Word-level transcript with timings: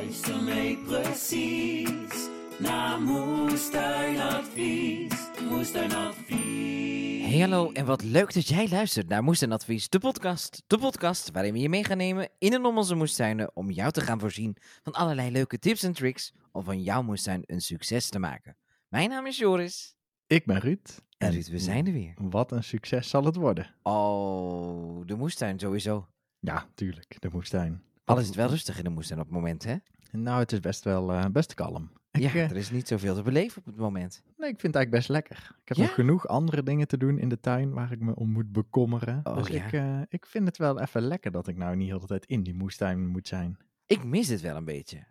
Luister 0.00 0.42
mee 0.42 0.76
precies 0.76 2.28
naar 2.58 3.00
Moestuinadvies. 3.00 5.12
Moestuinadvies. 5.50 7.26
Hey 7.26 7.38
hallo 7.38 7.72
en 7.72 7.86
wat 7.86 8.02
leuk 8.02 8.34
dat 8.34 8.48
jij 8.48 8.68
luistert 8.68 9.08
naar 9.08 9.22
Moestuinadvies, 9.22 9.88
de 9.88 9.98
podcast. 9.98 10.62
De 10.66 10.78
podcast 10.78 11.30
waarin 11.30 11.52
we 11.52 11.58
je 11.58 11.68
mee 11.68 11.84
gaan 11.84 11.96
nemen 11.96 12.28
in 12.38 12.52
en 12.52 12.64
om 12.64 12.76
onze 12.76 12.94
moestuinen 12.94 13.56
om 13.56 13.70
jou 13.70 13.92
te 13.92 14.00
gaan 14.00 14.20
voorzien 14.20 14.56
van 14.82 14.92
allerlei 14.92 15.30
leuke 15.30 15.58
tips 15.58 15.82
en 15.82 15.92
tricks 15.92 16.32
om 16.52 16.64
van 16.64 16.82
jouw 16.82 17.02
moestuin 17.02 17.42
een 17.46 17.60
succes 17.60 18.08
te 18.08 18.18
maken. 18.18 18.56
Mijn 18.88 19.08
naam 19.08 19.26
is 19.26 19.38
Joris. 19.38 19.94
Ik 20.26 20.46
ben 20.46 20.58
Ruud. 20.58 20.98
En 21.18 21.32
Ruud, 21.32 21.48
we 21.48 21.58
zijn 21.58 21.86
er 21.86 21.92
weer. 21.92 22.14
Wat 22.16 22.52
een 22.52 22.64
succes 22.64 23.08
zal 23.08 23.24
het 23.24 23.36
worden. 23.36 23.74
Oh, 23.82 25.06
de 25.06 25.16
moestuin 25.16 25.58
sowieso. 25.58 26.08
Ja, 26.38 26.68
tuurlijk, 26.74 27.16
de 27.18 27.28
moestuin. 27.32 27.88
Al 28.10 28.18
is 28.18 28.26
het 28.26 28.36
wel 28.36 28.48
rustig 28.48 28.78
in 28.78 28.84
de 28.84 28.90
moestuin 28.90 29.20
op 29.20 29.26
het 29.26 29.34
moment, 29.34 29.64
hè? 29.64 29.76
Nou, 30.12 30.38
het 30.38 30.52
is 30.52 30.60
best 30.60 30.84
wel 30.84 31.12
eh, 31.12 31.24
best 31.32 31.54
kalm. 31.54 31.90
Ik, 32.10 32.20
ja, 32.20 32.28
eh, 32.32 32.50
er 32.50 32.56
is 32.56 32.70
niet 32.70 32.88
zoveel 32.88 33.14
te 33.14 33.22
beleven 33.22 33.58
op 33.58 33.64
het 33.66 33.76
moment. 33.76 34.22
nee, 34.36 34.50
ik 34.50 34.60
vind 34.60 34.74
het 34.74 34.76
eigenlijk 34.76 34.90
best 34.90 35.08
lekker. 35.08 35.56
Ik 35.62 35.68
heb 35.68 35.76
Ja? 35.76 35.82
nog 35.82 35.94
genoeg 35.94 36.28
andere 36.28 36.62
dingen 36.62 36.88
te 36.88 36.96
doen 36.96 37.18
in 37.18 37.28
de 37.28 37.40
tuin 37.40 37.72
waar 37.72 37.92
ik 37.92 38.00
me 38.00 38.14
om 38.14 38.30
moet 38.30 38.52
bekommeren. 38.52 39.20
Oh, 39.24 39.36
dus 39.36 39.48
ja. 39.48 39.64
ik, 39.64 39.72
eh, 39.72 40.00
ik 40.08 40.26
vind 40.26 40.46
het 40.46 40.56
wel 40.56 40.80
even 40.80 41.02
lekker 41.02 41.30
dat 41.30 41.48
ik 41.48 41.56
nou 41.56 41.76
niet 41.76 41.88
de 41.88 41.94
hele 41.94 42.06
tijd 42.06 42.26
in 42.26 42.42
die 42.42 42.54
moestuin 42.54 43.06
moet 43.06 43.28
zijn. 43.28 43.56
Ik 43.86 44.04
mis 44.04 44.28
het 44.28 44.40
wel 44.40 44.56
een 44.56 44.64
beetje. 44.64 45.04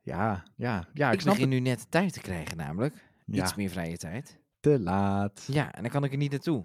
Ja, 0.00 0.42
ja, 0.56 0.88
ja. 0.92 1.08
Ik, 1.08 1.14
ik 1.14 1.20
snap 1.20 1.34
begin 1.34 1.50
het. 1.52 1.62
nu 1.62 1.68
net 1.68 1.90
tijd 1.90 2.12
te 2.12 2.20
krijgen 2.20 2.56
namelijk. 2.56 2.94
Ja, 3.26 3.42
Iets 3.42 3.54
meer 3.54 3.70
vrije 3.70 3.96
tijd. 3.96 4.40
te 4.60 4.80
laat. 4.80 5.44
Ja, 5.50 5.72
en 5.72 5.82
dan 5.82 5.90
kan 5.90 6.04
ik 6.04 6.12
er 6.12 6.18
niet 6.18 6.30
naartoe. 6.30 6.64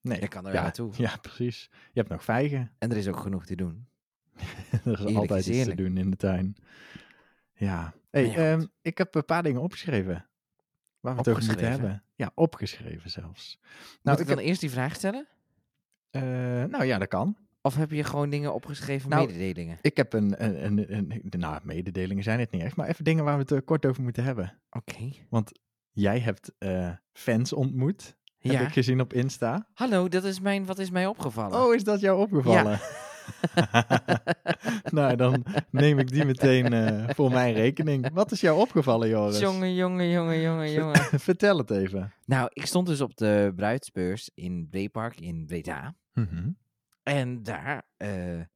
Nee, 0.00 0.18
ik 0.18 0.30
kan 0.30 0.40
er 0.42 0.48
ja, 0.48 0.52
wel 0.54 0.62
naartoe. 0.62 0.92
Ja, 0.96 1.16
precies. 1.22 1.68
Je 1.72 2.00
hebt 2.00 2.08
nog 2.08 2.24
vijgen. 2.24 2.70
En 2.78 2.90
er 2.90 2.96
is 2.96 3.08
ook 3.08 3.16
genoeg 3.20 3.46
te 3.46 3.54
doen. 3.54 3.86
er 4.84 5.08
is 5.08 5.14
altijd 5.14 5.46
iets 5.46 5.64
te 5.68 5.74
doen 5.74 5.96
in 5.96 6.10
de 6.10 6.16
tuin. 6.16 6.56
Ja. 7.54 7.94
Hey, 8.10 8.26
ja, 8.26 8.34
ehm, 8.34 8.66
ik 8.82 8.98
heb 8.98 9.14
een 9.14 9.24
paar 9.24 9.42
dingen 9.42 9.60
opgeschreven. 9.60 10.26
Waar 11.00 11.12
we 11.12 11.18
het 11.18 11.28
over 11.28 11.44
moeten 11.44 11.70
hebben. 11.70 12.02
Ja, 12.14 12.30
opgeschreven 12.34 13.10
zelfs. 13.10 13.58
Nou, 13.60 13.76
Moet 14.02 14.14
ik 14.20 14.20
ik 14.20 14.36
dan 14.36 14.44
eerst 14.44 14.60
die 14.60 14.70
vraag 14.70 14.94
stellen? 14.94 15.26
Eh, 16.10 16.22
nou 16.64 16.84
ja, 16.84 16.98
dat 16.98 17.08
kan. 17.08 17.36
Of 17.62 17.76
heb 17.76 17.90
je 17.90 18.04
gewoon 18.04 18.30
dingen 18.30 18.54
opgeschreven, 18.54 19.10
Nou, 19.10 19.26
mededelingen? 19.26 19.78
Ik 19.80 19.96
heb 19.96 20.12
een, 20.12 20.44
een, 20.44 20.64
een, 20.64 20.92
een- 20.94 21.40
nou, 21.40 21.60
mededelingen 21.62 22.22
zijn 22.22 22.40
het 22.40 22.50
niet 22.50 22.62
echt, 22.62 22.76
maar 22.76 22.88
even 22.88 23.04
dingen 23.04 23.24
waar 23.24 23.34
we 23.34 23.40
het 23.40 23.52
eh, 23.52 23.58
kort 23.64 23.86
over 23.86 24.02
moeten 24.02 24.24
hebben. 24.24 24.58
Oké. 24.70 25.10
Jij 25.90 26.18
hebt 26.20 26.52
eh, 26.58 26.90
fans 27.12 27.52
ontmoet, 27.52 28.16
heb 28.38 28.52
Ja. 28.52 28.60
ik 28.60 28.72
gezien 28.72 29.00
op 29.00 29.12
Insta. 29.12 29.66
Hallo, 29.74 30.08
dat 30.08 30.24
is 30.24 30.40
mijn, 30.40 30.66
wat 30.66 30.78
is 30.78 30.90
mij 30.90 31.06
opgevallen? 31.06 31.60
Oh, 31.64 31.74
is 31.74 31.84
dat 31.84 32.00
jou 32.00 32.20
opgevallen? 32.20 32.80
nou, 34.98 35.16
dan 35.16 35.44
neem 35.70 35.98
ik 35.98 36.10
die 36.10 36.24
meteen 36.24 36.72
eh, 36.72 37.14
voor 37.14 37.30
mijn 37.30 37.54
rekening. 37.54 38.12
Wat 38.12 38.30
is 38.30 38.40
jou 38.40 38.60
opgevallen, 38.60 39.08
Joris? 39.08 39.38
jongen, 39.38 39.74
jongen, 39.74 40.10
jongen, 40.10 40.40
jongen, 40.40 40.72
jongen. 40.72 41.00
Vertel 41.20 41.58
het 41.58 41.70
even. 41.70 42.12
nou, 42.24 42.50
ik 42.52 42.66
stond 42.66 42.86
dus 42.86 43.00
op 43.00 43.16
de 43.16 43.52
bruidsbeurs 43.56 44.30
in 44.34 44.68
Breepark 44.70 45.20
in 45.20 45.46
Breda. 45.46 45.94
Mhm. 46.12 46.50
En 47.02 47.42
daar, 47.42 47.82
eh, 47.96 48.40
eh, 48.40 48.46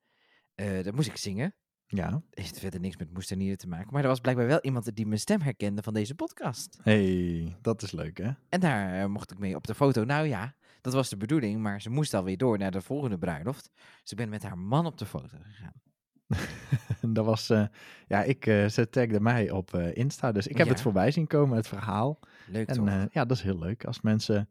daar 0.55 0.95
moest 0.95 1.09
ik 1.09 1.17
zingen. 1.17 1.55
Ja. 1.87 2.23
Heeft 2.31 2.59
verder 2.59 2.81
niks 2.81 2.97
met 2.97 3.13
moestanieren 3.13 3.59
te 3.59 3.69
maken. 3.69 3.93
Maar 3.93 4.03
er 4.03 4.09
was 4.09 4.21
blijkbaar 4.21 4.47
wel 4.47 4.61
iemand 4.61 4.97
die 4.97 5.07
mijn 5.07 5.21
stem 5.21 5.41
herkende 5.41 5.83
van 5.83 5.95
deze 5.95 6.15
podcast. 6.15 6.79
hey, 6.83 7.57
dat 7.61 7.83
is 7.83 7.93
leuk, 7.93 8.19
hè? 8.19 8.31
En 8.49 8.61
daar 8.61 9.11
mocht 9.11 9.31
ik 9.31 9.39
mee 9.39 9.57
op 9.57 9.67
de 9.67 9.75
foto. 9.75 10.05
Nou 10.05 10.27
ja, 10.27 10.55
dat 10.83 10.93
was 10.93 11.09
de 11.09 11.17
bedoeling, 11.17 11.61
maar 11.61 11.81
ze 11.83 11.91
moest 11.91 12.15
alweer 12.15 12.37
door 12.37 12.59
naar 12.59 12.71
de 12.71 12.81
volgende 12.83 13.19
bruiloft. 13.19 13.71
Ik 14.05 14.17
ben 14.17 14.29
met 14.29 14.43
haar 14.43 14.59
man 14.59 14.87
op 14.87 14.99
de 14.99 15.07
foto 15.07 15.37
gegaan. 15.43 15.81
dat 17.15 17.25
was, 17.25 17.51
eh, 17.51 17.67
ja, 18.07 18.23
ik, 18.23 18.47
eh 18.47 18.67
ze 18.69 18.89
tagde 18.89 19.21
mij 19.21 19.51
op 19.51 19.75
eh, 19.75 19.97
Insta, 19.97 20.33
dus 20.33 20.47
ik 20.47 20.57
heb 20.57 20.67
Ja. 20.67 20.73
het 20.73 20.83
voorbij 20.83 21.11
zien 21.11 21.27
komen, 21.27 21.57
het 21.57 21.69
verhaal. 21.69 22.19
Leuk 22.47 22.69
En 22.69 22.75
toch? 22.75 23.07
ja, 23.13 23.25
dat 23.25 23.37
is 23.37 23.43
heel 23.43 23.59
leuk 23.59 23.85
als 23.85 24.01
mensen 24.01 24.49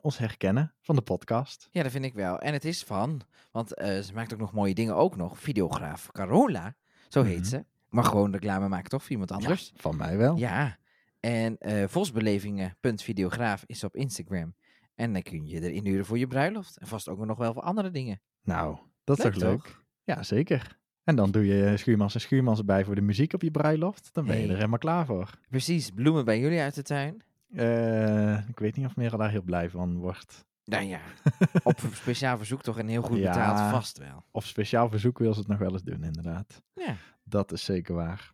ons 0.00 0.18
herkennen 0.18 0.74
van 0.80 0.94
de 0.96 1.02
podcast. 1.02 1.68
Ja, 1.70 1.82
dat 1.82 1.92
vind 1.92 2.04
ik 2.04 2.14
wel. 2.14 2.38
En 2.38 2.52
het 2.52 2.64
is 2.64 2.82
van, 2.82 3.20
want 3.52 3.68
ze 3.78 4.10
maakt 4.14 4.32
ook 4.32 4.38
nog 4.40 4.52
mooie 4.52 4.74
dingen 4.74 4.96
ook 4.96 5.16
nog. 5.16 5.38
Videograaf 5.40 6.10
Carola, 6.12 6.74
zo 7.08 7.22
heet 7.22 7.38
Mhm. 7.38 7.46
ze. 7.48 7.64
Maar 7.88 8.04
gewoon 8.04 8.32
reclame 8.32 8.68
maken 8.68 8.90
toch 8.90 9.02
voor 9.02 9.10
iemand 9.10 9.30
anders? 9.32 9.70
Ja, 9.74 9.80
van 9.80 9.96
mij 9.96 10.16
wel. 10.16 10.36
Ja. 10.36 10.78
En 11.20 11.58
eh 11.58 11.88
vosbelevingen.videograaf 11.88 13.64
is 13.66 13.84
op 13.84 13.96
Instagram. 13.96 14.54
En 14.94 15.12
dan 15.12 15.22
kun 15.22 15.46
je 15.46 15.60
erin 15.60 15.84
huren 15.86 16.04
voor 16.06 16.18
je 16.18 16.26
bruiloft. 16.26 16.76
En 16.76 16.86
vast 16.86 17.08
ook 17.08 17.24
nog 17.26 17.38
wel 17.38 17.52
voor 17.52 17.62
andere 17.62 17.90
dingen. 17.90 18.20
Nou, 18.42 18.78
dat 19.04 19.18
is 19.18 19.24
Leuk, 19.24 19.32
toch 19.32 19.42
leuk? 19.42 19.78
Ja, 20.04 20.22
zeker. 20.22 20.78
En 21.04 21.16
dan 21.16 21.30
doe 21.30 21.46
je 21.46 21.76
schuurmans 21.76 22.14
en 22.14 22.20
schuurmans 22.20 22.64
bij 22.64 22.84
voor 22.84 22.94
de 22.94 23.00
muziek 23.00 23.32
op 23.32 23.42
je 23.42 23.50
bruiloft. 23.50 24.08
Dan 24.12 24.24
ben 24.24 24.34
je 24.34 24.40
Hey. 24.40 24.50
er 24.50 24.56
helemaal 24.56 24.78
klaar 24.78 25.06
voor. 25.06 25.30
Precies, 25.48 25.90
bloemen 25.90 26.24
bij 26.24 26.40
jullie 26.40 26.60
uit 26.60 26.74
de 26.74 26.82
tuin. 26.82 27.22
Eh, 27.54 28.48
ik 28.48 28.58
weet 28.58 28.76
niet 28.76 28.86
of 28.86 28.96
Merel 28.96 29.18
daar 29.18 29.30
heel 29.30 29.42
blij 29.42 29.70
van 29.70 29.96
wordt. 29.96 30.44
Nou 30.64 30.84
ja, 30.84 31.00
op 31.62 31.80
speciaal 31.92 32.36
verzoek 32.36 32.62
toch 32.62 32.78
een 32.78 32.88
heel 32.88 33.02
goed 33.02 33.18
Ja. 33.18 33.30
betaald 33.32 33.70
vast 33.70 33.98
wel. 33.98 34.24
Of 34.30 34.46
speciaal 34.46 34.88
verzoek 34.88 35.18
wil 35.18 35.32
ze 35.32 35.38
het 35.38 35.48
nog 35.48 35.58
wel 35.58 35.72
eens 35.72 35.82
doen, 35.82 36.04
inderdaad. 36.04 36.62
Ja. 36.74 36.94
Dat 37.24 37.52
is 37.52 37.64
zeker 37.64 37.94
waar. 37.94 38.32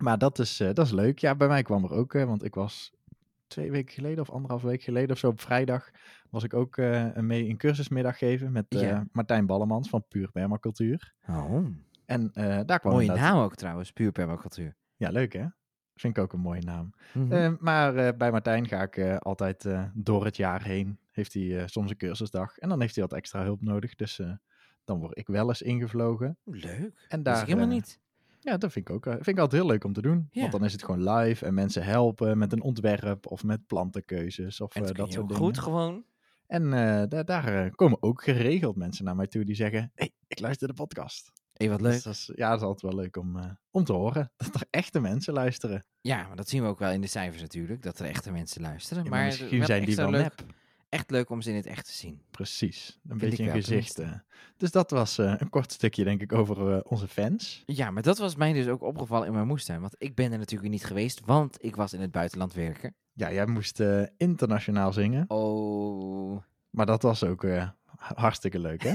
Maar 0.00 0.18
dat 0.18 0.38
is, 0.38 0.60
eh, 0.60 0.72
dat 0.74 0.86
is 0.86 0.92
leuk. 0.92 1.18
Ja, 1.18 1.34
bij 1.34 1.48
mij 1.48 1.62
kwam 1.62 1.84
er 1.84 1.92
ook, 1.92 2.14
eh, 2.14 2.24
want 2.24 2.44
ik 2.44 2.54
was 2.54 2.92
twee 3.48 3.70
weken 3.70 3.94
geleden 3.94 4.20
of 4.20 4.30
anderhalf 4.30 4.62
week 4.62 4.82
geleden 4.82 5.10
of 5.10 5.18
zo 5.18 5.28
op 5.28 5.40
vrijdag, 5.40 5.90
was 6.30 6.44
ik 6.44 6.54
ook 6.54 6.76
eh, 6.76 7.16
mee 7.16 7.48
een 7.48 7.56
cursusmiddag 7.56 8.18
geven 8.18 8.52
met 8.52 8.64
eh. 8.68 9.00
Martijn 9.12 9.46
Ballemans 9.46 9.88
van 9.88 10.04
Puur 10.08 10.30
Permacultuur. 10.30 11.14
Oh, 11.28 11.66
En 12.04 12.30
eh, 12.32 12.60
daar 12.66 12.80
kwam 12.80 12.92
mooie 12.92 13.04
inderdaad- 13.06 13.32
naam 13.32 13.42
ook 13.42 13.54
trouwens, 13.54 13.92
puur 13.92 14.12
permacultuur. 14.12 14.76
Ja, 14.96 15.10
leuk 15.10 15.32
hè? 15.32 15.44
Vind 15.94 16.16
ik 16.16 16.22
ook 16.22 16.32
een 16.32 16.40
mooie 16.40 16.62
naam. 16.62 16.90
Mhm. 17.14 17.32
Eh, 17.32 17.52
maar 17.58 18.16
bij 18.16 18.30
Martijn 18.30 18.68
ga 18.68 18.82
ik 18.82 18.98
altijd 19.18 19.66
door 19.94 20.24
het 20.24 20.36
jaar 20.36 20.62
heen. 20.62 20.98
Heeft 21.12 21.32
hij 21.34 21.68
soms 21.68 21.90
een 21.90 21.96
cursusdag. 21.96 22.58
En 22.58 22.68
dan 22.68 22.80
heeft 22.80 22.94
hij 22.94 23.04
wat 23.04 23.12
extra 23.18 23.42
hulp 23.42 23.62
nodig. 23.62 23.94
Dus 23.94 24.20
dan 24.84 24.98
word 24.98 25.18
ik 25.18 25.26
wel 25.26 25.48
eens 25.48 25.62
ingevlogen. 25.62 26.38
Leuk. 26.44 27.06
En 27.08 27.22
Dat 27.22 27.34
is 27.34 27.38
daar, 27.40 27.44
helemaal 27.46 27.66
niet. 27.66 28.00
Ja, 28.40 28.56
dat 28.56 28.72
vind 28.72 28.88
ik 28.88 28.94
ook. 28.94 29.06
eh, 29.06 29.12
vind 29.12 29.26
ik 29.28 29.38
altijd 29.38 29.62
heel 29.62 29.70
leuk 29.70 29.84
om 29.84 29.92
te 29.92 30.02
doen. 30.02 30.28
Ja. 30.30 30.40
Want 30.40 30.52
dan 30.52 30.64
is 30.64 30.72
het 30.72 30.84
gewoon 30.84 31.10
live 31.10 31.46
en 31.46 31.54
mensen 31.54 31.84
helpen 31.84 32.38
met 32.38 32.52
een 32.52 32.62
ontwerp 32.62 33.26
of 33.26 33.42
met 33.44 33.66
plantenkeuzes 33.66 34.60
of 34.60 34.74
eh, 34.74 34.82
dat 34.82 34.96
je 34.96 34.96
soort 34.96 35.16
ook 35.18 35.28
dingen. 35.28 35.42
goed 35.42 35.58
gewoon. 35.58 36.04
En 36.46 36.64
eh, 36.72 37.02
daar, 37.08 37.24
daar 37.24 37.64
eh, 37.64 37.72
komen 37.74 38.02
ook 38.02 38.22
geregeld 38.22 38.76
mensen 38.76 39.04
naar 39.04 39.16
mij 39.16 39.26
toe 39.26 39.44
die 39.44 39.54
zeggen: 39.54 39.92
hey, 39.94 40.10
ik 40.26 40.40
luister 40.40 40.68
de 40.68 40.74
podcast. 40.74 41.32
Hé, 41.52 41.68
wat 41.68 41.78
Dus 41.78 41.92
leuk. 41.94 42.02
dat 42.02 42.12
is, 42.12 42.30
ja, 42.34 42.48
dat 42.50 42.58
is 42.60 42.64
altijd 42.66 42.92
wel 42.92 43.00
leuk 43.02 43.16
om, 43.16 43.36
eh, 43.38 43.44
om 43.70 43.84
te 43.84 43.92
horen 43.92 44.32
dat 44.36 44.54
er 44.54 44.66
echte 44.70 45.00
mensen 45.00 45.32
luisteren. 45.34 45.84
Ja, 46.00 46.26
maar 46.26 46.36
dat 46.36 46.48
zien 46.48 46.62
we 46.62 46.68
ook 46.68 46.78
wel 46.78 46.90
in 46.90 47.00
de 47.00 47.06
cijfers 47.06 47.42
natuurlijk, 47.42 47.82
dat 47.82 47.98
er 47.98 48.06
echte 48.06 48.30
mensen 48.30 48.62
luisteren. 48.62 49.04
Ja, 49.04 49.10
maar 49.10 49.18
maar 49.18 49.28
misschien 49.28 49.64
zijn 49.64 49.84
die 49.84 49.96
wel 49.96 50.10
nep. 50.10 50.44
Echt 50.88 51.10
leuk 51.10 51.30
om 51.30 51.40
ze 51.42 51.50
in 51.50 51.56
het 51.56 51.66
echt 51.66 51.86
te 51.86 51.92
zien. 51.92 52.22
Precies, 52.30 52.98
een 53.08 53.18
Vind 53.18 53.30
beetje 53.30 53.44
een 53.44 53.50
gezicht. 53.52 53.98
eh. 53.98 54.12
Dus 54.56 54.70
dat 54.70 54.90
was 54.90 55.18
eh, 55.18 55.34
een 55.38 55.50
kort 55.50 55.72
stukje, 55.72 56.04
denk 56.04 56.20
ik, 56.20 56.32
over 56.32 56.74
eh, 56.74 56.80
onze 56.82 57.08
fans. 57.08 57.62
Ja, 57.66 57.90
maar 57.90 58.02
dat 58.02 58.18
was 58.18 58.36
mij 58.36 58.52
dus 58.52 58.66
ook 58.66 58.82
opgevallen 58.82 59.26
in 59.26 59.32
mijn 59.32 59.46
moestuin. 59.46 59.80
Want 59.80 59.94
ik 59.98 60.14
ben 60.14 60.32
er 60.32 60.38
natuurlijk 60.38 60.70
niet 60.70 60.84
geweest, 60.84 61.20
want 61.24 61.64
ik 61.64 61.76
was 61.76 61.92
in 61.92 62.00
het 62.00 62.10
buitenland 62.10 62.52
werken. 62.52 62.94
Ja, 63.12 63.32
jij 63.32 63.46
moest 63.46 63.82
internationaal 64.16 64.92
zingen, 64.92 65.24
Oh. 65.30 66.42
maar 66.70 66.86
dat 66.86 67.02
was 67.02 67.24
ook 67.24 67.46
hartstikke 67.96 68.58
leuk, 68.58 68.82
hè? 68.82 68.94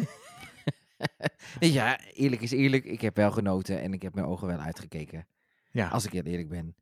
ja, 1.60 2.00
eerlijk 2.14 2.42
is 2.42 2.52
eerlijk. 2.52 2.86
Ik 2.86 3.02
heb 3.02 3.16
wel 3.16 3.32
genoten 3.32 3.82
en 3.82 3.94
ik 3.94 4.02
heb 4.02 4.14
mijn 4.14 4.28
ogen 4.28 4.48
wel 4.48 4.60
uitgekeken. 4.60 5.28
Ja, 5.72 5.88
Als 5.88 6.06
ik 6.06 6.12
heel 6.12 6.24
eerlijk 6.24 6.50
ben. 6.50 6.76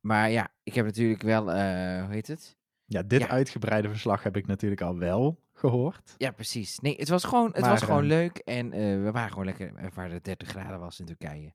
Maar 0.00 0.30
ja, 0.30 0.48
ik 0.62 0.74
heb 0.74 0.84
natuurlijk 0.84 1.22
wel, 1.22 1.42
hoe 1.42 2.12
heet 2.12 2.26
het? 2.26 2.56
Ja 2.86 3.02
dit 3.02 3.20
ja. 3.20 3.28
uitgebreide 3.28 3.88
verslag 3.88 4.22
heb 4.22 4.36
ik 4.36 4.46
natuurlijk 4.46 4.80
al 4.80 4.98
wel 4.98 5.40
gehoord. 5.52 6.14
Ja, 6.18 6.30
precies. 6.30 6.78
Nee, 6.78 6.96
het 6.96 7.08
was 7.08 7.24
gewoon, 7.24 7.46
het 7.52 7.60
Maar, 7.60 7.70
was 7.70 7.82
gewoon 7.82 8.02
eh, 8.02 8.08
leuk. 8.08 8.36
En 8.38 8.72
eh, 8.72 8.80
we 8.80 9.10
waren 9.12 9.30
gewoon 9.30 9.44
lekker 9.44 9.74
eh, 9.74 9.86
waar 9.94 10.10
het 10.10 10.24
30 10.24 10.48
graden 10.48 10.78
was 10.80 11.00
in 11.00 11.06
Turkije. 11.06 11.54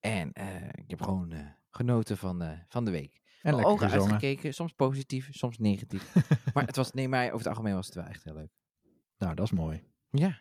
En 0.00 0.28
ik 0.74 0.90
heb 0.90 1.02
gewoon 1.02 1.34
genoten 1.70 2.16
van, 2.16 2.42
van 2.68 2.84
de 2.84 2.90
week. 2.90 3.20
En 3.42 3.54
Mijn 3.54 3.66
ogen 3.66 3.90
gezongen. 3.90 4.12
uitgekeken, 4.12 4.54
soms 4.54 4.72
positief, 4.72 5.28
soms 5.30 5.58
negatief. 5.58 6.14
maar 6.54 6.66
het 6.66 6.76
was, 6.76 6.92
nee, 6.92 7.08
maar 7.08 7.24
over 7.24 7.38
het 7.38 7.46
algemeen 7.46 7.74
was 7.74 7.86
het 7.86 7.94
wel 7.94 8.04
echt 8.04 8.24
heel 8.24 8.34
leuk. 8.34 8.50
Nou, 9.18 9.34
dat 9.34 9.44
is 9.44 9.52
mooi. 9.52 9.82
Ja. 10.10 10.40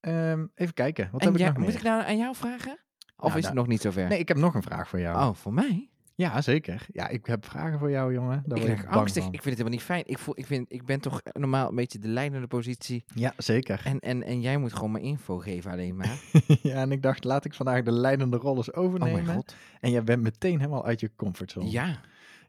Ehm, 0.00 0.46
even 0.54 0.74
kijken, 0.74 1.08
wat 1.12 1.20
en 1.20 1.26
heb 1.26 1.36
ik 1.36 1.46
nog 1.46 1.56
moet 1.56 1.66
meer? 1.66 1.76
ik 1.76 1.82
nou 1.82 2.04
aan 2.04 2.16
jou 2.16 2.34
vragen? 2.34 2.78
Of 3.16 3.26
is 3.26 3.32
nou- 3.32 3.44
het 3.46 3.54
nog 3.54 3.66
niet 3.66 3.80
zover? 3.80 4.08
Nee, 4.08 4.18
ik 4.18 4.28
heb 4.28 4.36
nog 4.36 4.54
een 4.54 4.62
vraag 4.62 4.88
voor 4.88 5.00
jou. 5.00 5.28
Oh, 5.28 5.34
voor 5.34 5.52
mij? 5.52 5.90
Ja, 6.16 6.40
zeker. 6.42 6.86
Ja, 6.92 7.08
ik 7.08 7.26
heb 7.26 7.44
vragen 7.44 7.78
voor 7.78 7.90
jou, 7.90 8.12
jongen. 8.12 8.42
Daar 8.46 8.58
ik 8.58 8.66
word 8.66 8.78
ik 8.78 8.86
angstig. 8.86 9.22
van. 9.22 9.32
Ik 9.32 9.42
vind 9.42 9.56
het 9.58 9.66
helemaal 9.66 9.70
niet 9.70 9.82
fijn. 9.82 10.02
Ik, 10.06 10.18
voel, 10.18 10.38
ik, 10.38 10.46
vind, 10.46 10.72
ik 10.72 10.84
ben 10.84 11.00
toch 11.00 11.20
normaal 11.32 11.68
een 11.68 11.74
beetje 11.74 11.98
de 11.98 12.08
leidende 12.08 12.46
positie. 12.46 13.04
Ja, 13.14 13.32
zeker. 13.36 13.80
En, 13.84 14.00
en, 14.00 14.22
en 14.22 14.40
jij 14.40 14.58
moet 14.58 14.72
gewoon 14.72 14.90
maar 14.90 15.00
info 15.00 15.38
geven 15.38 15.70
alleen 15.70 15.96
maar. 15.96 16.20
ja, 16.62 16.74
en 16.80 16.92
ik 16.92 17.02
dacht, 17.02 17.24
laat 17.24 17.44
ik 17.44 17.54
vandaag 17.54 17.82
de 17.82 17.92
leidende 17.92 18.36
rol 18.36 18.56
eens 18.56 18.70
Oh 18.72 18.84
overnemen. 18.84 19.24
mijn 19.24 19.36
god. 19.36 19.54
En 19.80 19.90
jij 19.90 20.04
bent 20.04 20.22
meteen 20.22 20.58
helemaal 20.58 20.84
uit 20.84 21.00
je 21.00 21.10
comfortzone. 21.16 21.70
Ja. 21.70 22.00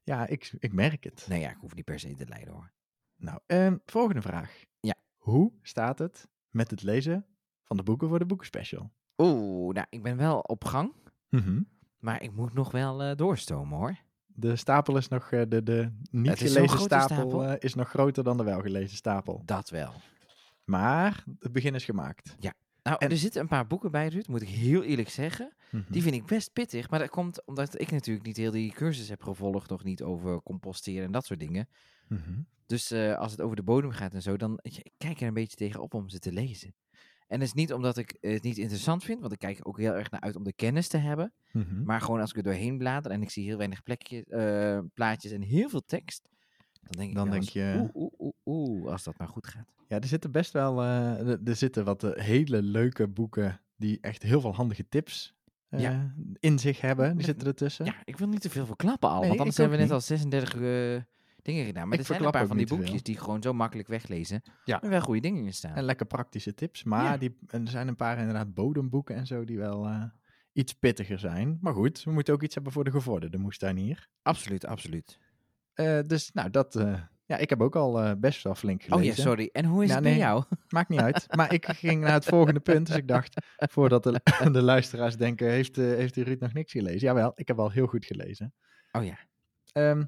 Ja, 0.04 0.28
ik, 0.28 0.54
ik 0.60 0.74
merk 0.74 1.04
het. 1.04 1.26
Nee, 1.30 1.40
ja, 1.40 1.50
ik 1.50 1.58
hoef 1.60 1.76
niet 1.76 1.86
per 1.86 2.00
se 2.00 2.16
te 2.16 2.26
leiden 2.28 2.54
hoor. 2.54 2.72
Nou, 3.18 3.40
ehm, 3.46 3.78
volgende 3.86 4.22
vraag. 4.22 4.64
Ja. 4.80 4.96
Hoe 5.18 5.52
staat 5.62 6.00
het 6.00 6.28
met 6.50 6.72
het 6.72 6.84
lezen 6.84 7.26
van 7.64 7.78
de 7.78 7.84
boeken 7.84 8.08
voor 8.08 8.20
de 8.20 8.26
boekenspecial? 8.26 8.92
Oeh, 9.18 9.74
nou, 9.74 9.88
ik 9.90 10.04
ben 10.04 10.18
wel 10.18 10.40
op 10.40 10.66
gang. 10.66 10.94
Mhm. 11.30 11.62
Maar 12.00 12.22
ik 12.22 12.32
moet 12.34 12.54
nog 12.54 12.72
wel 12.72 13.04
eh, 13.04 13.16
doorstomen 13.16 13.78
hoor. 13.78 13.96
De 14.26 14.56
stapel 14.56 14.98
is 14.98 15.08
nog, 15.08 15.32
eh, 15.32 15.42
de, 15.48 15.64
de 15.64 15.92
niet 16.12 16.42
is 16.42 16.54
gelezen 16.54 16.80
stapel, 16.80 17.16
stapel. 17.16 17.44
eh, 17.44 17.56
is 17.60 17.74
nog 17.74 17.90
groter 17.90 18.24
dan 18.24 18.38
de 18.38 18.44
wel 18.44 18.62
gelezen 18.62 18.98
stapel. 18.98 19.42
Dat 19.46 19.70
wel. 19.70 19.94
Maar 20.64 21.24
het 21.40 21.52
begin 21.52 21.76
is 21.76 21.86
gemaakt. 21.86 22.36
Nou, 22.84 23.00
En- 23.00 23.10
er 23.10 23.18
zitten 23.18 23.42
een 23.42 23.48
paar 23.48 23.68
boeken 23.68 23.92
bij, 23.92 24.08
Ruud, 24.08 24.28
moet 24.28 24.42
ik 24.42 24.48
heel 24.48 24.84
eerlijk 24.84 25.10
zeggen. 25.10 25.54
Mhm. 25.72 25.84
Die 25.90 26.02
vind 26.02 26.16
ik 26.16 26.26
best 26.26 26.54
pittig. 26.54 26.90
Maar 26.90 27.00
dat 27.00 27.10
komt 27.10 27.46
omdat 27.46 27.80
ik 27.80 27.92
natuurlijk 27.92 28.26
niet 28.26 28.38
heel 28.38 28.52
die 28.52 28.72
cursus 28.72 29.10
heb 29.10 29.24
gevolgd. 29.24 29.70
Nog 29.70 29.84
niet 29.84 30.04
over 30.04 30.42
composteren 30.44 31.06
en 31.06 31.12
dat 31.12 31.26
soort 31.26 31.40
dingen. 31.40 31.68
Mhm. 32.08 32.40
Dus 32.66 32.92
als 32.94 33.32
het 33.32 33.42
over 33.42 33.56
de 33.56 33.64
bodem 33.64 33.92
gaat 33.92 34.14
en 34.14 34.22
zo, 34.22 34.38
dan 34.38 34.60
ja, 34.62 34.80
ik 34.84 34.94
kijk 34.98 35.22
er 35.22 35.28
een 35.28 35.34
beetje 35.34 35.56
tegen 35.58 35.82
op 35.82 35.94
om 35.94 36.10
ze 36.10 36.20
te 36.20 36.32
lezen. 36.32 36.74
En 37.28 37.40
dat 37.40 37.48
is 37.48 37.54
niet 37.54 37.74
omdat 37.74 37.98
ik 37.98 38.18
het 38.22 38.44
niet 38.44 38.58
interessant 38.58 39.04
vind, 39.04 39.20
want 39.22 39.34
ik 39.34 39.40
kijk 39.40 39.58
er 39.60 39.66
ook 39.66 39.78
heel 39.80 39.94
erg 39.94 40.12
naar 40.12 40.22
uit 40.22 40.36
om 40.36 40.44
de 40.44 40.54
kennis 40.54 40.88
te 40.88 40.98
hebben. 40.98 41.34
Mhm. 41.52 41.84
Maar 41.84 42.02
gewoon 42.02 42.20
als 42.20 42.30
ik 42.30 42.38
er 42.38 42.44
doorheen 42.44 42.78
blader 42.78 43.12
en 43.12 43.22
ik 43.22 43.30
zie 43.30 43.46
heel 43.46 43.58
weinig 43.58 43.84
plekjes, 43.84 44.24
eh, 44.24 44.80
plaatjes 44.94 45.32
en 45.32 45.42
heel 45.42 45.70
veel 45.70 45.86
tekst, 45.86 46.28
dan 46.82 46.92
denk 46.98 47.10
ik 47.10 47.16
Dan 47.16 47.30
denk 47.30 47.42
eens, 47.44 47.54
je- 47.54 47.76
oeh, 47.80 47.96
oeh, 47.96 48.12
oeh, 48.20 48.34
oeh, 48.46 48.92
als 48.92 49.04
dat 49.04 49.18
maar 49.18 49.28
goed 49.28 49.48
gaat. 49.48 49.66
Ja, 49.88 50.00
er 50.00 50.08
zitten 50.08 50.32
best 50.32 50.54
wel 50.54 50.82
eh, 50.82 51.48
er, 51.48 51.56
zitten 51.56 51.86
wat 51.86 52.04
eh, 52.04 52.24
hele 52.24 52.62
leuke 52.62 53.08
boeken 53.08 53.62
die 53.76 53.98
echt 54.02 54.24
heel 54.24 54.42
veel 54.42 54.56
handige 54.56 54.88
tips 54.90 55.36
Ja. 55.70 56.14
in 56.40 56.60
zich 56.60 56.82
hebben. 56.82 57.16
Die 57.16 57.26
zitten 57.26 57.48
ertussen. 57.48 57.86
Ja, 57.86 57.96
ik 58.04 58.18
wil 58.18 58.28
niet 58.28 58.42
te 58.42 58.50
veel 58.50 58.66
verklappen 58.66 59.10
al, 59.10 59.20
Nee, 59.20 59.28
want 59.28 59.40
anders 59.40 59.58
hebben 59.58 59.78
we 59.78 59.84
net 59.84 59.92
al 59.94 60.02
36 60.02 60.54
eh, 60.56 61.02
dingen 61.48 61.66
gedaan. 61.66 61.84
Maar 61.88 61.94
Ik 61.94 62.00
er 62.00 62.06
zijn 62.06 62.24
een 62.24 62.32
paar 62.32 62.48
van 62.48 62.58
die 62.58 62.68
veel. 62.68 62.78
boekjes 62.78 63.04
die 63.04 63.18
gewoon 63.18 63.42
zo 63.42 63.54
makkelijk 63.54 63.88
weglezen, 63.88 64.42
Ja. 64.66 64.82
en 64.82 64.90
wel 64.90 65.02
goede 65.02 65.22
dingen 65.22 65.46
in 65.46 65.54
staan. 65.54 65.76
En 65.76 65.84
lekker 65.84 66.06
praktische 66.06 66.54
tips. 66.54 66.84
Maar 66.84 67.04
Ja. 67.04 67.18
die, 67.18 67.38
en 67.48 67.62
er 67.66 67.72
zijn 67.72 67.88
een 67.88 67.96
paar 67.96 68.18
inderdaad 68.18 68.54
bodemboeken 68.54 69.16
en 69.16 69.28
zo 69.28 69.44
die 69.46 69.58
wel 69.58 69.86
eh, 69.86 70.04
iets 70.54 70.74
pittiger 70.74 71.20
zijn. 71.20 71.58
Maar 71.62 71.74
goed, 71.74 72.04
we 72.04 72.12
moeten 72.12 72.34
ook 72.34 72.44
iets 72.44 72.56
hebben 72.56 72.74
voor 72.74 72.84
de 72.84 72.92
gevorderde 72.92 73.38
moestuinier. 73.38 74.08
Absoluut, 74.22 74.66
absoluut. 74.66 75.18
Eh 75.74 76.00
dus 76.08 76.32
nou, 76.34 76.50
dat... 76.50 76.76
eh, 76.76 77.00
ja, 77.26 77.38
ik 77.38 77.50
heb 77.50 77.62
ook 77.62 77.76
al 77.76 78.18
best 78.20 78.44
wel 78.44 78.56
flink 78.56 78.82
Oh 78.82 78.88
gelezen. 78.88 79.16
ja, 79.16 79.22
sorry. 79.22 79.50
En 79.52 79.66
hoe 79.66 79.84
is 79.84 79.88
Ja, 79.90 79.94
het 79.96 80.04
bij 80.04 80.12
nee. 80.12 80.22
jou? 80.22 80.44
Maakt 80.70 80.90
niet 80.90 81.00
uit. 81.00 81.36
Maar 81.36 81.54
ik 81.54 81.66
ging 81.66 82.02
naar 82.02 82.14
het 82.14 82.26
volgende 82.26 82.60
punt. 82.60 82.88
Dus 82.88 82.96
ik 82.96 83.08
dacht, 83.08 83.46
voordat 83.74 84.04
de, 84.04 84.22
de 84.52 84.62
luisteraars 84.62 85.16
denken, 85.18 85.50
heeft, 85.50 85.76
heeft 85.76 86.14
die 86.14 86.24
Ruud 86.24 86.40
nog 86.40 86.54
niks 86.54 86.72
gelezen? 86.72 87.00
Jawel, 87.00 87.32
ik 87.36 87.48
heb 87.48 87.60
al 87.60 87.70
heel 87.72 87.88
goed 87.88 88.06
gelezen. 88.06 88.54
Oh 88.92 89.04
ja. 89.06 89.18
Ehm, 89.72 90.04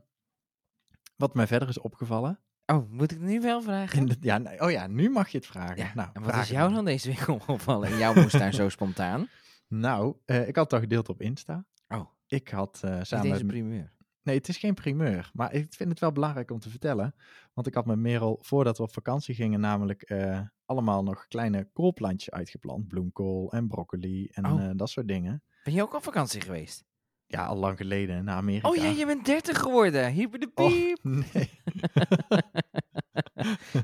wat 1.19 1.33
mij 1.33 1.47
verder 1.47 1.69
is 1.69 1.79
opgevallen. 1.79 2.39
Oh, 2.65 2.89
moet 2.91 3.11
ik 3.11 3.19
nu 3.19 3.41
wel 3.41 3.61
vragen? 3.61 4.05
De, 4.07 4.15
ja, 4.21 4.37
nee, 4.37 4.61
oh 4.61 4.71
ja, 4.71 4.87
nu 4.87 5.09
mag 5.09 5.29
je 5.29 5.37
het 5.37 5.47
vragen. 5.47 5.77
Ja, 5.77 5.91
nou, 5.95 6.09
en 6.13 6.21
wat 6.21 6.35
is 6.35 6.49
jou 6.49 6.73
dan 6.73 6.85
deze 6.85 7.07
week 7.07 7.27
opgevallen 7.37 7.89
in 7.89 7.97
jouw 7.97 8.13
moestuin 8.13 8.53
zo 8.53 8.69
spontaan? 8.69 9.27
Nou, 9.67 10.15
eh, 10.25 10.47
ik 10.47 10.55
had 10.55 10.63
het 10.63 10.73
al 10.73 10.79
gedeeld 10.79 11.09
op 11.09 11.21
Insta. 11.21 11.65
Oh, 11.87 12.05
Ik 12.27 12.49
had 12.49 12.79
is 12.83 13.07
samen 13.07 13.29
deze 13.29 13.43
met... 13.43 13.53
primeur. 13.53 13.93
Nee, 14.23 14.37
het 14.37 14.47
is 14.47 14.57
geen 14.57 14.73
primeur. 14.73 15.29
Maar 15.33 15.53
ik 15.53 15.73
vind 15.73 15.89
het 15.89 15.99
wel 15.99 16.11
belangrijk 16.11 16.51
om 16.51 16.59
te 16.59 16.69
vertellen. 16.69 17.15
Want 17.53 17.67
ik 17.67 17.73
had 17.73 17.85
met 17.85 17.97
Merel, 17.97 18.37
voordat 18.41 18.77
we 18.77 18.83
op 18.83 18.93
vakantie 18.93 19.35
gingen, 19.35 19.59
namelijk 19.59 20.01
eh, 20.01 20.39
allemaal 20.65 21.03
nog 21.03 21.27
kleine 21.27 21.69
koolplantjes 21.73 22.31
uitgeplant. 22.33 22.87
Bloemkool 22.87 23.51
en 23.51 23.67
broccoli 23.67 24.27
en 24.31 24.45
Oh. 24.45 24.69
dat 24.75 24.89
soort 24.89 25.07
dingen. 25.07 25.43
Ben 25.63 25.73
je 25.73 25.81
ook 25.81 25.93
op 25.95 26.03
vakantie 26.03 26.41
geweest? 26.41 26.85
Ja, 27.31 27.45
al 27.45 27.55
lang 27.57 27.77
geleden 27.77 28.23
naar 28.23 28.35
Amerika. 28.35 28.69
Oh 28.69 28.75
ja, 28.75 28.85
je 28.89 29.05
bent 29.05 29.25
30 29.25 29.59
geworden. 29.59 30.11
Hyper 30.11 30.39
de 30.39 30.51
Oh, 30.55 30.67
piep. 30.71 30.99
nee. 31.33 31.49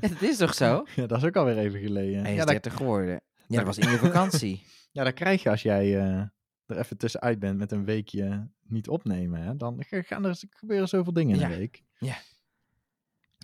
Dat 0.00 0.22
is 0.22 0.36
toch 0.36 0.54
zo? 0.54 0.84
Ja, 0.94 1.06
dat 1.06 1.18
is 1.18 1.24
ook 1.24 1.36
alweer 1.36 1.58
even 1.58 1.80
geleden. 1.80 2.20
Hij 2.20 2.30
is 2.30 2.36
ja, 2.38 2.44
dat, 2.44 2.48
30 2.48 2.74
geworden. 2.74 3.20
Ja, 3.46 3.56
dat 3.56 3.66
was 3.66 3.78
in 3.78 3.90
je 3.90 3.96
vakantie. 3.98 4.62
ja, 4.92 5.04
dat 5.04 5.14
krijg 5.14 5.42
je 5.42 5.50
als 5.50 5.62
jij 5.62 5.96
eh, 5.98 6.18
er 6.66 6.78
even 6.78 6.96
tussenuit 6.96 7.38
bent 7.38 7.58
met 7.58 7.72
een 7.72 7.84
weekje 7.84 8.50
niet 8.62 8.88
opnemen. 8.88 9.40
Hè? 9.42 9.56
Dan 9.56 9.84
ga- 9.84 10.02
gaan 10.02 10.24
er 10.24 10.42
gebeuren 10.50 10.88
zoveel 10.88 11.12
dingen 11.12 11.36
in 11.36 11.42
een 11.42 11.58
week. 11.58 11.82
Ja. 11.98 12.16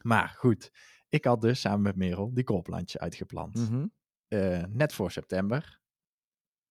Maar 0.02 0.34
goed, 0.38 0.70
ik 1.08 1.24
had 1.24 1.40
dus 1.40 1.60
samen 1.60 1.82
met 1.82 1.96
Merel 1.96 2.34
die 2.34 2.44
koolplantjes 2.44 3.00
uitgeplant. 3.00 3.54
Mhm. 3.70 3.86
Eh, 4.28 4.62
net 4.68 4.92
voor 4.92 5.10
september. 5.10 5.80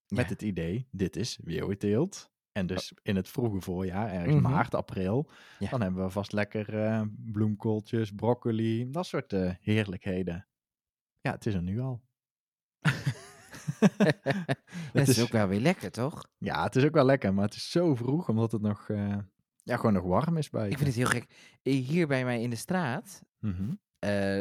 Met 0.07 0.23
Ja. 0.25 0.31
het 0.31 0.41
idee, 0.41 0.87
dit 0.91 1.15
is 1.15 1.39
weeuwteelt. 1.43 2.29
En 2.51 2.65
dus 2.67 2.93
in 3.01 3.15
het 3.15 3.29
vroege 3.29 3.61
voorjaar, 3.61 4.09
ergens 4.11 4.33
Mhm. 4.33 4.41
maart, 4.51 4.75
april, 4.75 5.29
Ja. 5.59 5.69
dan 5.69 5.81
hebben 5.81 6.03
we 6.03 6.09
vast 6.09 6.31
lekker 6.31 6.83
eh, 6.83 7.01
bloemkooltjes, 7.17 8.11
broccoli, 8.11 8.89
dat 8.91 9.05
soort 9.05 9.33
eh, 9.33 9.51
heerlijkheden. 9.61 10.47
Ja, 11.21 11.31
het 11.31 11.45
is 11.45 11.53
er 11.53 11.61
nu 11.61 11.79
al. 11.79 12.01
dat 14.93 15.07
is 15.07 15.09
is- 15.09 15.21
ook 15.21 15.29
wel 15.31 15.47
weer 15.47 15.59
lekker, 15.59 15.91
toch? 15.91 16.27
Ja, 16.37 16.63
het 16.63 16.75
is 16.75 16.83
ook 16.83 16.93
wel 16.93 17.05
lekker, 17.05 17.33
maar 17.33 17.45
het 17.45 17.55
is 17.55 17.71
zo 17.71 17.95
vroeg, 17.95 18.29
omdat 18.29 18.51
het 18.51 18.61
nog, 18.61 18.89
eh, 18.89 19.17
ja, 19.63 19.75
gewoon 19.75 19.93
nog 19.93 20.03
warm 20.03 20.37
is 20.37 20.49
buiten. 20.49 20.71
Ik 20.71 20.83
vind 20.83 20.95
het 20.95 21.09
heel 21.09 21.19
gek. 21.21 21.57
Hier 21.87 22.07
bij 22.07 22.23
mij 22.23 22.41
in 22.41 22.49
de 22.49 22.55
straat 22.55 23.21
Mhm. 23.39 23.73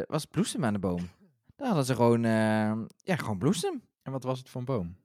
was 0.06 0.24
bloesem 0.24 0.64
aan 0.64 0.72
de 0.72 0.78
boom. 0.78 1.08
Daar 1.56 1.66
hadden 1.66 1.84
ze 1.86 1.94
gewoon, 1.94 2.22
ja, 2.22 3.16
gewoon 3.16 3.38
bloesem. 3.38 3.82
En 4.02 4.12
wat 4.12 4.22
was 4.24 4.38
het 4.38 4.48
voor 4.48 4.60
een 4.60 4.66
boom? 4.66 4.96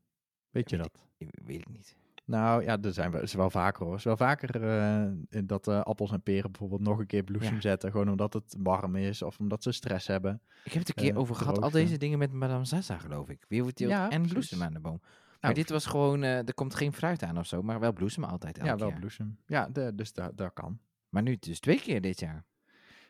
Weet 0.49 0.69
je 0.69 0.77
Weet 0.77 0.85
dat? 0.93 1.07
Ik 1.17 1.29
weet 1.45 1.59
het 1.59 1.69
niet. 1.69 1.95
Nou 2.25 2.63
ja, 2.63 2.77
er 2.81 2.93
zijn 2.93 3.13
is 3.13 3.33
wel 3.33 3.49
vaker 3.49 3.79
hoor. 3.83 3.89
Het 3.89 3.99
is 3.99 4.05
wel 4.05 4.17
vaker 4.17 4.63
eh, 4.63 5.05
dat 5.45 5.67
eh, 5.67 5.81
appels 5.81 6.11
en 6.11 6.21
peren 6.21 6.51
bijvoorbeeld 6.51 6.81
nog 6.81 6.99
een 6.99 7.05
keer 7.05 7.23
bloesem 7.23 7.53
Ja. 7.55 7.61
zetten. 7.61 7.91
Gewoon 7.91 8.09
omdat 8.09 8.33
het 8.33 8.55
warm 8.59 8.95
is 8.95 9.21
of 9.21 9.39
omdat 9.39 9.63
ze 9.63 9.71
stress 9.71 10.07
hebben. 10.07 10.41
Ik 10.63 10.71
heb 10.71 10.79
het 10.85 10.89
een 10.89 11.03
keer 11.03 11.13
Eh, 11.13 11.19
over 11.19 11.35
gehad, 11.35 11.61
al 11.61 11.69
deze 11.71 11.97
dingen 11.97 12.19
met 12.19 12.31
Madame 12.31 12.65
Zaza, 12.65 12.97
geloof 12.97 13.29
ik. 13.29 13.45
Wereldteelt 13.47 13.91
Ja, 13.91 14.09
en 14.09 14.21
bloesem 14.27 14.63
aan 14.63 14.73
de 14.73 14.79
boom. 14.79 14.99
Maar 15.01 15.53
Nou, 15.53 15.53
dit 15.53 15.69
was 15.69 15.85
gewoon, 15.85 16.21
er 16.23 16.53
komt 16.53 16.75
geen 16.75 16.93
fruit 16.93 17.23
aan 17.23 17.37
of 17.37 17.45
zo, 17.47 17.61
maar 17.61 17.79
wel 17.79 17.93
bloesem 17.93 18.23
altijd 18.23 18.57
elk 18.57 18.67
ja, 18.67 18.75
wel 18.77 18.89
jaar. 18.89 18.99
bloesem. 18.99 19.37
Ja, 19.47 19.69
de, 19.69 19.91
dus 19.95 20.13
dat 20.13 20.53
kan. 20.53 20.79
Maar 21.09 21.21
nu 21.23 21.37
dus 21.39 21.59
twee 21.59 21.79
keer 21.81 22.01
dit 22.01 22.19
jaar. 22.19 22.43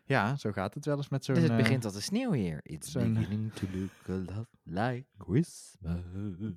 Ja, 0.06 0.35
zo 0.35 0.51
gaat 0.51 0.73
het 0.73 0.85
wel 0.85 0.97
eens 0.97 1.09
met 1.09 1.25
zo'n... 1.25 1.35
dus 1.35 1.44
het 1.44 1.57
begint 1.57 1.85
al 1.85 1.91
te 1.91 2.01
sneeuwen 2.01 2.39
hier. 2.39 2.59
It's 2.63 2.91
zo'n- 2.91 3.13
beginning 3.13 3.53
to 3.53 3.67
look 3.73 4.09
a 4.09 4.33
lot 4.35 4.47
like 4.63 5.06
Christmas. 5.17 6.01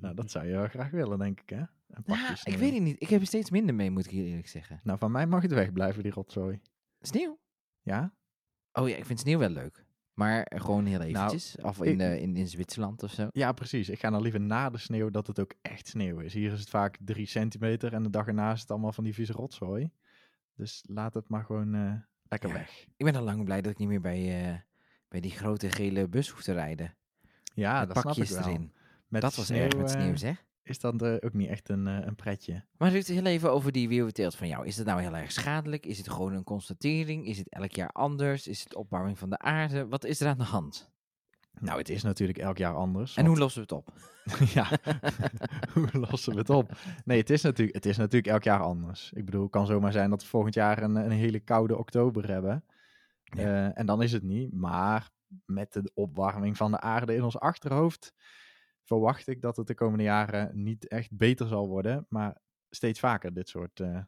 nou, 0.00 0.14
dat 0.14 0.30
zou 0.30 0.46
je 0.46 0.52
wel 0.52 0.66
graag 0.68 0.90
willen, 0.90 1.18
denk 1.18 1.40
ik, 1.40 1.48
hè? 1.50 1.62
Nou, 2.04 2.30
ik 2.30 2.36
sneeuw. 2.36 2.58
weet 2.58 2.72
het 2.72 2.82
niet. 2.82 2.96
Ik 3.02 3.08
heb 3.08 3.20
er 3.20 3.26
steeds 3.26 3.50
minder 3.50 3.74
mee, 3.74 3.90
moet 3.90 4.04
ik 4.04 4.10
hier 4.10 4.24
eerlijk 4.26 4.48
zeggen. 4.48 4.80
Nou, 4.82 4.98
van 4.98 5.10
mij 5.10 5.26
mag 5.26 5.42
het 5.42 5.52
wegblijven, 5.52 6.02
die 6.02 6.12
rotzooi. 6.12 6.60
Sneeuw? 7.00 7.38
Ja? 7.82 8.14
Oh 8.72 8.88
ja, 8.88 8.96
ik 8.96 9.04
vind 9.04 9.20
sneeuw 9.20 9.38
wel 9.38 9.48
leuk. 9.48 9.86
Maar 10.14 10.52
gewoon 10.56 10.86
heel 10.86 11.00
eventjes. 11.00 11.56
of 11.62 11.82
in, 11.82 11.96
Nou, 11.96 12.10
ik- 12.12 12.16
eh, 12.18 12.22
in, 12.22 12.36
in 12.36 12.48
Zwitserland 12.48 13.02
of 13.02 13.12
zo. 13.12 13.28
Ja, 13.32 13.52
precies. 13.52 13.88
Ik 13.88 13.98
ga 14.00 14.10
dan 14.10 14.22
liever 14.22 14.40
na 14.40 14.70
de 14.70 14.78
sneeuw 14.78 15.10
dat 15.10 15.26
het 15.26 15.40
ook 15.40 15.54
echt 15.62 15.86
sneeuw 15.88 16.18
is. 16.18 16.32
Hier 16.34 16.52
is 16.52 16.60
het 16.60 16.68
vaak 16.70 16.96
drie 17.00 17.26
centimeter 17.26 17.92
en 17.92 18.02
de 18.02 18.10
dag 18.10 18.26
erna 18.26 18.52
is 18.52 18.60
het 18.60 18.70
allemaal 18.70 18.92
van 18.92 19.04
die 19.04 19.14
vieze 19.14 19.32
rotzooi. 19.32 19.90
Dus 20.54 20.84
laat 20.88 21.14
het 21.14 21.28
maar 21.28 21.44
gewoon 21.44 21.74
eh, 21.74 21.92
lekker 22.22 22.48
Ja. 22.48 22.54
weg. 22.54 22.86
Ik 22.96 23.04
ben 23.04 23.14
al 23.16 23.22
lang 23.22 23.44
blij 23.44 23.60
dat 23.60 23.72
ik 23.72 23.78
niet 23.78 23.88
meer 23.88 24.00
bij, 24.00 24.48
eh, 24.52 24.58
bij 25.08 25.20
die 25.20 25.30
grote 25.30 25.70
gele 25.70 26.08
bus 26.08 26.28
hoef 26.28 26.42
te 26.42 26.52
rijden. 26.52 26.96
Ja, 27.54 27.78
met 27.78 27.88
dat 27.88 27.98
snap 27.98 28.12
ik 28.12 28.18
pakjes 28.18 28.38
wel. 28.38 28.48
erin. 28.48 28.72
Met 29.08 29.22
dat 29.22 29.34
was 29.34 29.50
erg 29.50 29.76
met 29.76 29.90
sneeuw, 29.90 30.16
zeg. 30.16 30.46
Is 30.68 30.80
dat 30.80 31.02
eh, 31.02 31.12
ook 31.20 31.32
niet 31.32 31.48
echt 31.48 31.68
een, 31.68 31.86
eh, 31.86 32.06
een 32.06 32.14
pretje. 32.14 32.64
Maar 32.78 32.90
Ruud, 32.90 33.06
heel 33.06 33.24
even 33.24 33.52
over 33.52 33.72
die 33.72 33.88
wereldteelt 33.88 34.34
van 34.34 34.48
jou. 34.48 34.66
Is 34.66 34.76
het 34.76 34.86
nou 34.86 35.00
heel 35.00 35.16
erg 35.16 35.32
schadelijk? 35.32 35.86
Is 35.86 35.98
het 35.98 36.10
gewoon 36.10 36.32
een 36.32 36.44
constatering? 36.44 37.26
Is 37.26 37.38
het 37.38 37.48
elk 37.48 37.72
jaar 37.72 37.92
anders? 37.92 38.46
Is 38.46 38.64
het 38.64 38.74
opwarming 38.74 39.18
van 39.18 39.30
de 39.30 39.38
aarde? 39.38 39.88
Wat 39.88 40.04
is 40.04 40.20
er 40.20 40.28
aan 40.28 40.38
de 40.38 40.44
hand? 40.44 40.90
Nou, 41.60 41.78
het 41.78 41.88
is 41.88 42.02
natuurlijk 42.02 42.38
elk 42.38 42.58
jaar 42.58 42.74
anders. 42.74 43.16
En 43.16 43.26
hoe 43.26 43.38
lossen 43.38 43.66
we 43.66 43.74
het 43.74 43.86
op? 43.86 43.92
ja, 44.58 44.68
hoe 45.74 45.88
lossen 45.92 46.32
we 46.32 46.38
het 46.38 46.50
op? 46.50 46.72
Nee, 47.04 47.18
het 47.18 47.30
is, 47.30 47.42
natuurlijk, 47.42 47.76
het 47.76 47.86
is 47.86 47.96
natuurlijk 47.96 48.32
elk 48.32 48.42
jaar 48.42 48.62
anders. 48.62 49.12
Ik 49.14 49.24
bedoel, 49.24 49.42
het 49.42 49.50
kan 49.50 49.66
zomaar 49.66 49.92
zijn 49.92 50.10
dat 50.10 50.22
we 50.22 50.28
volgend 50.28 50.54
jaar 50.54 50.82
een, 50.82 50.94
een 50.94 51.10
hele 51.10 51.40
koude 51.40 51.76
oktober 51.76 52.28
hebben. 52.28 52.64
Ja. 53.22 53.42
Eh, 53.42 53.78
en 53.78 53.86
dan 53.86 54.02
is 54.02 54.12
het 54.12 54.22
niet. 54.22 54.54
Maar 54.54 55.10
met 55.44 55.72
de 55.72 55.90
opwarming 55.94 56.56
van 56.56 56.70
de 56.70 56.80
aarde 56.80 57.14
in 57.14 57.24
ons 57.24 57.38
achterhoofd 57.38 58.14
verwacht 58.88 59.26
ik 59.28 59.40
dat 59.42 59.56
het 59.56 59.66
de 59.66 59.74
komende 59.74 60.04
jaren 60.04 60.62
niet 60.62 60.88
echt 60.88 61.16
beter 61.16 61.46
zal 61.48 61.68
worden, 61.68 62.06
maar 62.08 62.36
steeds 62.70 63.00
vaker 63.00 63.34
dit 63.34 63.48
soort 63.48 63.80
eh, 63.80 63.98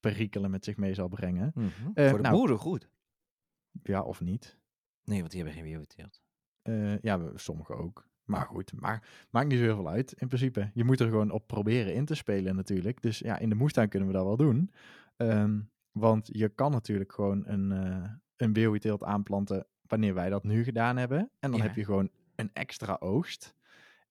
perikelen 0.00 0.50
met 0.50 0.64
zich 0.64 0.76
mee 0.76 0.94
zal 0.94 1.08
brengen. 1.08 1.50
Mhm. 1.54 1.66
Eh, 1.94 2.08
Voor 2.08 2.16
de 2.16 2.22
nou- 2.22 2.36
boeren 2.36 2.58
goed. 2.58 2.88
Ja, 3.82 4.02
of 4.02 4.20
niet. 4.20 4.58
Nee, 5.04 5.18
want 5.18 5.30
die 5.30 5.40
hebben 5.42 5.58
geen 5.58 5.68
wereldteelt. 5.68 6.22
Eh, 6.62 6.98
ja, 6.98 7.20
sommigen 7.34 7.76
ook. 7.76 8.06
Maar 8.24 8.46
goed, 8.46 8.72
maar 8.80 9.26
maakt 9.30 9.48
niet 9.48 9.58
zo 9.58 9.64
heel 9.64 9.74
veel 9.74 9.88
uit 9.88 10.12
in 10.12 10.26
principe. 10.28 10.70
Je 10.74 10.84
moet 10.84 11.00
er 11.00 11.08
gewoon 11.08 11.30
op 11.30 11.46
proberen 11.46 11.94
in 11.94 12.04
te 12.04 12.14
spelen 12.14 12.56
natuurlijk. 12.56 13.02
Dus 13.02 13.18
ja, 13.18 13.38
in 13.38 13.48
de 13.48 13.54
moestuin 13.54 13.88
kunnen 13.88 14.08
we 14.08 14.14
dat 14.14 14.24
wel 14.24 14.36
doen. 14.36 14.72
Ehm, 15.16 15.60
want 15.92 16.28
je 16.32 16.48
kan 16.48 16.70
natuurlijk 16.70 17.12
gewoon 17.12 17.46
een, 17.46 17.72
eh 17.72 18.10
een 18.36 19.02
aanplanten 19.04 19.66
wanneer 19.82 20.14
wij 20.14 20.28
dat 20.28 20.44
nu 20.44 20.64
gedaan 20.64 20.96
hebben. 20.96 21.18
En 21.38 21.50
dan 21.50 21.60
Ja. 21.60 21.66
heb 21.66 21.74
je 21.76 21.84
gewoon 21.84 22.10
een 22.34 22.50
extra 22.52 22.96
oogst. 23.00 23.54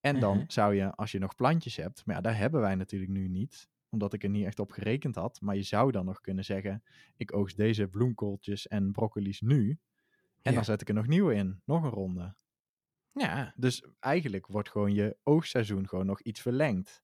En 0.00 0.20
dan 0.20 0.36
Mhm. 0.36 0.44
zou 0.50 0.74
je, 0.74 0.94
als 0.94 1.12
je 1.12 1.18
nog 1.18 1.34
plantjes 1.34 1.76
hebt, 1.76 2.06
maar 2.06 2.14
ja, 2.16 2.20
daar 2.20 2.36
hebben 2.36 2.60
wij 2.60 2.74
natuurlijk 2.74 3.10
nu 3.10 3.28
niet, 3.28 3.68
omdat 3.88 4.12
ik 4.12 4.22
er 4.22 4.28
niet 4.30 4.44
echt 4.44 4.58
op 4.58 4.70
gerekend 4.72 5.14
had. 5.14 5.40
Maar 5.40 5.56
je 5.56 5.62
zou 5.62 5.90
dan 5.92 6.04
nog 6.04 6.20
kunnen 6.20 6.44
zeggen, 6.44 6.82
ik 7.16 7.34
oogst 7.34 7.56
deze 7.56 7.88
bloemkooltjes 7.88 8.66
en 8.66 8.92
broccoli's 8.92 9.40
nu. 9.40 9.70
En 10.42 10.50
Ja. 10.50 10.52
dan 10.52 10.64
zet 10.64 10.80
ik 10.80 10.88
er 10.88 10.94
nog 10.94 11.06
nieuwe 11.06 11.34
in, 11.34 11.62
nog 11.64 11.82
een 11.82 11.90
ronde. 11.90 12.36
Ja, 13.12 13.52
Dus 13.56 13.84
eigenlijk 14.00 14.46
wordt 14.46 14.68
gewoon 14.70 14.94
je 14.94 15.16
oogstseizoen 15.22 15.88
gewoon 15.88 16.06
nog 16.06 16.20
iets 16.20 16.40
verlengd. 16.40 17.02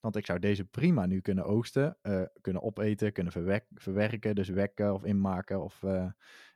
Want 0.00 0.16
ik 0.16 0.26
zou 0.26 0.38
deze 0.38 0.64
prima 0.64 1.06
nu 1.06 1.20
kunnen 1.20 1.44
oogsten, 1.44 1.98
eh, 2.02 2.22
kunnen 2.40 2.62
opeten, 2.62 3.12
kunnen 3.12 3.32
verwek- 3.32 3.66
verwerken, 3.74 4.34
dus 4.34 4.48
wekken 4.48 4.94
of 4.94 5.04
inmaken 5.04 5.62
of 5.62 5.82
eh, 5.82 6.10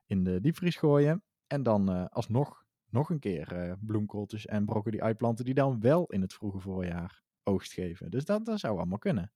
in 0.06 0.24
de 0.24 0.40
diepvries 0.40 0.76
gooien. 0.76 1.22
En 1.46 1.62
dan 1.62 1.88
eh, 1.92 2.04
alsnog 2.08 2.63
nog 2.94 3.10
een 3.10 3.18
keer 3.18 3.52
eh, 3.52 3.72
bloemkooltjes 3.80 4.46
en 4.46 4.64
broccoli 4.64 5.00
uitplanten 5.00 5.44
die 5.44 5.54
dan 5.54 5.80
wel 5.80 6.06
in 6.06 6.20
het 6.20 6.32
vroege 6.32 6.60
voorjaar 6.60 7.22
oogst 7.42 7.72
geven. 7.72 8.10
Dus 8.10 8.24
dat, 8.24 8.44
dat 8.44 8.60
zou 8.60 8.76
allemaal 8.76 8.98
kunnen. 8.98 9.32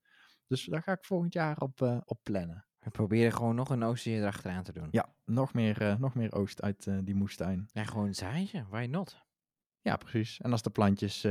Dus 0.47 0.65
daar 0.65 0.83
ga 0.83 0.93
ik 0.93 1.05
volgend 1.05 1.33
jaar 1.33 1.59
op, 1.59 1.83
eh, 1.83 1.99
op 2.05 2.21
plannen. 2.23 2.67
We 2.79 2.91
proberen 2.91 3.33
gewoon 3.33 3.55
nog 3.55 3.71
een 3.71 3.83
oostje 3.83 4.11
erachteraan 4.11 4.63
te 4.63 4.73
doen. 4.73 4.89
Ja, 4.91 5.15
nog 5.25 5.55
meer, 5.55 5.81
eh, 5.81 5.99
nog 5.99 6.15
meer 6.15 6.33
oogst 6.33 6.63
uit 6.63 6.91
die 7.05 7.15
moestuin. 7.15 7.69
Ja, 7.73 7.85
gewoon 7.85 8.15
zaaien. 8.15 8.67
Why 8.69 8.87
not? 8.91 9.27
Ja, 9.81 9.97
precies. 9.97 10.41
En 10.41 10.53
als 10.53 10.63
de 10.63 10.71
plantjes, 10.71 11.27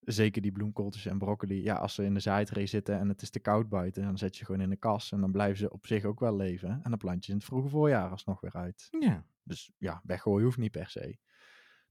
zeker 0.00 0.42
die 0.42 0.52
bloemkooltjes 0.52 1.06
en 1.06 1.18
broccoli, 1.18 1.62
ja, 1.62 1.74
als 1.74 1.94
ze 1.94 2.04
in 2.04 2.14
de 2.14 2.20
zaaitree 2.20 2.66
zitten 2.66 2.98
en 2.98 3.08
het 3.08 3.22
is 3.22 3.30
te 3.30 3.40
koud 3.40 3.68
buiten, 3.68 4.02
dan 4.02 4.18
zet 4.18 4.36
je 4.36 4.44
gewoon 4.44 4.60
in 4.60 4.70
de 4.70 4.76
kas 4.76 5.12
en 5.12 5.20
dan 5.20 5.32
blijven 5.32 5.58
ze 5.58 5.70
op 5.70 5.86
zich 5.86 6.04
ook 6.04 6.20
wel 6.20 6.36
leven. 6.36 6.68
En 6.68 6.90
dan 6.90 6.98
plant 6.98 7.24
je 7.24 7.32
in 7.32 7.38
het 7.38 7.46
vroege 7.46 7.68
voorjaar 7.68 8.10
alsnog 8.10 8.40
weer 8.40 8.54
uit. 8.54 8.88
Ja. 9.00 9.24
Dus 9.42 9.72
ja, 9.78 10.00
weggooien 10.04 10.44
hoeft 10.44 10.58
niet 10.58 10.72
per 10.72 10.88
se. 10.88 11.18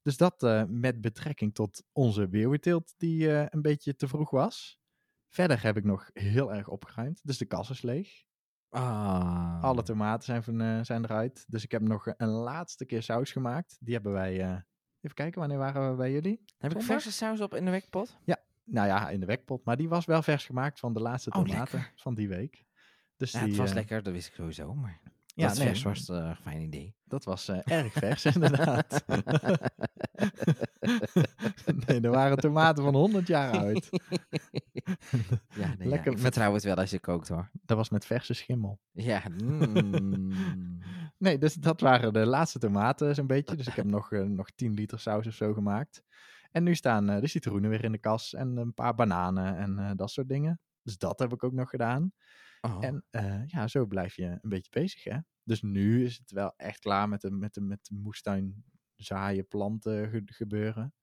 Dus 0.04 0.18
dat 0.18 0.44
eh, 0.44 0.64
met 0.68 1.02
betrekking 1.02 1.54
tot 1.54 1.84
onze 1.92 2.30
weeuwenteelt 2.30 2.94
die 2.98 3.32
eh, 3.32 3.46
een 3.50 3.62
beetje 3.62 3.96
te 3.96 4.08
vroeg 4.08 4.30
was. 4.30 4.82
Verder 5.30 5.64
heb 5.64 5.78
ik 5.78 5.84
nog 5.84 6.10
heel 6.14 6.54
erg 6.54 6.68
opgeruimd. 6.68 7.20
Dus 7.24 7.38
de 7.38 7.46
kas 7.46 7.70
is 7.70 7.82
leeg. 7.82 8.24
Ah. 8.70 9.64
Alle 9.64 9.84
tomaten 9.84 10.24
zijn, 10.24 10.44
van, 10.44 10.62
eh, 10.62 10.80
zijn 10.84 11.04
eruit. 11.04 11.46
Dus 11.48 11.64
ik 11.64 11.72
heb 11.72 11.82
nog 11.82 12.14
een 12.18 12.30
laatste 12.30 12.86
keer 12.86 13.04
saus 13.04 13.32
gemaakt. 13.32 13.78
Die 13.80 13.94
hebben 13.94 14.12
wij... 14.12 14.34
even 15.02 15.16
kijken, 15.16 15.40
wanneer 15.40 15.58
waren 15.58 15.90
we 15.90 15.96
bij 15.96 16.12
jullie? 16.12 16.44
Heb 16.58 16.76
ik 16.76 16.82
verse 16.82 17.12
saus 17.12 17.42
op 17.42 17.54
in 17.54 17.66
de 17.66 17.72
wekpot? 17.72 18.18
Nou 18.66 18.88
ja, 18.88 19.10
in 19.10 19.20
de 19.20 19.26
wekpot. 19.26 19.66
Maar 19.66 19.78
die 19.78 19.90
was 19.90 20.06
wel 20.06 20.22
vers 20.22 20.46
gemaakt 20.46 20.80
van 20.80 20.94
de 20.94 21.00
laatste 21.00 21.30
Oh, 21.32 21.46
tomaten 21.46 21.88
van 21.96 22.16
die 22.16 22.28
week. 22.28 22.66
Dus 23.18 23.32
Ja, 23.32 23.40
die, 23.40 23.48
het 23.48 23.58
was 23.58 23.74
lekker, 23.74 24.04
dat 24.04 24.14
wist 24.14 24.28
ik 24.28 24.34
sowieso. 24.34 24.74
Maar 24.74 25.02
Ja, 25.36 25.48
dat 25.48 25.58
nee, 25.58 25.66
vers 25.68 25.84
was 25.84 26.10
eh, 26.10 26.16
een 26.16 26.36
fijn 26.36 26.62
idee. 26.62 26.96
Dat 27.04 27.24
was 27.24 27.48
eh, 27.48 27.60
erg 27.64 27.94
vers, 27.94 28.26
inderdaad. 28.36 29.04
nee, 31.86 32.02
er 32.02 32.12
waren 32.12 32.38
tomaten 32.38 32.84
van 32.84 32.96
100 32.96 33.28
jaar 33.28 33.58
oud. 33.58 33.90
ja, 35.62 35.76
nee, 35.78 35.88
Lekker 35.88 35.90
ja, 35.90 35.96
ik 36.00 36.06
met- 36.06 36.20
vertrouw 36.20 36.54
het 36.54 36.64
wel 36.64 36.76
als 36.76 36.90
je 36.90 37.00
kookt 37.00 37.28
hoor. 37.28 37.50
Dat 37.66 37.78
was 37.78 37.90
met 37.90 38.06
verse 38.06 38.34
schimmel. 38.34 38.80
Ja, 38.92 39.22
mm. 39.44 40.34
Nee, 41.18 41.38
dus 41.38 41.54
dat 41.54 41.82
waren 41.82 42.14
de 42.14 42.26
laatste 42.26 42.60
tomaten 42.60 43.16
zo'n 43.16 43.28
beetje. 43.28 43.56
Dus 43.56 43.68
ik 43.68 43.74
heb 43.74 43.86
nog, 43.86 44.12
eh, 44.12 44.22
nog 44.22 44.50
10 44.56 44.74
liter 44.74 45.00
saus 45.00 45.28
of 45.28 45.34
zo 45.34 45.54
gemaakt. 45.54 46.04
En 46.52 46.64
nu 46.64 46.76
staan 46.76 47.10
eh, 47.10 47.22
de 47.22 47.28
citroenen 47.28 47.70
weer 47.70 47.84
in 47.84 47.92
de 47.92 47.98
kas 47.98 48.34
en 48.34 48.58
een 48.58 48.74
paar 48.74 48.96
bananen 48.96 49.58
en 49.58 49.80
eh, 49.80 49.92
dat 49.96 50.12
soort 50.12 50.28
dingen. 50.30 50.60
Dus 50.82 50.98
dat 50.98 51.20
heb 51.20 51.34
ik 51.34 51.44
ook 51.44 51.54
nog 51.54 51.70
gedaan. 51.70 52.12
Oh. 52.66 52.78
En 52.84 53.06
eh, 53.10 53.48
ja, 53.48 53.68
zo 53.68 53.86
blijf 53.86 54.16
je 54.16 54.26
een 54.26 54.50
beetje 54.50 54.72
bezig, 54.72 55.04
hè. 55.04 55.18
Dus 55.44 55.62
nu 55.62 56.06
is 56.06 56.18
het 56.18 56.32
wel 56.32 56.54
echt 56.58 56.80
klaar 56.80 57.10
met 57.10 57.22
de, 57.22 57.32
met 57.32 57.54
de, 57.54 57.62
met 57.62 57.86
de 57.86 57.96
moestuin 57.96 58.64
zaaien, 58.96 59.48
planten 59.48 60.10
ge- 60.10 60.22
gebeuren. 60.26 60.94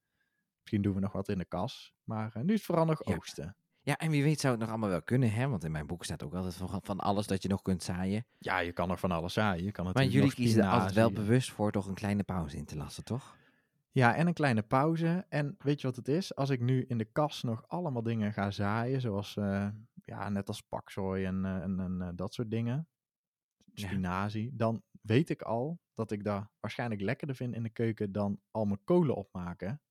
Misschien 0.61 0.83
doen 0.83 0.95
we 0.95 1.01
nog 1.01 1.13
wat 1.13 1.29
in 1.29 1.39
de 1.39 1.45
kas. 1.45 1.95
Maar 2.05 2.31
eh, 2.35 2.43
nu 2.43 2.49
is 2.49 2.55
het 2.55 2.63
vooral 2.63 2.85
nog 2.85 3.07
Ja. 3.09 3.15
oogsten. 3.15 3.57
Ja, 3.83 3.97
en 3.97 4.11
wie 4.11 4.23
weet 4.23 4.41
zou 4.41 4.53
het 4.53 4.61
nog 4.63 4.71
allemaal 4.71 4.89
wel 4.89 5.03
kunnen, 5.03 5.33
hè? 5.33 5.49
Want 5.49 5.65
in 5.65 5.73
mijn 5.73 5.87
boek 5.87 6.05
staat 6.05 6.23
ook 6.23 6.35
altijd 6.35 6.55
van, 6.55 6.81
van 6.83 6.99
alles 7.01 7.27
dat 7.27 7.43
je 7.43 7.49
nog 7.49 7.63
kunt 7.63 7.83
zaaien. 7.83 8.27
Ja, 8.39 8.59
je 8.59 8.73
kan 8.73 8.89
nog 8.89 9.01
van 9.01 9.11
alles 9.11 9.33
zaaien. 9.33 9.65
Je 9.65 9.73
kan 9.73 9.91
Maar 9.93 10.05
jullie 10.05 10.35
kiezen 10.35 10.63
er 10.63 10.71
altijd 10.71 10.93
wel 10.93 11.13
bewust 11.13 11.51
voor 11.51 11.73
toch 11.73 11.87
een 11.87 11.95
kleine 11.95 12.23
pauze 12.23 12.57
in 12.57 12.65
te 12.65 12.77
lassen, 12.77 13.05
toch? 13.05 13.37
Ja, 13.93 14.15
en 14.15 14.27
een 14.27 14.33
kleine 14.33 14.63
pauze. 14.63 15.27
En 15.29 15.57
weet 15.59 15.81
je 15.81 15.87
wat 15.87 15.97
het 15.97 16.09
is? 16.09 16.35
Als 16.35 16.51
ik 16.51 16.61
nu 16.61 16.85
in 16.89 16.99
de 16.99 17.05
kas 17.05 17.43
nog 17.43 17.69
allemaal 17.69 18.03
dingen 18.03 18.33
ga 18.33 18.51
zaaien, 18.51 19.01
zoals 19.01 19.37
eh, 19.37 19.69
ja, 20.11 20.29
net 20.29 20.49
als 20.49 20.61
paksoi 20.61 21.25
en, 21.25 21.45
eh, 21.45 21.63
en, 21.63 21.81
en 21.81 22.01
eh, 22.03 22.09
dat 22.15 22.35
soort 22.35 22.51
dingen, 22.51 22.89
Ja. 23.73 23.87
spinazie, 23.89 24.51
dan 24.57 24.83
weet 25.01 25.31
ik 25.31 25.43
al 25.43 25.81
dat 25.95 26.11
ik 26.11 26.25
dat 26.25 26.49
waarschijnlijk 26.61 27.01
lekkerder 27.01 27.37
vind 27.37 27.55
in 27.55 27.63
de 27.63 27.71
keuken 27.71 28.13
dan 28.13 28.41
al 28.51 28.65
mijn 28.65 28.85
kolen 28.85 29.15
opmaken. 29.17 29.83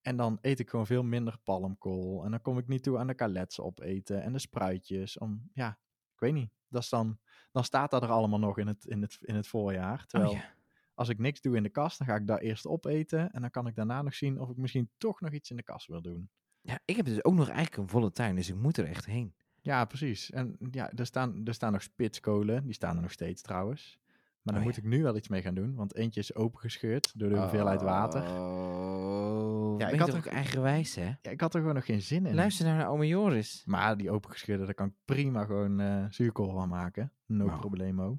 En 0.00 0.16
dan 0.16 0.38
eet 0.40 0.58
ik 0.58 0.70
gewoon 0.70 0.86
veel 0.86 1.02
minder 1.02 1.38
palmkool. 1.44 2.24
En 2.24 2.30
dan 2.30 2.40
kom 2.40 2.58
ik 2.58 2.68
niet 2.68 2.82
toe 2.82 2.98
aan 2.98 3.06
de 3.06 3.14
kalets 3.14 3.60
opeten 3.60 4.22
en 4.22 4.32
de 4.32 4.38
spruitjes. 4.38 5.18
Om, 5.18 5.50
ja, 5.54 5.68
ik 6.14 6.18
weet 6.20 6.32
niet. 6.32 6.50
Dat 6.68 6.82
is 6.82 6.88
dan, 6.88 7.18
dan 7.52 7.64
staat 7.64 7.90
dat 7.90 8.02
er 8.02 8.08
allemaal 8.08 8.38
nog 8.38 8.58
in 8.58 8.66
het, 8.66 8.84
in 8.84 9.02
het, 9.02 9.18
in 9.20 9.34
het 9.34 9.46
voorjaar. 9.46 10.06
Terwijl 10.06 10.30
Oh, 10.32 10.36
ja. 10.36 10.54
als 10.94 11.08
ik 11.08 11.18
niks 11.18 11.40
doe 11.40 11.56
in 11.56 11.62
de 11.62 11.68
kast, 11.70 11.98
dan 11.98 12.06
ga 12.06 12.14
ik 12.14 12.26
daar 12.26 12.38
eerst 12.38 12.66
opeten. 12.66 13.30
En 13.32 13.40
dan 13.40 13.50
kan 13.50 13.66
ik 13.66 13.74
daarna 13.74 14.02
nog 14.02 14.14
zien 14.14 14.40
of 14.40 14.50
ik 14.50 14.56
misschien 14.56 14.90
toch 14.98 15.20
nog 15.20 15.32
iets 15.32 15.50
in 15.50 15.56
de 15.56 15.62
kast 15.62 15.86
wil 15.86 16.02
doen. 16.02 16.30
ja, 16.60 16.80
ik 16.84 16.96
heb 16.96 17.06
dus 17.06 17.24
ook 17.24 17.34
nog 17.34 17.48
eigenlijk 17.48 17.76
een 17.76 17.88
volle 17.88 18.12
tuin, 18.12 18.34
dus 18.36 18.48
ik 18.48 18.56
moet 18.56 18.76
er 18.76 18.86
echt 18.86 19.04
heen. 19.06 19.34
Ja, 19.64 19.84
precies. 19.84 20.30
En 20.30 20.56
ja, 20.70 20.90
er 20.96 21.06
staan, 21.06 21.40
er 21.44 21.54
staan 21.54 21.72
nog 21.72 21.82
spitskolen. 21.82 22.64
Die 22.64 22.74
staan 22.74 22.96
er 22.96 23.02
nog 23.02 23.12
steeds 23.12 23.42
trouwens. 23.42 23.98
Maar 24.42 24.54
daar 24.54 24.62
Oh, 24.62 24.68
moet 24.68 24.76
ja. 24.76 24.82
ik 24.82 24.88
nu 24.88 25.02
wel 25.02 25.16
iets 25.16 25.28
mee 25.28 25.42
gaan 25.42 25.54
doen. 25.54 25.74
Want 25.74 25.94
eentje 25.94 26.20
is 26.20 26.34
opengescheurd 26.34 27.12
door 27.18 27.28
de 27.28 27.38
hoeveelheid 27.38 27.82
water. 27.82 28.22
Oh, 28.22 29.78
Ja, 29.78 29.88
ik 29.88 29.98
had 29.98 30.08
had 30.08 30.16
ook 30.18 30.26
eigenwijs, 30.26 30.94
hè? 30.94 31.04
Ja, 31.22 31.30
ik 31.30 31.40
had 31.40 31.54
er 31.54 31.60
gewoon 31.60 31.74
nog 31.74 31.84
geen 31.84 32.02
zin 32.02 32.26
in. 32.26 32.34
Luister 32.34 32.64
nou 32.64 32.76
naar 32.76 32.88
ome 32.88 33.06
Joris. 33.06 33.62
Maar 33.66 33.96
die 33.96 34.10
opengescheurde, 34.10 34.64
daar 34.64 34.74
kan 34.74 34.86
ik 34.86 34.94
prima 35.04 35.44
gewoon 35.44 35.80
eh 35.80 36.04
zuurkool 36.08 36.50
van 36.52 36.68
maken. 36.68 37.12
No 37.26 37.44
Wauw. 37.46 37.58
problemo. 37.58 38.18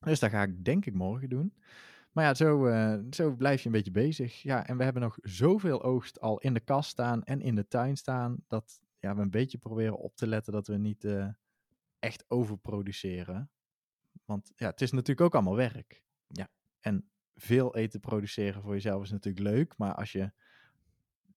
Dus 0.00 0.20
dat 0.20 0.30
ga 0.30 0.42
ik 0.42 0.64
denk 0.64 0.86
ik 0.86 0.94
morgen 0.94 1.28
doen. 1.28 1.54
Maar 2.12 2.24
ja, 2.24 2.34
zo, 2.34 2.66
eh, 2.66 2.98
zo 3.10 3.34
blijf 3.34 3.60
je 3.60 3.66
een 3.66 3.72
beetje 3.72 3.90
bezig. 3.90 4.42
Ja, 4.42 4.66
en 4.66 4.76
we 4.76 4.84
hebben 4.84 5.02
nog 5.02 5.18
zoveel 5.22 5.82
oogst 5.82 6.20
al 6.20 6.38
in 6.38 6.54
de 6.54 6.60
kast 6.60 6.90
staan 6.90 7.24
en 7.24 7.40
in 7.40 7.54
de 7.54 7.68
tuin 7.68 7.96
staan. 7.96 8.36
Dat 8.48 8.80
ja, 9.02 9.14
we 9.14 9.22
een 9.22 9.30
beetje 9.30 9.58
proberen 9.58 9.98
op 9.98 10.16
te 10.16 10.26
letten 10.26 10.52
dat 10.52 10.66
we 10.66 10.76
niet 10.76 11.04
eh, 11.04 11.28
echt 11.98 12.24
overproduceren. 12.28 13.50
Want 14.24 14.52
ja, 14.56 14.66
het 14.66 14.80
is 14.80 14.90
natuurlijk 14.90 15.20
ook 15.20 15.34
allemaal 15.34 15.56
werk. 15.56 16.02
Ja. 16.26 16.48
En 16.80 17.10
veel 17.34 17.76
eten 17.76 18.00
produceren 18.00 18.62
voor 18.62 18.72
jezelf 18.72 19.02
is 19.02 19.10
natuurlijk 19.10 19.44
leuk. 19.44 19.76
Maar 19.76 19.94
als 19.94 20.12
je 20.12 20.32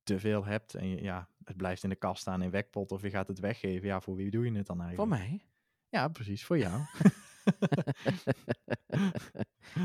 te 0.04 0.20
veel 0.20 0.46
hebt 0.46 0.74
en 0.74 0.88
je, 0.88 1.02
ja, 1.02 1.30
het 1.44 1.58
blijft 1.58 1.84
in 1.84 1.90
de 1.90 1.96
kast 1.96 2.22
staan 2.22 2.42
in 2.42 2.50
wekpot 2.50 2.92
of 2.92 3.02
je 3.02 3.10
gaat 3.10 3.28
het 3.28 3.40
weggeven. 3.40 3.88
Ja, 3.88 4.02
voor 4.02 4.16
wie 4.16 4.32
doe 4.32 4.46
je 4.46 4.58
het 4.58 4.66
dan 4.66 4.78
Voor 4.78 4.86
eigenlijk? 4.86 5.22
mij. 5.22 5.46
Ja, 5.90 6.08
precies, 6.08 6.46
voor 6.46 6.58
jou. 6.58 6.82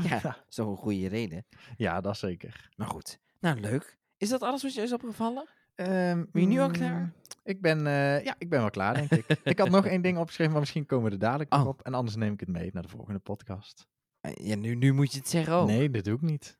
ja, 0.09 0.37
zo'n 0.47 0.77
goede 0.77 1.07
reden. 1.07 1.45
ja, 1.77 2.01
dat 2.01 2.17
zeker. 2.17 2.69
Maar 2.75 2.87
goed. 2.87 3.19
Nou, 3.39 3.59
leuk. 3.59 3.99
Is 4.17 4.29
dat 4.29 4.41
alles 4.41 4.63
wat 4.63 4.73
je 4.73 4.81
is 4.81 4.93
opgevallen? 4.93 5.47
Ehm, 5.75 6.23
Ben 6.31 6.41
je 6.41 6.47
nu 6.47 6.59
al 6.59 6.67
mm, 6.67 6.73
klaar? 6.73 7.11
Ik 7.43 7.61
ben, 7.61 7.87
eh, 7.87 8.23
ja, 8.23 8.35
ik 8.37 8.49
ben 8.49 8.59
wel 8.59 8.69
klaar, 8.69 8.93
denk 8.93 9.11
ik. 9.11 9.39
ik 9.43 9.59
had 9.59 9.69
nog 9.69 9.85
één 9.93 10.01
ding 10.01 10.17
opgeschreven, 10.17 10.51
maar 10.51 10.61
misschien 10.61 10.85
komen 10.85 11.05
we 11.05 11.11
er 11.11 11.19
dadelijk 11.19 11.49
nog 11.49 11.61
Oh. 11.61 11.67
op. 11.67 11.81
En 11.81 11.93
anders 11.93 12.15
neem 12.15 12.33
ik 12.33 12.39
het 12.39 12.49
mee 12.49 12.69
naar 12.73 12.83
de 12.83 12.89
volgende 12.89 13.19
podcast. 13.19 13.87
Eh, 14.21 14.31
Ja, 14.47 14.55
nu, 14.55 14.75
nu 14.75 14.93
moet 14.93 15.11
je 15.11 15.17
het 15.17 15.29
zeggen 15.29 15.53
ook. 15.53 15.67
Nee, 15.67 15.89
dat 15.89 16.03
doe 16.03 16.15
ik 16.15 16.21
niet. 16.21 16.59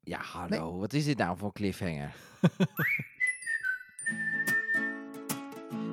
Ja, 0.00 0.20
hallo. 0.22 0.78
Wat 0.78 0.92
is 0.92 1.04
dit 1.04 1.18
nou 1.18 1.36
voor 1.36 1.52
cliffhanger? 1.52 2.14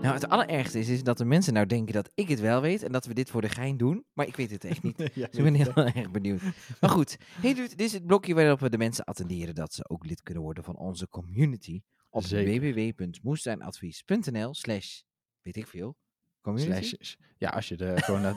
nou, 0.02 0.14
het 0.14 0.30
allerergste 0.30 0.80
is, 0.80 0.90
is 0.90 1.04
dat 1.04 1.18
de 1.18 1.26
mensen 1.26 1.54
nou 1.54 1.66
denken 1.66 1.94
dat 1.94 2.12
ik 2.16 2.28
het 2.28 2.40
wel 2.40 2.62
weet 2.62 2.84
en 2.84 2.92
dat 2.92 3.06
we 3.06 3.14
dit 3.14 3.30
voor 3.30 3.42
de 3.42 3.50
gein 3.50 3.78
doen. 3.78 4.06
Maar 4.14 4.28
ik 4.28 4.36
weet 4.36 4.52
het 4.52 4.64
echt 4.64 4.84
niet. 4.84 4.98
Ja, 5.14 5.28
Dus 5.28 5.38
ik 5.38 5.44
ben 5.44 5.54
heel 5.54 5.74
erg 5.76 6.12
benieuwd. 6.12 6.42
Maar 6.82 6.90
goed, 6.90 7.18
hey 7.42 7.54
dude, 7.54 7.68
dit 7.70 7.82
is 7.82 7.94
het 7.94 8.06
blokje 8.06 8.34
waarop 8.34 8.60
we 8.60 8.70
de 8.70 8.78
mensen 8.78 9.06
attenderen 9.06 9.56
dat 9.56 9.74
ze 9.74 9.90
ook 9.90 10.06
lid 10.06 10.24
kunnen 10.24 10.44
worden 10.44 10.64
van 10.64 10.76
onze 10.76 11.10
community. 11.10 11.82
Op 12.18 12.24
www.moestuinadvies.nl 12.24 14.54
slash, 14.54 15.02
weet 15.42 15.56
ik 15.56 15.68
veel, 15.68 15.98
community. 16.42 16.88
Slash, 16.88 17.16
ja, 17.38 17.50
als 17.50 17.68
je 17.68 17.78
er 17.78 18.02
gewoon 18.04 18.22
naar... 18.22 18.36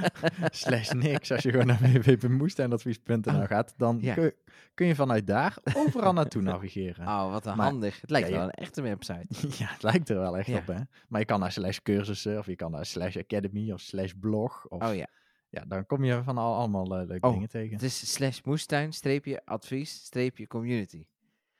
slash 0.62 0.90
niks. 0.90 1.32
Als 1.32 1.42
je 1.42 1.50
gewoon 1.50 1.66
naar 1.66 1.80
www.moestuinadvies.nl 1.92 3.46
gaat, 3.46 3.74
dan 3.76 3.98
Ja. 4.00 4.14
kun, 4.14 4.32
kun 4.74 4.86
je 4.86 4.94
vanuit 4.94 5.26
daar 5.26 5.56
overal 5.74 6.12
naartoe 6.12 6.42
navigeren. 6.42 7.06
Oh, 7.06 7.30
wat 7.30 7.46
een 7.46 7.56
Maar- 7.56 7.66
handig. 7.66 8.00
Het 8.00 8.10
lijkt 8.10 8.28
ja, 8.28 8.34
wel 8.34 8.44
een 8.44 8.50
echte 8.50 8.82
website. 8.82 9.26
Ja, 9.58 9.66
het 9.66 9.82
lijkt 9.82 10.08
er 10.08 10.18
wel 10.18 10.38
echt 10.38 10.46
Ja. 10.46 10.56
op, 10.58 10.66
hè. 10.66 10.78
Maar 11.08 11.20
je 11.20 11.26
kan 11.26 11.40
naar 11.40 11.52
slash 11.52 11.78
cursussen, 11.78 12.38
of 12.38 12.46
je 12.46 12.56
kan 12.56 12.70
naar 12.70 12.86
slash 12.86 13.16
academy, 13.16 13.72
of 13.72 13.80
slash 13.80 14.12
blog. 14.20 14.66
Of, 14.68 14.82
Oh 14.82 14.94
ja, 14.94 15.06
ja, 15.48 15.64
dan 15.68 15.86
kom 15.86 16.04
je 16.04 16.22
van 16.24 16.38
al, 16.38 16.54
allemaal 16.54 16.98
eh, 16.98 17.06
leuke 17.06 17.26
Oh, 17.26 17.32
dingen 17.32 17.48
tegen. 17.48 17.72
het 17.72 17.82
is 17.82 18.12
slash 18.12 18.40
moestuin, 18.44 18.92
streepje, 18.92 19.42
advies, 19.44 20.04
streepje, 20.04 20.46
community. 20.46 21.04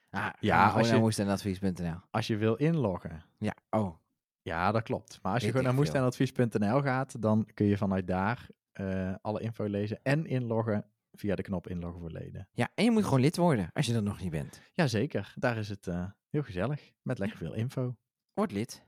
Ah, 0.09 0.29
Ja, 0.39 0.69
als 0.69 0.85
naar 0.87 0.95
je- 0.95 1.01
moestuinadvies.nl. 1.01 1.95
Als 2.11 2.27
je 2.27 2.37
wil 2.37 2.55
inloggen, 2.55 3.23
Ja, 3.37 3.53
oh, 3.69 3.97
ja, 4.41 4.71
dat 4.71 4.83
klopt. 4.83 5.19
Maar 5.21 5.33
als 5.33 5.41
je 5.43 5.47
gewoon 5.49 5.63
naar 5.63 5.73
moestuinadvies.nl 5.73 6.81
gaat, 6.81 7.21
dan 7.21 7.47
kun 7.53 7.65
je 7.65 7.77
vanuit 7.77 8.07
daar 8.07 8.47
eh, 8.71 9.15
alle 9.21 9.41
info 9.41 9.65
lezen 9.65 9.99
en 10.03 10.25
inloggen 10.25 10.85
via 11.11 11.35
de 11.35 11.41
knop 11.41 11.67
inloggen 11.67 11.99
voor 11.99 12.11
leden. 12.11 12.47
ja, 12.51 12.69
en 12.75 12.83
je 12.83 12.91
moet 12.91 13.03
gewoon 13.03 13.19
lid 13.19 13.37
worden 13.37 13.69
als 13.73 13.85
je 13.85 13.93
dat 13.93 14.03
nog 14.03 14.19
niet 14.21 14.31
bent. 14.31 14.61
Jazeker, 14.73 15.33
daar 15.35 15.57
is 15.57 15.69
het 15.69 15.87
eh, 15.87 16.05
heel 16.29 16.43
gezellig, 16.43 16.91
met 17.01 17.19
lekker 17.19 17.37
veel 17.37 17.53
info. 17.53 17.95
Word 18.33 18.51
lid. 18.51 18.85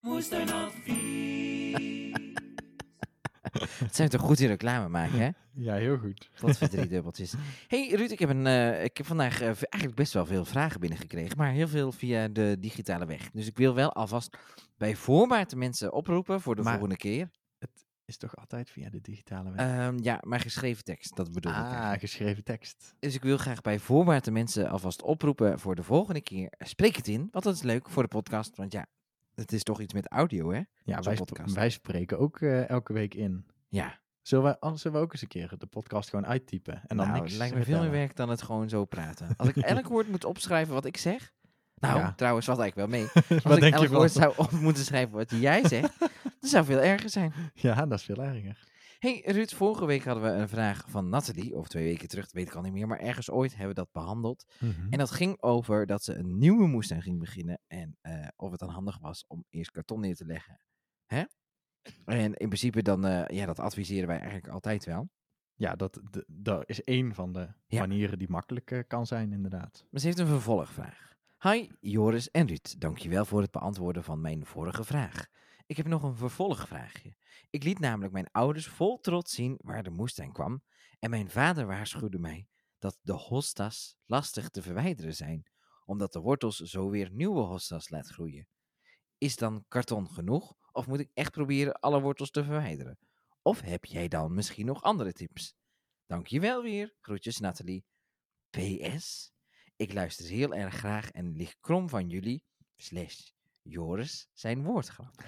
Moestuinadvies. 0.00 1.89
Het 3.84 3.96
zijn 3.96 4.08
toch 4.08 4.20
goed 4.20 4.40
in 4.40 4.48
reclame 4.48 4.88
maken, 4.88 5.18
hè? 5.18 5.28
Ja, 5.54 5.74
heel 5.74 5.98
goed. 5.98 6.30
Wat 6.40 6.58
voor 6.58 6.68
drie 6.68 6.86
dubbeltjes. 6.86 7.34
hey, 7.68 7.88
Ruud, 7.94 8.10
ik 8.10 8.18
heb, 8.18 8.28
een, 8.28 8.46
eh, 8.46 8.84
ik 8.84 8.96
heb 8.96 9.06
vandaag 9.06 9.40
eh, 9.40 9.46
eigenlijk 9.46 9.94
best 9.94 10.12
wel 10.12 10.26
veel 10.26 10.44
vragen 10.44 10.80
binnengekregen, 10.80 11.36
maar 11.36 11.50
heel 11.50 11.68
veel 11.68 11.92
via 11.92 12.28
de 12.28 12.56
digitale 12.60 13.06
weg. 13.06 13.30
Dus 13.30 13.46
ik 13.46 13.56
wil 13.56 13.74
wel 13.74 13.92
alvast 13.92 14.36
bij 14.76 14.96
voorbaat 14.96 15.50
de 15.50 15.56
mensen 15.56 15.92
oproepen 15.92 16.40
voor 16.40 16.56
de 16.56 16.62
Maar- 16.62 16.72
volgende 16.72 16.96
keer. 16.96 17.30
Is 18.04 18.16
toch 18.16 18.36
altijd 18.36 18.70
via 18.70 18.90
de 18.90 19.00
digitale 19.00 19.50
weg? 19.52 19.60
Ehm, 19.66 19.98
ja, 20.02 20.18
maar 20.26 20.40
geschreven 20.40 20.84
tekst, 20.84 21.16
dat 21.16 21.32
bedoel 21.32 21.52
ik. 21.52 21.58
ah, 21.58 21.92
geschreven 21.98 22.44
tekst. 22.44 22.94
Dus 22.98 23.14
ik 23.14 23.22
wil 23.22 23.36
graag 23.36 23.60
bij 23.60 23.78
voorbaat 23.78 24.24
de 24.24 24.30
mensen 24.30 24.68
alvast 24.70 25.02
oproepen 25.02 25.58
voor 25.58 25.74
de 25.74 25.82
volgende 25.82 26.20
keer. 26.20 26.52
Spreek 26.58 26.96
het 26.96 27.08
in, 27.08 27.28
want 27.30 27.44
dat 27.44 27.54
is 27.54 27.62
leuk 27.62 27.88
voor 27.88 28.02
de 28.02 28.08
podcast. 28.08 28.56
Want 28.56 28.72
ja, 28.72 28.86
het 29.40 29.52
is 29.52 29.62
toch 29.62 29.80
iets 29.80 29.92
met 29.94 30.08
audio, 30.08 30.52
hè? 30.52 30.60
Ja, 30.84 31.00
wij, 31.00 31.14
sp- 31.14 31.18
podcast. 31.24 31.54
wij 31.54 31.70
spreken 31.70 32.18
ook 32.18 32.40
eh, 32.40 32.68
elke 32.68 32.92
week 32.92 33.14
in. 33.14 33.46
Ja, 33.68 33.98
Zullen 34.22 34.44
we, 34.44 34.60
anders 34.60 34.82
zullen 34.82 34.98
we 34.98 35.04
ook 35.04 35.12
eens 35.12 35.22
een 35.22 35.28
keer 35.28 35.54
de 35.58 35.66
podcast 35.66 36.08
gewoon 36.08 36.26
uittypen? 36.26 36.74
En 36.86 36.96
dan 36.96 37.06
nou, 37.06 37.18
niks 37.18 37.30
het 37.30 37.38
lijkt 37.38 37.54
me 37.54 37.64
veel 37.64 37.80
meer 37.80 37.90
werk 37.90 38.16
dan 38.16 38.28
het 38.28 38.42
gewoon 38.42 38.68
zo 38.68 38.84
praten. 38.84 39.28
Als 39.36 39.48
ik 39.48 39.56
elk 39.56 39.86
woord 39.88 40.08
moet 40.08 40.24
opschrijven 40.24 40.74
wat 40.74 40.84
ik 40.84 40.96
zeg... 40.96 41.32
Nou, 41.74 41.98
Ja. 41.98 42.12
trouwens, 42.16 42.46
valt 42.46 42.58
eigenlijk 42.58 42.90
wel 42.90 43.00
mee. 43.00 43.08
Als 43.28 43.42
Wat 43.42 43.54
ik 43.54 43.60
denk 43.60 43.74
elk 43.74 43.82
je 43.82 43.88
woord 43.90 44.12
zou 44.12 44.32
op 44.36 44.50
moeten 44.50 44.84
schrijven 44.84 45.16
wat 45.16 45.30
jij 45.30 45.68
zegt, 45.68 45.98
dat 46.40 46.50
zou 46.50 46.64
veel 46.64 46.78
erger 46.80 47.10
zijn. 47.10 47.32
Ja, 47.54 47.86
dat 47.86 47.98
is 47.98 48.04
veel 48.04 48.22
erger. 48.22 48.68
Hey, 49.00 49.22
Ruud, 49.26 49.50
vorige 49.54 49.86
week 49.86 50.04
hadden 50.04 50.24
we 50.24 50.30
een 50.40 50.48
vraag 50.48 50.84
van 50.88 51.08
Nathalie, 51.08 51.56
of 51.56 51.68
twee 51.68 51.84
weken 51.84 52.08
terug, 52.08 52.24
dat 52.24 52.32
weet 52.34 52.46
ik 52.48 52.54
al 52.54 52.62
niet 52.62 52.72
meer, 52.72 52.86
maar 52.86 52.98
ergens 52.98 53.30
ooit 53.30 53.50
hebben 53.50 53.68
we 53.68 53.74
dat 53.74 53.92
behandeld. 53.92 54.44
En 54.90 54.98
dat 54.98 55.10
ging 55.10 55.42
over 55.42 55.86
dat 55.86 56.04
ze 56.04 56.14
een 56.14 56.38
nieuwe 56.38 56.66
moestuin 56.66 57.02
ging 57.02 57.18
beginnen 57.18 57.60
en 57.66 57.96
eh, 58.00 58.28
of 58.36 58.50
het 58.50 58.60
dan 58.60 58.68
handig 58.68 58.98
was 58.98 59.24
om 59.26 59.44
eerst 59.50 59.70
karton 59.70 60.00
neer 60.00 60.16
te 60.16 60.24
leggen. 60.26 60.60
Hè? 61.06 61.22
En 62.04 62.34
in 62.34 62.46
principe 62.48 62.82
dan, 62.82 63.06
eh, 63.06 63.36
ja, 63.38 63.46
dat 63.46 63.58
adviseren 63.58 64.06
wij 64.08 64.18
eigenlijk 64.18 64.48
altijd 64.48 64.84
wel. 64.84 65.08
Ja, 65.54 65.76
dat, 65.76 66.00
dat 66.26 66.68
is 66.68 66.82
één 66.84 67.14
van 67.14 67.32
de 67.32 67.48
Ja. 67.66 67.80
manieren 67.80 68.18
die 68.18 68.30
makkelijk 68.30 68.70
eh, 68.70 68.78
kan 68.86 69.06
zijn, 69.06 69.32
inderdaad. 69.32 69.84
Maar 69.90 70.00
ze 70.00 70.06
heeft 70.06 70.18
een 70.18 70.26
vervolgvraag. 70.26 71.08
Hi, 71.38 71.68
Joris 71.80 72.30
en 72.30 72.46
Ruud. 72.46 72.74
Dankjewel 72.78 73.24
voor 73.24 73.40
het 73.40 73.50
beantwoorden 73.50 74.04
van 74.04 74.20
mijn 74.20 74.46
vorige 74.46 74.84
vraag. 74.84 75.26
Ik 75.70 75.76
heb 75.76 75.86
nog 75.86 76.02
een 76.02 76.16
vervolgvraagje. 76.16 77.16
Ik 77.50 77.62
liet 77.62 77.78
namelijk 77.78 78.12
mijn 78.12 78.30
ouders 78.30 78.66
vol 78.66 79.00
trots 79.00 79.34
zien 79.34 79.58
waar 79.62 79.82
de 79.82 79.90
moestuin 79.90 80.32
kwam. 80.32 80.62
En 80.98 81.10
mijn 81.10 81.30
vader 81.30 81.66
waarschuwde 81.66 82.18
mij 82.18 82.46
dat 82.78 82.98
de 83.02 83.12
hostas 83.12 83.96
lastig 84.06 84.48
te 84.48 84.62
verwijderen 84.62 85.14
zijn, 85.14 85.46
omdat 85.84 86.12
de 86.12 86.20
wortels 86.20 86.56
zo 86.56 86.90
weer 86.90 87.10
nieuwe 87.12 87.40
hostas 87.40 87.88
laat 87.88 88.08
groeien. 88.08 88.48
Is 89.18 89.36
dan 89.36 89.64
karton 89.68 90.08
genoeg, 90.08 90.54
of 90.72 90.86
moet 90.86 91.00
ik 91.00 91.10
echt 91.14 91.30
proberen 91.30 91.80
alle 91.80 92.00
wortels 92.00 92.30
te 92.30 92.44
verwijderen? 92.44 92.98
Of 93.42 93.60
heb 93.60 93.84
jij 93.84 94.08
dan 94.08 94.34
misschien 94.34 94.66
nog 94.66 94.82
andere 94.82 95.12
tips? 95.12 95.54
Dankjewel 96.06 96.62
weer. 96.62 96.94
Groetjes 97.00 97.38
Nathalie. 97.38 97.84
PS. 98.50 99.32
Ik 99.76 99.92
luister 99.92 100.26
heel 100.26 100.54
erg 100.54 100.74
graag 100.74 101.10
en 101.10 101.36
lig 101.36 101.56
krom 101.60 101.88
van 101.88 102.08
jullie, 102.08 102.44
slash 102.76 103.30
Joris, 103.62 104.28
zijn 104.32 104.62
woordgrap. 104.62 105.14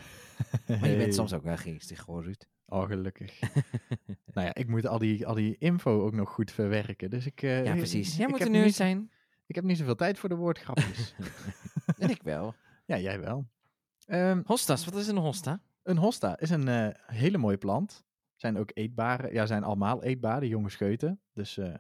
Maar 0.66 0.88
je 0.88 0.96
bent 0.96 1.14
soms 1.14 1.32
ook 1.32 1.42
wel 1.42 1.56
geestig 1.56 2.00
hoor, 2.04 2.24
Ruud. 2.24 2.44
Oh, 2.66 2.86
gelukkig. 2.86 3.40
nou 4.34 4.46
ja, 4.46 4.54
ik 4.54 4.68
moet 4.68 4.86
al 4.86 4.98
die, 4.98 5.26
al 5.26 5.34
die 5.34 5.56
info 5.58 6.02
ook 6.04 6.12
nog 6.12 6.30
goed 6.30 6.50
verwerken. 6.50 7.10
Dus 7.10 7.26
ik, 7.26 7.42
eh, 7.42 7.64
Ja, 7.64 7.74
precies. 7.74 8.12
ik 8.12 8.18
Jij 8.18 8.28
moet 8.28 8.40
er 8.40 8.50
nu 8.50 8.64
niet- 8.64 8.74
zijn. 8.74 9.10
Ik 9.46 9.54
heb 9.54 9.64
niet 9.64 9.78
zoveel 9.78 9.94
tijd 9.94 10.18
voor 10.18 10.28
de 10.28 10.34
woordgrapjes. 10.34 11.14
En 11.98 12.10
ik 12.10 12.22
wel. 12.22 12.54
ja, 12.86 12.98
jij 12.98 13.20
wel. 13.20 13.46
Ehm, 14.06 14.42
Hostas, 14.44 14.84
wat 14.84 14.94
is 14.94 15.06
een 15.08 15.16
hosta? 15.16 15.60
een 15.82 15.96
hosta 15.98 16.38
is 16.38 16.50
een 16.50 16.68
eh, 16.68 16.88
hele 17.06 17.38
mooie 17.38 17.56
plant. 17.58 18.04
Zijn 18.36 18.58
ook 18.58 18.70
eetbare. 18.74 19.32
Ja, 19.32 19.46
zijn 19.46 19.64
allemaal 19.64 20.02
eetbaar, 20.02 20.40
de 20.40 20.48
jonge 20.48 20.70
scheuten. 20.70 21.20
Dus 21.33 21.59
eh, 21.59 21.74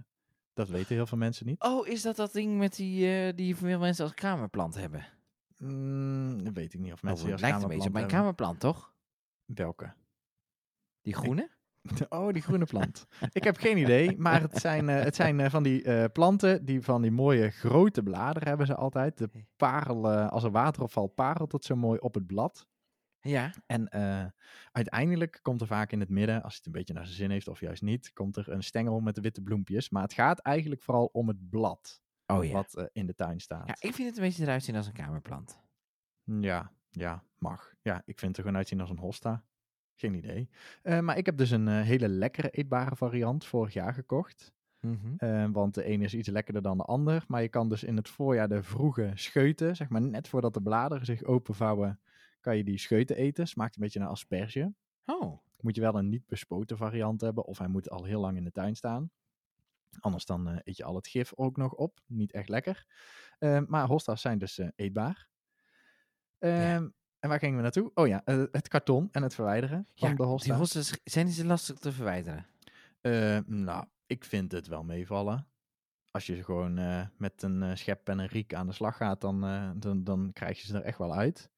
dat 0.54 0.68
weten 0.68 0.94
heel 0.94 1.06
veel 1.06 1.18
mensen 1.18 1.46
niet. 1.46 1.62
Oh, 1.62 1.86
is 1.88 2.02
dat 2.02 2.16
dat 2.16 2.32
ding 2.32 2.58
met 2.58 2.76
die, 2.76 3.34
die 3.34 3.56
veel 3.56 3.78
mensen 3.78 4.04
als 4.04 4.14
kamerplant 4.14 4.74
hebben? 4.74 5.06
Mm, 5.62 6.44
dat 6.44 6.54
weet 6.54 6.74
ik 6.74 6.80
niet 6.80 6.92
of 6.92 7.02
mensen 7.02 7.30
het 7.30 7.40
lijkt 7.40 7.62
een 7.62 7.68
beetje 7.68 7.88
op 7.88 7.92
mijn 7.92 8.06
kamerplant 8.06 8.58
kamerplant, 8.58 8.60
toch? 8.60 8.94
Welke? 9.44 9.94
Die 11.00 11.14
groene? 11.14 11.50
Oh, 12.08 12.32
die 12.32 12.42
groene 12.42 12.64
plant. 12.64 13.06
ik 13.32 13.44
heb 13.44 13.56
geen 13.56 13.78
idee, 13.78 14.18
maar 14.18 14.40
het 14.40 14.58
zijn, 14.58 14.88
eh, 14.88 15.02
het 15.02 15.14
zijn 15.14 15.40
eh, 15.40 15.50
van 15.50 15.62
die 15.62 15.82
eh, 15.82 16.04
planten 16.12 16.64
die 16.64 16.82
van 16.82 17.02
die 17.02 17.10
mooie 17.10 17.50
grote 17.50 18.02
bladeren 18.02 18.48
hebben 18.48 18.66
ze 18.66 18.74
altijd. 18.74 19.18
De 19.18 19.30
parel, 19.56 20.10
als 20.10 20.44
er 20.44 20.50
water 20.50 21.08
parelt 21.14 21.52
het 21.52 21.64
zo 21.64 21.76
mooi 21.76 21.98
op 21.98 22.14
het 22.14 22.26
blad. 22.26 22.66
Ja. 23.20 23.50
En 23.66 23.90
uiteindelijk 24.72 25.38
komt 25.42 25.60
er 25.60 25.66
vaak 25.66 25.92
in 25.92 26.00
het 26.00 26.08
midden, 26.08 26.42
als 26.42 26.56
het 26.56 26.66
een 26.66 26.72
beetje 26.72 26.94
naar 26.94 27.04
zijn 27.04 27.16
zin 27.16 27.30
heeft 27.30 27.48
of 27.48 27.60
juist 27.60 27.82
niet, 27.82 28.12
komt 28.12 28.36
er 28.36 28.48
een 28.48 28.62
stengel 28.62 29.00
met 29.00 29.20
witte 29.20 29.42
bloempjes. 29.42 29.90
Maar 29.90 30.02
het 30.02 30.12
gaat 30.12 30.38
eigenlijk 30.38 30.82
vooral 30.82 31.06
om 31.12 31.28
het 31.28 31.50
blad 31.50 32.02
Oh 32.36 32.44
ja. 32.44 32.52
wat 32.52 32.74
eh, 32.74 32.84
in 32.92 33.06
de 33.06 33.14
tuin 33.14 33.40
staat. 33.40 33.66
Ja, 33.66 33.76
ik 33.78 33.94
vind 33.94 34.08
het 34.08 34.16
een 34.16 34.22
beetje 34.22 34.42
eruit 34.42 34.64
zien 34.64 34.76
als 34.76 34.86
een 34.86 34.92
kamerplant. 34.92 35.60
Ja, 36.24 36.72
ja, 36.90 37.24
mag. 37.38 37.74
Ja, 37.82 38.02
ik 38.04 38.18
vind 38.18 38.20
het 38.20 38.36
er 38.36 38.42
gewoon 38.42 38.56
uitzien 38.56 38.80
als 38.80 38.90
een 38.90 38.98
hosta. 38.98 39.44
Geen 39.94 40.14
idee. 40.14 40.48
Eh, 40.82 41.00
maar 41.00 41.16
ik 41.16 41.26
heb 41.26 41.36
dus 41.36 41.50
een 41.50 41.68
eh, 41.68 41.80
hele 41.80 42.08
lekkere 42.08 42.50
eetbare 42.50 42.96
variant 42.96 43.46
vorig 43.46 43.72
jaar 43.72 43.94
gekocht. 43.94 44.52
Mhm. 44.80 45.52
Want 45.52 45.74
de 45.74 45.84
ene 45.84 46.04
is 46.04 46.14
iets 46.14 46.28
lekkerder 46.28 46.62
dan 46.62 46.76
de 46.76 46.84
ander. 46.84 47.24
Maar 47.28 47.42
je 47.42 47.48
kan 47.48 47.68
dus 47.68 47.84
in 47.84 47.96
het 47.96 48.08
voorjaar 48.08 48.48
de 48.48 48.62
vroege 48.62 49.10
scheuten, 49.14 49.76
zeg 49.76 49.88
maar 49.88 50.00
net 50.00 50.28
voordat 50.28 50.54
de 50.54 50.62
bladeren 50.62 51.06
zich 51.06 51.22
openvouwen, 51.24 52.00
kan 52.40 52.56
je 52.56 52.64
die 52.64 52.78
scheuten 52.78 53.16
eten. 53.16 53.48
Smaakt 53.48 53.76
een 53.76 53.82
beetje 53.82 53.98
naar 53.98 54.08
asperge. 54.08 54.74
Oh. 55.04 55.38
Moet 55.60 55.74
je 55.74 55.80
wel 55.80 55.94
een 55.94 56.08
niet 56.08 56.26
bespoten 56.26 56.76
variant 56.76 57.20
hebben, 57.20 57.44
of 57.44 57.58
hij 57.58 57.68
moet 57.68 57.90
al 57.90 58.04
heel 58.04 58.20
lang 58.20 58.36
in 58.36 58.44
de 58.44 58.52
tuin 58.52 58.76
staan. 58.76 59.10
Anders 60.00 60.24
dan 60.24 60.48
eh, 60.48 60.56
eet 60.62 60.76
je 60.76 60.84
al 60.84 60.94
het 60.94 61.08
gif 61.08 61.32
ook 61.34 61.56
nog 61.56 61.72
op. 61.74 62.00
Niet 62.06 62.32
echt 62.32 62.48
lekker. 62.48 62.86
Eh, 63.38 63.60
maar 63.66 63.86
hosta's 63.86 64.20
zijn 64.20 64.38
dus 64.38 64.58
eh, 64.58 64.68
eetbaar. 64.76 65.28
Ehm, 66.38 66.88
En 67.18 67.28
waar 67.28 67.38
gingen 67.38 67.56
we 67.56 67.62
naartoe? 67.62 67.90
Oh 67.94 68.06
ja, 68.06 68.24
eh, 68.24 68.42
het 68.50 68.68
karton 68.68 69.08
en 69.12 69.22
het 69.22 69.34
verwijderen 69.34 69.88
van 69.94 70.14
de 70.16 70.22
hosta. 70.22 70.48
die 70.48 70.58
hostas, 70.58 70.98
zijn 71.04 71.26
die 71.26 71.34
ze 71.34 71.46
lastig 71.46 71.78
te 71.78 71.92
verwijderen? 71.92 72.46
Eh, 73.00 73.38
nou, 73.46 73.86
ik 74.06 74.24
vind 74.24 74.52
het 74.52 74.66
wel 74.66 74.84
meevallen. 74.84 75.46
Als 76.10 76.26
je 76.26 76.44
gewoon 76.44 76.74
met 77.16 77.42
een 77.42 77.78
schep 77.78 78.08
en 78.08 78.18
een 78.18 78.26
riek 78.26 78.54
aan 78.54 78.66
de 78.66 78.72
slag 78.72 78.96
gaat, 78.96 79.20
dan, 79.20 79.40
dan, 79.78 80.04
dan 80.04 80.30
krijg 80.32 80.60
je 80.60 80.66
ze 80.66 80.76
er 80.76 80.82
echt 80.82 80.98
wel 80.98 81.14
uit. 81.14 81.50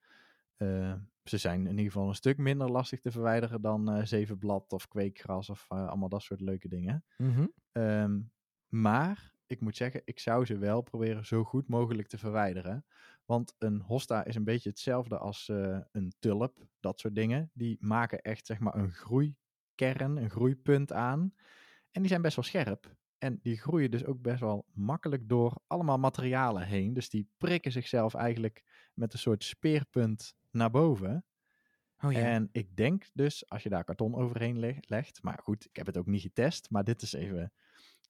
Ze 1.25 1.39
zijn 1.39 1.61
in 1.61 1.71
ieder 1.71 1.93
geval 1.93 2.09
een 2.09 2.15
stuk 2.15 2.39
minder 2.39 2.71
lastig 2.71 3.01
te 3.01 3.11
verwijderen 3.11 3.61
dan 3.61 3.91
eh 3.93 4.05
zevenblad 4.05 4.73
of 4.73 4.89
kweekgras 4.89 5.51
of 5.51 5.67
eh, 5.69 5.89
allemaal 5.89 6.09
dat 6.09 6.23
soort 6.23 6.41
leuke 6.41 6.69
dingen. 6.69 7.05
Mhm. 7.17 7.47
Ehm, 7.73 8.21
maar 8.69 9.35
ik 9.47 9.61
moet 9.61 9.77
zeggen, 9.77 10.03
ik 10.05 10.19
zou 10.19 10.45
ze 10.45 10.59
wel 10.59 10.83
proberen 10.83 11.27
zo 11.27 11.45
goed 11.45 11.69
mogelijk 11.69 12.09
te 12.09 12.19
verwijderen. 12.19 12.85
Want 13.25 13.55
een 13.59 13.81
hosta 13.81 14.25
is 14.25 14.35
een 14.35 14.45
beetje 14.45 14.69
hetzelfde 14.69 15.19
als 15.19 15.49
eh, 15.49 15.79
een 15.93 16.13
tulp, 16.19 16.67
dat 16.81 17.01
soort 17.01 17.15
dingen. 17.15 17.51
Die 17.53 17.77
maken 17.81 18.21
echt 18.21 18.47
zeg 18.47 18.59
maar 18.59 18.75
een 18.75 18.93
groeikern, 18.93 20.17
een 20.17 20.31
groeipunt 20.31 20.93
aan. 20.93 21.35
En 21.91 22.01
die 22.01 22.09
zijn 22.09 22.23
best 22.23 22.37
wel 22.37 22.45
scherp. 22.45 22.97
En 23.19 23.39
die 23.43 23.59
groeien 23.59 23.91
dus 23.91 24.05
ook 24.05 24.23
best 24.23 24.41
wel 24.41 24.67
makkelijk 24.73 25.29
door 25.29 25.61
allemaal 25.67 25.99
materialen 25.99 26.67
heen. 26.67 26.95
Dus 26.95 27.09
die 27.09 27.29
prikken 27.37 27.73
zichzelf 27.73 28.15
eigenlijk 28.15 28.63
met 28.95 29.13
een 29.13 29.19
soort 29.19 29.45
speerpunt 29.45 30.35
naar 30.51 30.71
boven. 30.71 31.25
Oh 32.01 32.13
ja. 32.13 32.19
En 32.19 32.49
ik 32.53 32.77
denk 32.77 33.05
dus, 33.13 33.49
als 33.49 33.63
je 33.63 33.69
daar 33.69 33.85
karton 33.85 34.15
overheen 34.15 34.59
leg- 34.59 34.89
legt, 34.89 35.23
maar 35.23 35.39
goed, 35.43 35.65
ik 35.65 35.77
heb 35.77 35.87
het 35.87 35.97
ook 35.97 36.07
niet 36.07 36.21
getest, 36.21 36.71
maar 36.71 36.85
dit 36.85 37.03
is 37.03 37.13
even 37.13 37.53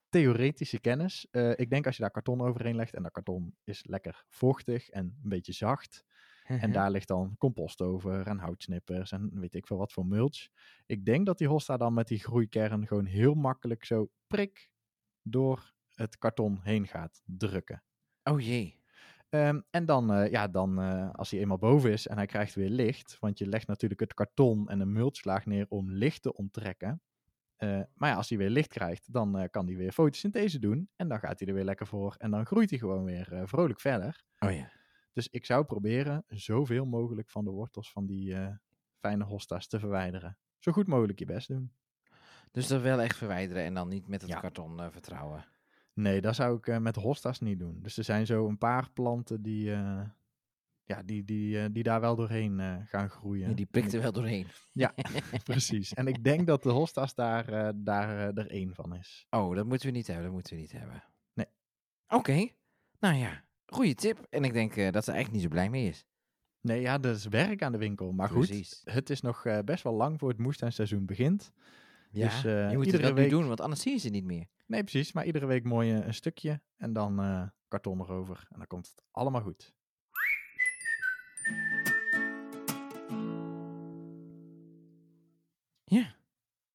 theoretische 0.08 0.80
kennis. 0.80 1.26
Eh, 1.30 1.50
ik 1.56 1.70
denk 1.70 1.86
als 1.86 1.96
je 1.96 2.02
daar 2.02 2.10
karton 2.10 2.40
overheen 2.40 2.76
legt 2.76 2.94
en 2.94 3.02
dat 3.02 3.12
karton 3.12 3.56
is 3.64 3.84
lekker 3.86 4.24
vochtig 4.28 4.88
en 4.88 5.04
een 5.22 5.28
beetje 5.28 5.52
zacht. 5.52 6.04
En 6.44 6.72
daar 6.72 6.90
ligt 6.90 7.08
dan 7.08 7.36
compost 7.38 7.80
over 7.80 8.26
en 8.26 8.38
houtsnippers 8.38 9.12
en 9.12 9.40
weet 9.40 9.54
ik 9.54 9.66
veel 9.66 9.76
wat 9.76 9.92
voor 9.92 10.06
mulch. 10.06 10.48
Ik 10.86 11.04
denk 11.04 11.26
dat 11.26 11.38
die 11.38 11.48
hosta 11.48 11.76
dan 11.76 11.94
met 11.94 12.08
die 12.08 12.18
groeikern 12.18 12.86
gewoon 12.86 13.04
heel 13.06 13.34
makkelijk 13.34 13.84
zo 13.84 14.10
prik 14.26 14.70
door 15.22 15.72
het 15.94 16.18
karton 16.18 16.60
heen 16.62 16.86
gaat 16.86 17.22
drukken. 17.24 17.82
Oh 18.22 18.40
jee. 18.40 18.83
Ehm, 19.34 19.60
en 19.70 19.84
dan, 19.84 20.12
eh, 20.12 20.30
ja, 20.30 20.48
dan 20.48 20.80
eh, 20.80 21.10
als 21.12 21.30
hij 21.30 21.40
eenmaal 21.40 21.58
boven 21.58 21.90
is 21.92 22.06
en 22.06 22.16
hij 22.16 22.26
krijgt 22.26 22.54
weer 22.54 22.68
licht, 22.68 23.16
want 23.20 23.38
je 23.38 23.46
legt 23.46 23.66
natuurlijk 23.66 24.00
het 24.00 24.14
karton 24.14 24.68
en 24.68 24.80
een 24.80 24.92
mulchlaag 24.92 25.46
neer 25.46 25.66
om 25.68 25.92
licht 25.92 26.22
te 26.22 26.34
onttrekken. 26.34 27.02
Eh, 27.56 27.80
maar 27.94 28.10
ja, 28.10 28.16
als 28.16 28.28
hij 28.28 28.38
weer 28.38 28.50
licht 28.50 28.68
krijgt, 28.68 29.12
dan 29.12 29.48
kan 29.50 29.66
hij 29.66 29.76
weer 29.76 29.92
fotosynthese 29.92 30.58
doen 30.58 30.88
en 30.96 31.08
dan 31.08 31.18
gaat 31.18 31.38
hij 31.38 31.48
er 31.48 31.54
weer 31.54 31.64
lekker 31.64 31.86
voor 31.86 32.14
en 32.18 32.30
dan 32.30 32.46
groeit 32.46 32.70
hij 32.70 32.78
gewoon 32.78 33.04
weer 33.04 33.42
vrolijk 33.44 33.80
verder. 33.80 34.24
Oh 34.38 34.52
ja. 34.52 34.70
Dus 35.12 35.28
ik 35.28 35.44
zou 35.46 35.64
proberen 35.64 36.24
zoveel 36.28 36.84
mogelijk 36.84 37.30
van 37.30 37.44
de 37.44 37.50
wortels 37.50 37.92
van 37.92 38.06
die 38.06 38.36
fijne 38.98 39.24
hosta's 39.24 39.66
te 39.66 39.78
verwijderen. 39.78 40.38
Zo 40.58 40.72
goed 40.72 40.86
mogelijk 40.86 41.18
je 41.18 41.24
best 41.24 41.48
doen. 41.48 41.72
Dus 42.50 42.66
dat 42.66 42.82
wel 42.82 43.00
echt 43.00 43.16
verwijderen 43.16 43.64
en 43.64 43.74
dan 43.74 43.88
niet 43.88 44.08
met 44.08 44.20
het 44.22 44.30
Ja. 44.30 44.40
karton 44.40 44.90
vertrouwen. 44.90 45.44
Nee, 45.94 46.20
dat 46.20 46.34
zou 46.34 46.56
ik 46.56 46.66
eh, 46.66 46.78
met 46.78 46.96
hosta's 46.96 47.40
niet 47.40 47.58
doen. 47.58 47.78
Dus 47.82 47.96
er 47.96 48.04
zijn 48.04 48.26
zo 48.26 48.48
een 48.48 48.58
paar 48.58 48.90
planten 48.90 49.42
die, 49.42 49.72
eh, 49.72 50.00
ja, 50.84 51.02
die, 51.02 51.24
die, 51.24 51.58
eh, 51.60 51.64
die 51.72 51.82
daar 51.82 52.00
wel 52.00 52.16
doorheen 52.16 52.82
gaan 52.86 53.08
groeien. 53.10 53.48
Ja, 53.48 53.54
die 53.54 53.64
En 53.64 53.70
prikt 53.70 53.88
er 53.88 53.94
ik- 53.96 54.02
wel 54.02 54.12
doorheen. 54.12 54.46
Ja, 54.72 54.94
precies. 55.44 55.94
En 55.94 56.06
ik 56.06 56.24
denk 56.24 56.46
dat 56.46 56.62
de 56.62 56.70
hostas 56.70 57.14
daar, 57.14 57.72
daar 57.84 58.08
er 58.36 58.50
één 58.50 58.74
van 58.74 58.94
is. 58.96 59.26
Oh, 59.30 59.54
dat 59.54 59.66
moeten 59.66 59.86
we 59.88 59.92
niet 59.94 60.06
hebben. 60.06 60.24
Dat 60.24 60.32
moeten 60.34 60.54
we 60.54 60.60
niet 60.60 60.72
hebben. 60.72 61.04
Nee. 61.32 61.46
Oké. 62.08 62.48
Nou 62.98 63.14
ja, 63.14 63.44
goede 63.66 63.94
tip. 63.94 64.26
En 64.30 64.44
ik 64.44 64.52
denk 64.52 64.74
dat 64.92 65.04
ze 65.04 65.10
eigenlijk 65.12 65.30
niet 65.32 65.42
zo 65.42 65.48
blij 65.48 65.70
mee 65.70 65.88
is. 65.88 66.04
Nee, 66.60 66.80
ja, 66.80 67.00
er 67.00 67.10
is 67.10 67.26
werk 67.26 67.62
aan 67.62 67.72
de 67.72 67.78
winkel. 67.78 68.12
Maar 68.12 68.28
goed, 68.28 68.46
Precies. 68.46 68.80
het 68.84 69.10
is 69.10 69.20
nog 69.20 69.42
best 69.64 69.82
wel 69.82 69.92
lang 69.94 70.18
voor 70.18 70.28
het 70.28 70.38
moestuinseizoen 70.38 71.06
begint. 71.06 71.52
Ja, 72.10 72.28
Dus, 72.28 72.42
je 72.42 72.70
moet 72.74 72.92
het 72.92 73.00
wel 73.00 73.10
nu 73.10 73.14
week- 73.20 73.30
doen, 73.30 73.46
want 73.46 73.60
anders 73.60 73.80
zie 73.82 73.92
je 73.92 73.98
ze 73.98 74.08
niet 74.08 74.24
meer. 74.24 74.46
Nee, 74.66 74.82
precies. 74.82 75.12
Maar 75.12 75.24
iedere 75.26 75.46
week 75.46 75.64
mooi 75.64 75.92
eh, 75.94 76.06
een 76.06 76.14
stukje 76.14 76.60
en 76.76 76.92
dan 76.92 77.20
eh, 77.20 77.48
karton 77.68 78.00
erover. 78.00 78.46
En 78.50 78.58
dan 78.58 78.66
komt 78.66 78.86
het 78.88 79.02
allemaal 79.10 79.42
goed. 79.42 79.74
Ja. 85.84 86.14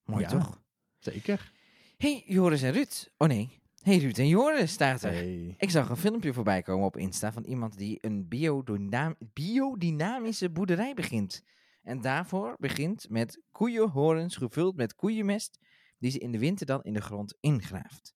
Mooi 0.05 0.21
Ja. 0.23 0.29
toch? 0.29 0.61
Zeker. 0.99 1.51
hey, 1.97 2.23
Joris 2.25 2.61
en 2.61 2.71
Ruud. 2.71 3.11
Oh 3.17 3.27
nee. 3.27 3.61
hey, 3.83 3.97
Ruud 3.97 4.17
en 4.17 4.27
Joris 4.27 4.71
staat 4.71 5.03
er. 5.03 5.11
Hey. 5.11 5.55
Ik 5.57 5.69
zag 5.69 5.89
een 5.89 5.97
filmpje 5.97 6.33
voorbij 6.33 6.61
komen 6.61 6.85
op 6.85 6.97
Insta 6.97 7.31
van 7.31 7.43
iemand 7.43 7.77
die 7.77 7.97
een 8.01 8.27
biodynam- 8.27 9.15
biodynamische 9.33 10.49
boerderij 10.49 10.93
begint. 10.93 11.43
En 11.83 12.01
daarvoor 12.01 12.55
begint 12.59 13.09
met 13.09 13.41
koeienhorens 13.51 14.35
gevuld 14.35 14.75
met 14.75 14.95
koeienmest, 14.95 15.59
die 15.99 16.11
ze 16.11 16.19
in 16.19 16.31
de 16.31 16.39
winter 16.39 16.65
dan 16.65 16.83
in 16.83 16.93
de 16.93 17.01
grond 17.01 17.37
ingraaft. 17.39 18.13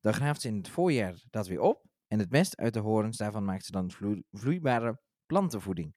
Dan 0.00 0.12
graaft 0.12 0.40
ze 0.40 0.48
in 0.48 0.56
het 0.56 0.68
voorjaar 0.68 1.22
dat 1.30 1.46
weer 1.46 1.60
op 1.60 1.86
en 2.08 2.18
het 2.18 2.30
mest 2.30 2.56
uit 2.56 2.74
de 2.74 2.80
horens, 2.80 3.16
daarvan 3.16 3.44
maakt 3.44 3.64
ze 3.64 3.72
dan 3.72 3.90
vloe- 3.90 4.24
vloeibare 4.30 5.00
plantenvoeding. 5.26 5.96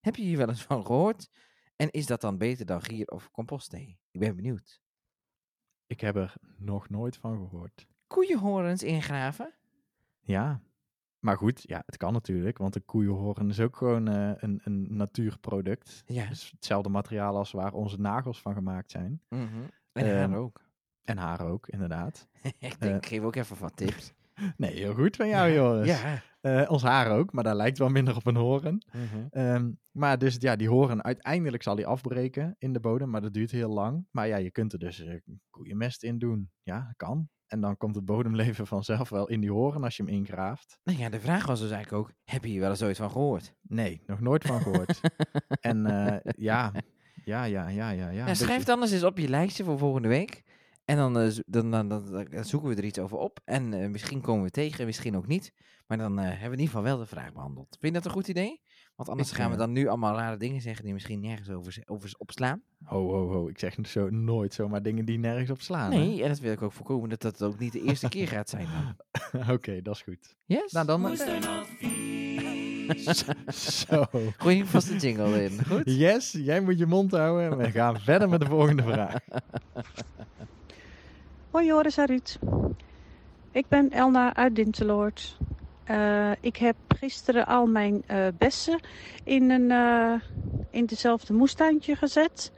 Heb 0.00 0.16
je 0.16 0.22
hier 0.22 0.36
wel 0.36 0.48
eens 0.48 0.62
van 0.62 0.86
gehoord? 0.86 1.30
En 1.76 1.90
is 1.90 2.06
dat 2.06 2.20
dan 2.20 2.38
beter 2.38 2.66
dan 2.66 2.82
gier 2.82 3.06
of 3.06 3.30
compostthee? 3.30 3.98
Ik 4.10 4.20
ben 4.20 4.36
benieuwd. 4.36 4.80
Ik 5.86 6.00
heb 6.00 6.16
er 6.16 6.34
nog 6.56 6.88
nooit 6.88 7.16
van 7.16 7.36
gehoord. 7.36 7.86
Koeienhorens 8.06 8.82
ingraven? 8.82 9.54
Ja. 10.20 10.62
Maar 11.18 11.36
goed, 11.36 11.62
ja, 11.62 11.82
het 11.86 11.96
kan 11.96 12.12
natuurlijk. 12.12 12.58
Want 12.58 12.74
een 12.74 12.84
koeienhoorn 12.84 13.48
is 13.48 13.60
ook 13.60 13.76
gewoon 13.76 14.08
eh, 14.08 14.32
een, 14.36 14.60
een 14.64 14.96
natuurproduct. 14.96 16.02
Ja. 16.06 16.26
Dus 16.28 16.50
hetzelfde 16.50 16.88
materiaal 16.88 17.36
als 17.36 17.52
waar 17.52 17.72
onze 17.72 18.00
nagels 18.00 18.40
van 18.40 18.54
gemaakt 18.54 18.90
zijn. 18.90 19.22
Mhm. 19.28 19.68
En 19.92 20.04
Ehm, 20.06 20.16
haar 20.16 20.38
ook. 20.38 20.60
En 21.04 21.18
haar 21.18 21.40
ook, 21.46 21.68
inderdaad. 21.68 22.28
ik 22.42 22.80
denk, 22.80 22.92
eh, 22.92 22.94
ik 22.94 23.06
geef 23.06 23.22
ook 23.22 23.36
even 23.36 23.58
wat 23.58 23.76
tips. 23.76 24.12
Nee, 24.56 24.74
heel 24.74 24.94
goed 24.94 25.16
van 25.16 25.28
jou, 25.28 25.52
Joris. 25.52 25.86
Ja. 25.86 26.22
Eh, 26.40 26.70
ons 26.70 26.82
haar 26.82 27.10
ook, 27.10 27.32
maar 27.32 27.44
dat 27.44 27.54
lijkt 27.54 27.78
wel 27.78 27.88
minder 27.88 28.16
op 28.16 28.26
een 28.26 28.36
hoorn. 28.36 28.82
Mhm. 28.92 29.26
Ehm, 29.30 29.70
maar 29.92 30.18
dus 30.18 30.36
ja, 30.38 30.56
die 30.56 30.68
horen 30.68 31.04
uiteindelijk 31.04 31.62
zal 31.62 31.74
die 31.74 31.86
afbreken 31.86 32.56
in 32.58 32.72
de 32.72 32.80
bodem, 32.80 33.10
maar 33.10 33.20
dat 33.20 33.32
duurt 33.32 33.50
heel 33.50 33.68
lang. 33.68 34.06
Maar 34.10 34.26
ja, 34.26 34.36
je 34.36 34.50
kunt 34.50 34.72
er 34.72 34.78
dus 34.78 35.00
eh, 35.00 35.14
koeienmest 35.50 36.02
in 36.02 36.18
doen. 36.18 36.50
Ja, 36.62 36.84
dat 36.84 36.96
kan. 36.96 37.28
En 37.46 37.60
dan 37.60 37.76
komt 37.76 37.94
het 37.94 38.04
bodemleven 38.04 38.66
vanzelf 38.76 39.08
wel 39.08 39.28
in 39.28 39.40
die 39.40 39.52
horen 39.52 39.84
als 39.84 39.96
je 39.96 40.02
hem 40.02 40.12
ingraaft. 40.12 40.78
Nou 40.84 40.98
ja, 40.98 41.08
de 41.08 41.20
vraag 41.20 41.46
was 41.46 41.60
dus 41.60 41.70
eigenlijk 41.70 42.02
ook, 42.02 42.14
heb 42.24 42.44
je 42.44 42.50
hier 42.50 42.60
wel 42.60 42.70
eens 42.70 42.82
ooit 42.82 42.96
van 42.96 43.10
gehoord? 43.10 43.54
Nee, 43.62 44.02
nog 44.06 44.20
nooit 44.20 44.44
van 44.44 44.60
gehoord. 44.60 45.00
en 45.60 45.86
eh, 45.86 46.32
ja, 46.36 46.72
ja, 47.30 47.44
ja, 47.44 47.68
ja, 47.68 47.90
ja. 47.90 48.08
ja, 48.10 48.26
Ja, 48.26 48.34
schrijf 48.34 48.68
anders 48.68 48.92
eens 48.92 49.04
op 49.04 49.18
je 49.18 49.28
lijstje 49.28 49.64
voor 49.64 49.78
volgende 49.78 50.08
week. 50.08 50.42
En 50.84 50.96
dan, 50.96 51.18
eh, 51.18 51.30
dan, 51.46 51.70
dan, 51.70 51.88
dan, 51.88 52.26
dan 52.30 52.44
zoeken 52.44 52.68
we 52.68 52.74
er 52.74 52.84
iets 52.84 52.98
over 52.98 53.18
op. 53.18 53.40
En 53.44 53.74
eh, 53.74 53.88
misschien 53.88 54.20
komen 54.20 54.44
we 54.44 54.50
tegen, 54.50 54.86
misschien 54.86 55.16
ook 55.16 55.26
niet. 55.26 55.52
Maar 55.86 55.98
dan 55.98 56.18
eh, 56.18 56.24
hebben 56.24 56.38
we 56.38 56.44
in 56.44 56.50
ieder 56.50 56.66
geval 56.66 56.82
wel 56.82 56.98
de 56.98 57.06
vraag 57.06 57.32
behandeld. 57.32 57.76
Vind 57.80 57.94
je 57.94 58.00
dat 58.00 58.04
een 58.04 58.16
goed 58.18 58.28
idee? 58.28 58.60
Want 58.96 59.08
anders 59.08 59.30
Ik, 59.30 59.36
gaan 59.36 59.50
we 59.50 59.56
dan 59.56 59.72
nu 59.72 59.86
allemaal 59.86 60.16
rare 60.16 60.36
dingen 60.36 60.60
zeggen 60.60 60.84
die 60.84 60.92
misschien 60.92 61.20
nergens 61.20 61.50
over, 61.50 61.82
over 61.84 62.14
opslaan. 62.18 62.62
Ho, 62.84 63.08
ho, 63.08 63.28
ho. 63.28 63.48
Ik 63.48 63.58
zeg 63.58 63.74
zo, 63.82 64.10
nooit 64.10 64.54
zomaar 64.54 64.82
dingen 64.82 65.04
die 65.04 65.18
nergens 65.18 65.50
op 65.50 65.60
slaan. 65.60 65.92
hè? 65.92 65.98
Nee, 65.98 66.22
en 66.22 66.28
dat 66.28 66.38
wil 66.38 66.52
ik 66.52 66.62
ook 66.62 66.72
voorkomen 66.72 67.08
dat 67.08 67.22
dat 67.22 67.42
ook 67.42 67.58
niet 67.58 67.72
de 67.72 67.82
eerste 67.82 68.08
keer 68.08 68.28
gaat 68.28 68.48
zijn 68.48 68.66
dan. 68.66 68.96
Oké, 69.54 69.82
dat 69.82 69.94
is 69.94 70.02
goed. 70.02 70.36
Yes? 70.44 70.72
Nou, 70.72 70.86
dan... 70.86 71.16
Zo. 73.54 74.04
Gooi 74.36 74.56
je 74.56 74.66
vast 74.66 74.88
de 74.88 74.96
jingle 74.96 75.44
in. 75.44 75.64
Goed? 75.66 75.82
Yes, 75.84 76.32
jij 76.32 76.60
moet 76.60 76.78
je 76.78 76.86
mond 76.86 77.10
houden 77.10 77.50
en 77.50 77.56
we 77.56 77.70
gaan 77.70 78.00
verder 78.00 78.28
met 78.28 78.40
de 78.40 78.46
volgende 78.46 78.82
vraag. 78.82 79.14
Hoi 81.50 81.66
Joris 81.66 81.96
en 81.96 82.06
Ruud. 82.06 82.38
Ik 83.52 83.68
ben 83.68 83.90
Elna 83.90 84.34
uit 84.34 84.54
Dinteloord. 84.54 85.38
Eh, 85.84 86.30
ik 86.40 86.56
heb 86.56 86.76
gisteren 86.98 87.46
al 87.46 87.66
mijn 87.66 88.02
eh, 88.06 88.26
bessen 88.38 88.80
in, 89.24 89.50
een, 89.50 89.70
eh, 89.70 90.20
in 90.70 90.86
dezelfde 90.86 91.32
moestuintje 91.32 91.96
gezet. 91.96 92.52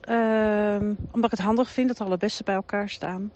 Ehm, 0.00 0.94
omdat 1.10 1.32
ik 1.32 1.38
het 1.38 1.46
handig 1.46 1.70
vind 1.70 1.88
dat 1.88 2.00
alle 2.00 2.16
bessen 2.16 2.44
bij 2.44 2.54
elkaar 2.54 2.88
staan. 2.88 3.32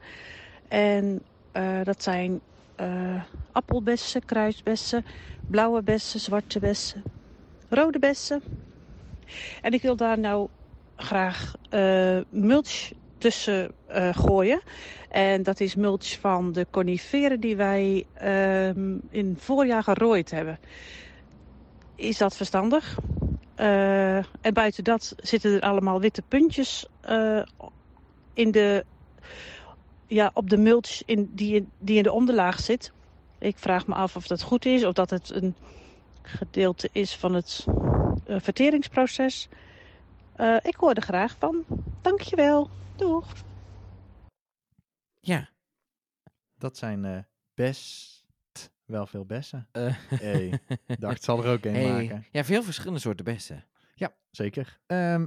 En 0.68 1.22
eh, 1.52 1.81
dat 1.83 2.02
zijn 2.02 2.40
eh, 2.75 3.23
appelbessen, 3.53 4.25
kruisbessen, 4.25 5.05
blauwe 5.47 5.83
bessen, 5.83 6.21
zwarte 6.21 6.59
bessen, 6.59 7.03
rode 7.69 7.99
bessen. 7.99 8.43
En 9.63 9.73
ik 9.73 9.83
wil 9.83 9.97
daar 9.97 10.19
nou 10.19 10.49
graag 10.97 11.55
eh, 11.71 12.19
mulch 12.29 12.93
tussen 13.19 13.73
eh, 13.87 14.09
gooien. 14.13 14.61
En 15.09 15.43
dat 15.43 15.61
is 15.61 15.75
mulch 15.75 16.19
van 16.21 16.53
de 16.53 16.67
coniferen 16.71 17.41
die 17.41 17.57
wij 17.57 18.07
ehm, 18.15 18.97
in 19.11 19.37
voorjaar 19.39 19.83
gerooid 19.83 20.31
hebben. 20.31 20.59
Is 21.95 22.19
dat 22.19 22.37
verstandig? 22.37 22.99
En 23.55 24.55
buiten 24.55 24.85
dat 24.85 25.15
zitten 25.17 25.55
er 25.55 25.61
allemaal 25.61 26.01
witte 26.01 26.23
puntjes 26.23 26.87
in 28.35 28.51
de, 28.51 28.85
ja, 30.12 30.31
op 30.35 30.51
de 30.51 30.57
mulch 30.57 31.03
in, 31.05 31.31
die, 31.35 31.55
in- 31.55 31.70
die 31.79 31.96
in 31.96 32.03
de 32.03 32.12
onderlaag 32.12 32.61
zit. 32.61 32.92
Ik 33.38 33.59
vraag 33.59 33.87
me 33.87 33.94
af 33.94 34.16
of 34.16 34.27
dat 34.27 34.42
goed 34.42 34.64
is 34.64 34.85
of 34.85 34.92
dat 34.92 35.11
het 35.11 35.31
een 35.31 35.55
gedeelte 36.22 36.88
is 36.92 37.16
van 37.16 37.35
het 37.35 37.64
eh, 38.27 38.37
verteringsproces. 38.40 39.48
Eh, 40.37 40.57
ik 40.62 40.75
hoor 40.77 40.92
er 40.92 41.03
graag 41.03 41.37
van. 41.38 41.64
Dankjewel. 42.01 42.70
Doeg. 42.96 43.33
Ja. 45.20 45.48
Dat 46.59 46.77
zijn 46.77 47.05
eh, 47.05 47.18
best 47.55 48.25
wel 48.85 49.07
veel 49.07 49.25
bessen. 49.25 49.68
Eh, 49.72 49.94
Hey, 50.09 50.61
dacht, 50.98 51.22
zal 51.25 51.44
er 51.44 51.53
ook 51.53 51.64
een 51.64 51.75
hey, 51.75 51.90
maken. 51.90 52.27
Ja, 52.33 52.44
veel 52.44 52.62
verschillende 52.62 53.01
soorten 53.01 53.25
bessen. 53.25 53.64
Ja, 53.94 54.14
zeker. 54.31 54.81
Ehm, 54.87 55.27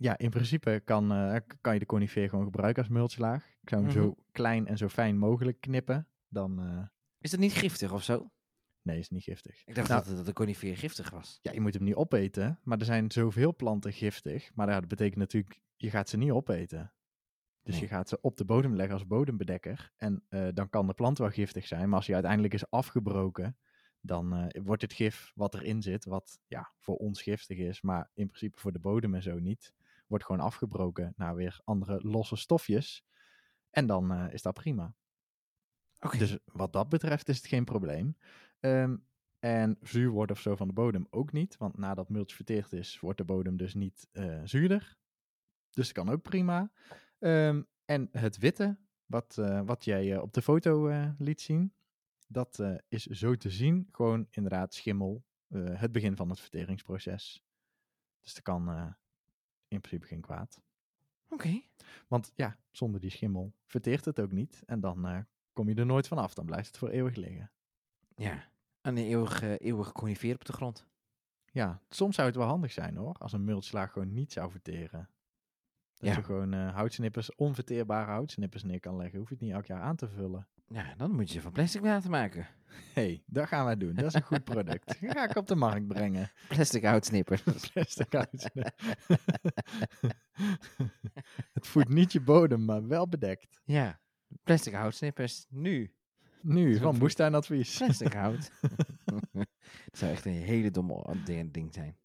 ja, 0.00 0.18
in 0.18 0.30
principe 0.30 0.82
kan, 0.84 1.12
eh, 1.12 1.36
kan 1.60 1.72
je 1.74 1.78
de 1.80 1.86
conifeer 1.86 2.28
gewoon 2.28 2.44
gebruiken 2.44 2.82
als 2.82 2.92
mulchlaag. 2.92 3.46
Ik 3.62 3.68
zou 3.68 3.82
hem 3.82 3.90
Mhm. 3.90 4.00
zo 4.00 4.14
klein 4.32 4.66
en 4.66 4.76
zo 4.78 4.88
fijn 4.88 5.18
mogelijk 5.18 5.60
knippen. 5.60 6.06
Dan, 6.28 6.60
eh, 6.60 6.86
Is 7.18 7.30
dat 7.30 7.40
niet 7.40 7.52
giftig 7.52 7.92
of 7.92 8.02
zo? 8.02 8.30
nee, 8.82 8.98
is 8.98 9.08
niet 9.10 9.22
giftig. 9.22 9.62
Ik 9.64 9.74
dacht 9.74 9.88
Nou, 9.88 10.04
dat, 10.04 10.16
dat 10.16 10.26
de 10.26 10.32
conifeer 10.32 10.76
giftig 10.76 11.10
was. 11.10 11.38
Ja, 11.42 11.52
je 11.52 11.60
moet 11.60 11.74
hem 11.74 11.82
niet 11.84 11.94
opeten, 11.94 12.58
maar 12.62 12.78
er 12.78 12.84
zijn 12.84 13.10
zoveel 13.10 13.54
planten 13.56 13.92
giftig. 13.92 14.50
Maar 14.54 14.68
ja, 14.68 14.80
dat 14.80 14.88
betekent 14.88 15.18
natuurlijk, 15.18 15.60
je 15.76 15.90
gaat 15.90 16.08
ze 16.08 16.16
niet 16.16 16.30
opeten. 16.30 16.92
Dus 17.62 17.74
Nee. 17.74 17.82
je 17.82 17.88
gaat 17.88 18.08
ze 18.08 18.18
op 18.20 18.36
de 18.36 18.44
bodem 18.44 18.74
leggen 18.76 18.94
als 18.94 19.06
bodembedekker. 19.06 19.92
En 19.96 20.24
eh, 20.28 20.48
dan 20.54 20.68
kan 20.70 20.86
de 20.86 20.94
plant 20.94 21.18
wel 21.18 21.30
giftig 21.30 21.66
zijn, 21.66 21.86
maar 21.88 21.96
als 21.96 22.04
die 22.06 22.14
uiteindelijk 22.14 22.54
is 22.54 22.70
afgebroken, 22.70 23.56
dan 24.00 24.50
wordt 24.62 24.82
het 24.82 24.92
gif 24.92 25.32
wat 25.34 25.54
erin 25.54 25.82
zit, 25.82 26.04
wat 26.04 26.40
ja, 26.46 26.72
voor 26.78 26.96
ons 26.96 27.22
giftig 27.22 27.58
is, 27.58 27.80
maar 27.80 28.10
in 28.14 28.26
principe 28.26 28.58
voor 28.60 28.72
de 28.72 28.78
bodem 28.78 29.14
en 29.14 29.22
zo 29.22 29.38
niet, 29.38 29.72
wordt 30.10 30.24
gewoon 30.24 30.40
afgebroken 30.40 31.12
naar 31.16 31.34
weer 31.34 31.60
andere 31.64 32.00
losse 32.02 32.36
stofjes. 32.36 33.04
En 33.70 33.86
dan 33.86 34.12
eh, 34.12 34.32
is 34.32 34.42
dat 34.42 34.54
prima. 34.54 34.94
Dus 36.18 36.38
wat 36.44 36.72
dat 36.72 36.88
betreft 36.88 37.28
is 37.28 37.36
het 37.36 37.46
geen 37.46 37.64
probleem. 37.64 38.16
Ehm, 38.60 38.96
en 39.38 39.78
zuur 39.82 40.10
wordt 40.10 40.32
of 40.32 40.40
zo 40.40 40.56
van 40.56 40.66
de 40.66 40.72
bodem 40.72 41.06
ook 41.10 41.32
niet. 41.32 41.56
Want 41.56 41.78
nadat 41.78 42.08
mulch 42.08 42.32
verteerd 42.32 42.72
is, 42.72 43.00
wordt 43.00 43.18
de 43.18 43.24
bodem 43.24 43.56
dus 43.56 43.74
niet 43.74 44.08
eh, 44.12 44.40
zuurder. 44.44 44.96
Dus 45.70 45.86
dat 45.86 45.92
kan 45.92 46.14
ook 46.14 46.22
prima. 46.22 46.72
Ehm, 47.18 47.62
en 47.84 48.08
het 48.12 48.38
witte, 48.38 48.78
wat, 49.06 49.38
eh, 49.38 49.60
wat 49.64 49.84
jij 49.84 50.18
op 50.18 50.32
de 50.32 50.42
foto 50.42 50.90
liet 51.18 51.40
zien, 51.40 51.74
dat 52.26 52.62
is 52.88 53.06
zo 53.06 53.34
te 53.34 53.50
zien 53.50 53.88
gewoon 53.90 54.26
inderdaad 54.30 54.74
schimmel. 54.74 55.28
het 55.54 55.92
begin 55.92 56.16
van 56.16 56.28
het 56.28 56.40
verteringsproces. 56.40 57.44
Dus 58.20 58.34
dat 58.34 58.42
kan 58.42 58.94
in 59.70 59.80
principe 59.80 60.06
geen 60.06 60.20
kwaad. 60.20 60.60
Oké. 61.28 61.62
Want 62.08 62.32
ja, 62.34 62.56
zonder 62.70 63.00
die 63.00 63.10
schimmel 63.10 63.52
verteert 63.66 64.04
het 64.04 64.20
ook 64.20 64.32
niet. 64.32 64.62
En 64.66 64.80
dan 64.80 65.06
eh, 65.06 65.18
kom 65.52 65.68
je 65.68 65.74
er 65.74 65.86
nooit 65.86 66.08
vanaf. 66.08 66.34
Dan 66.34 66.46
blijft 66.46 66.66
het 66.66 66.78
voor 66.78 66.88
eeuwig 66.88 67.14
liggen. 67.16 67.50
Ja. 68.16 68.48
Een 68.80 68.96
eeuwige, 68.96 69.58
eeuwige 69.58 69.92
conifeer 69.92 70.34
op 70.34 70.44
de 70.44 70.52
grond. 70.52 70.86
Ja, 71.52 71.82
soms 71.88 72.14
zou 72.14 72.26
het 72.28 72.36
wel 72.36 72.46
handig 72.46 72.72
zijn 72.72 72.96
hoor. 72.96 73.14
Als 73.14 73.32
een 73.32 73.44
multslaag 73.44 73.92
gewoon 73.92 74.12
niet 74.12 74.32
zou 74.32 74.50
verteren. 74.50 75.08
Dat 75.94 76.08
Ja. 76.08 76.16
je 76.16 76.22
gewoon 76.22 76.52
eh, 76.52 76.74
houtsnippers, 76.74 77.34
onverteerbare 77.34 78.10
houtsnippers 78.10 78.62
neer 78.62 78.80
kan 78.80 78.96
leggen. 78.96 79.18
Hoef 79.18 79.28
je 79.28 79.34
het 79.34 79.42
niet 79.44 79.52
elk 79.52 79.66
jaar 79.66 79.80
aan 79.82 79.96
te 79.96 80.08
vullen. 80.08 80.48
Ja, 80.74 80.94
dan 80.96 81.10
moet 81.10 81.28
je 81.28 81.34
ze 81.34 81.40
van 81.40 81.52
plastic 81.52 81.82
laten 81.82 82.10
maken. 82.10 82.46
hey, 82.94 83.22
dat 83.26 83.48
gaan 83.48 83.64
wij 83.64 83.76
doen. 83.76 83.94
Dat 83.94 84.04
is 84.04 84.14
een 84.14 84.22
goed 84.22 84.44
product. 84.44 84.86
Dat 85.00 85.12
ga 85.12 85.28
ik 85.30 85.36
op 85.36 85.46
de 85.46 85.54
markt 85.54 85.86
brengen. 85.86 86.30
Plastic 86.48 86.84
houtsnipper. 86.84 87.42
Plastic 87.72 88.14
uit. 88.14 88.50
het 91.52 91.66
voedt 91.66 91.88
niet 91.88 92.12
je 92.12 92.20
bodem, 92.20 92.64
maar 92.64 92.86
wel 92.86 93.08
bedekt. 93.08 93.60
ja, 93.64 94.00
plastic 94.42 94.72
houtsnippers. 94.74 95.46
Nu. 95.48 95.94
Nu, 96.42 96.76
van 96.76 96.98
Moestuinadvies. 96.98 97.76
Plastic 97.76 98.12
hout. 98.12 98.50
Het 99.84 99.98
zou 99.98 100.10
echt 100.12 100.24
een 100.24 100.32
hele 100.32 100.70
domme 100.70 101.16
ding, 101.50 101.74
zijn. 101.74 101.96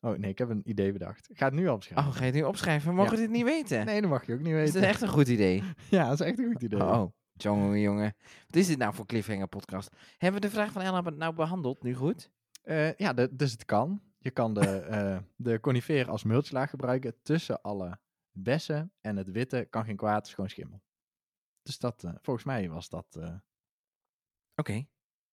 Oh 0.00 0.16
nee, 0.18 0.30
ik 0.30 0.38
heb 0.38 0.48
een 0.48 0.62
idee 0.64 0.92
bedacht. 0.92 1.30
Ik 1.30 1.38
ga 1.38 1.44
het 1.44 1.54
nu 1.54 1.68
opschrijven. 1.68 2.08
Oh, 2.08 2.14
ga 2.14 2.20
je 2.20 2.26
het 2.26 2.34
nu 2.34 2.42
opschrijven? 2.42 2.94
Mogen 2.94 3.10
Ja. 3.10 3.16
we 3.16 3.22
dit 3.26 3.36
niet 3.36 3.44
weten? 3.44 3.86
Nee, 3.86 4.00
dat 4.00 4.10
mag 4.10 4.26
je 4.26 4.32
ook 4.32 4.38
niet 4.40 4.48
Is 4.48 4.52
weten. 4.54 4.72
dit 4.72 4.82
echt 4.82 5.02
een 5.02 5.08
goed 5.08 5.28
idee? 5.28 5.62
Ja, 5.90 6.08
dat 6.08 6.20
is 6.20 6.26
echt 6.26 6.38
een 6.38 6.52
goed 6.52 6.62
idee. 6.62 6.80
Oh, 6.82 7.12
jongen, 7.42 7.80
jongen. 7.80 8.16
Wat 8.46 8.56
is 8.56 8.66
dit 8.66 8.78
nou 8.78 8.94
voor 8.94 9.06
cliffhanger 9.06 9.46
podcast? 9.48 9.96
Hebben 10.18 10.40
we 10.40 10.46
de 10.46 10.52
vraag 10.52 10.72
van 10.72 10.82
Ella 10.82 11.00
nou 11.00 11.34
behandeld? 11.34 11.82
Nu 11.82 11.94
goed? 11.94 12.30
Eh, 12.62 12.94
ja, 12.94 13.12
de- 13.12 13.36
dus 13.36 13.52
het 13.52 13.64
kan. 13.64 14.02
Je 14.18 14.30
kan 14.30 14.54
de, 14.54 14.60
eh 14.80 15.18
de 15.36 15.60
conifeer 15.60 16.10
als 16.10 16.22
mulchlaag 16.22 16.70
gebruiken 16.70 17.22
tussen 17.22 17.62
alle 17.62 17.98
bessen. 18.32 18.92
En 19.00 19.16
het 19.16 19.30
witte 19.30 19.66
kan 19.70 19.84
geen 19.84 19.96
kwaad, 19.96 20.26
is 20.26 20.34
gewoon 20.34 20.50
schimmel. 20.50 20.82
Dus 21.62 21.78
dat, 21.78 22.04
eh, 22.04 22.12
volgens 22.22 22.46
mij 22.46 22.68
was 22.68 22.88
dat 22.88 23.18
Oké. 24.54 24.86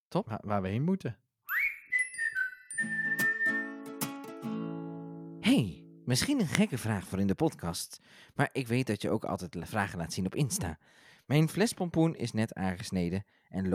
waar, 0.10 0.42
waar 0.44 0.62
we 0.62 0.68
heen 0.68 0.84
moeten. 0.84 1.18
Hey, 5.40 5.86
misschien 6.06 6.40
een 6.40 6.48
gekke 6.48 6.78
vraag 6.78 7.08
voor 7.08 7.20
in 7.20 7.28
de 7.28 7.36
podcast. 7.36 8.00
Maar 8.36 8.50
ik 8.52 8.68
weet 8.68 8.88
dat 8.88 9.02
je 9.02 9.10
ook 9.10 9.26
altijd 9.26 9.56
vragen 9.60 9.98
laat 9.98 10.14
zien 10.14 10.26
op 10.26 10.36
Insta. 10.36 10.80
Mijn 11.26 11.50
flespompoen 11.50 12.16
is 12.16 12.32
net 12.32 12.54
aangesneden 12.54 13.26
en 13.48 13.72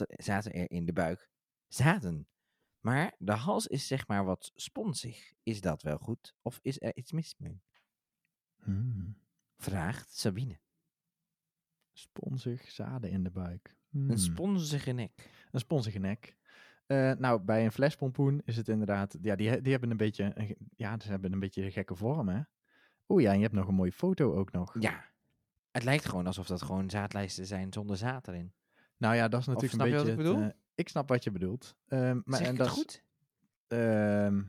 er, 0.00 0.14
zaten 0.24 0.52
er 0.52 0.70
in 0.70 0.84
de 0.84 0.92
buik 0.92 1.30
zaden. 1.68 2.28
Maar 2.80 3.14
de 3.18 3.32
hals 3.32 3.66
is 3.66 3.86
zeg 3.86 4.06
maar 4.08 4.24
wat 4.24 4.50
sponsig. 4.54 5.32
Is 5.42 5.60
dat 5.60 5.82
wel 5.82 5.98
goed 5.98 6.34
of 6.42 6.58
is 6.62 6.80
er 6.80 6.96
iets 6.96 7.12
mis 7.12 7.34
mee? 7.38 7.62
Hmm. 8.62 9.16
Vraagt 9.56 10.16
Sabine. 10.16 10.60
Sponsig, 11.92 12.70
zaden 12.70 13.10
in 13.10 13.22
de 13.22 13.30
buik. 13.30 13.76
Hmm. 13.88 14.10
Een 14.10 14.18
sponsige 14.18 14.92
nek. 14.92 15.30
Een 15.50 15.60
sponsige 15.60 15.98
nek. 15.98 16.36
Eh, 16.86 17.12
nou, 17.12 17.40
bij 17.40 17.64
een 17.64 17.72
flespompoen 17.72 18.42
is 18.44 18.56
het 18.56 18.68
inderdaad... 18.68 19.18
Ja, 19.20 19.36
die, 19.36 19.60
die 19.60 19.72
hebben 19.72 19.90
een 19.90 19.96
beetje... 19.96 20.56
Ja, 20.76 21.00
ze 21.00 21.08
hebben 21.08 21.32
een 21.32 21.40
beetje 21.40 21.64
een 21.64 21.72
gekke 21.72 21.94
vorm, 21.94 22.28
hè? 22.28 22.40
Oeh 23.08 23.22
ja, 23.22 23.30
en 23.30 23.36
je 23.36 23.42
hebt 23.42 23.54
nog 23.54 23.68
een 23.68 23.74
mooie 23.74 23.92
foto 23.92 24.34
ook 24.34 24.52
nog. 24.52 24.76
Ja. 24.80 25.13
Het 25.74 25.84
lijkt 25.84 26.04
gewoon 26.04 26.26
alsof 26.26 26.46
dat 26.46 26.62
gewoon 26.62 26.90
zaadlijsten 26.90 27.46
zijn 27.46 27.72
zonder 27.72 27.96
zaad 27.96 28.28
erin. 28.28 28.52
Nou 28.96 29.14
ja, 29.14 29.28
dat 29.28 29.40
is 29.40 29.46
natuurlijk 29.46 29.74
snap 29.74 29.86
je 29.86 29.92
een 29.92 29.98
wat 29.98 30.06
beetje... 30.06 30.22
ik 30.22 30.28
bedoel? 30.28 30.42
het, 30.44 30.52
eh, 30.52 30.58
ik 30.74 30.88
snap 30.88 31.08
wat 31.08 31.24
je 31.24 31.30
bedoelt. 31.30 31.76
Ehm, 31.88 32.20
maar, 32.24 32.38
zeg 32.38 32.48
en 32.48 32.54
dat 32.54 32.68
goed? 32.68 33.02
Ehm, 33.66 34.42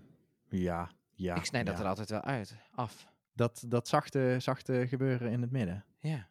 ja, 0.49 0.91
ja. 1.15 1.35
ik 1.35 1.45
snijd 1.45 1.65
dat 1.65 1.79
er 1.79 1.85
altijd 1.85 2.09
wel 2.09 2.21
uit. 2.21 2.55
Af. 2.71 3.07
Dat, 3.33 3.63
dat 3.67 3.88
zachte, 3.88 4.35
zachte 4.39 4.85
gebeuren 4.88 5.31
in 5.31 5.41
het 5.41 5.51
midden. 5.51 5.85
Ja. 5.99 6.29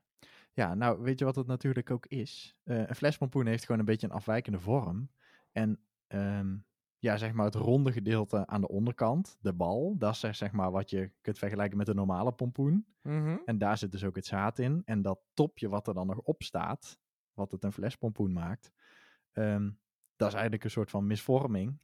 Ja, 0.53 0.75
nou, 0.75 1.03
weet 1.03 1.19
je 1.19 1.25
wat 1.25 1.37
het 1.37 1.47
natuurlijk 1.47 1.91
ook 1.91 2.07
is? 2.07 2.57
Eh, 2.65 2.79
een 2.79 2.95
flespompoen 2.95 3.47
heeft 3.47 3.65
gewoon 3.65 3.81
een 3.81 3.87
beetje 3.87 4.07
een 4.07 4.13
afwijkende 4.13 4.59
vorm. 4.61 5.11
En 5.53 5.81
ehm, 6.07 6.57
ja, 7.05 7.17
zeg 7.17 7.33
maar 7.33 7.45
het 7.45 7.55
ronde 7.55 7.93
gedeelte 7.93 8.47
aan 8.47 8.61
de 8.61 8.69
onderkant, 8.69 9.37
de 9.41 9.53
bal, 9.53 9.95
dat 9.99 10.13
is 10.25 10.39
zeg- 10.39 10.53
maar 10.53 10.71
wat 10.71 10.91
je 10.91 11.11
kunt 11.21 11.39
vergelijken 11.39 11.77
met 11.77 11.89
een 11.89 11.97
normale 11.97 12.33
pompoen. 12.33 12.87
Mhm. 13.03 13.37
En 13.45 13.59
daar 13.59 13.79
zit 13.79 13.93
dus 13.93 14.05
ook 14.05 14.17
het 14.17 14.27
zaad 14.27 14.59
in. 14.59 14.83
En 14.85 15.03
dat 15.03 15.21
topje 15.35 15.69
wat 15.69 15.87
er 15.89 15.95
dan 15.95 16.07
nog 16.07 16.19
op 16.19 16.43
staat, 16.43 16.99
wat 17.33 17.51
het 17.51 17.65
een 17.65 17.73
flespompoen 17.73 18.33
maakt, 18.33 18.73
ehm, 19.33 19.71
dat 20.17 20.29
is 20.29 20.35
eigenlijk 20.35 20.65
een 20.65 20.71
soort 20.71 20.91
van 20.91 21.07
misvorming. 21.07 21.79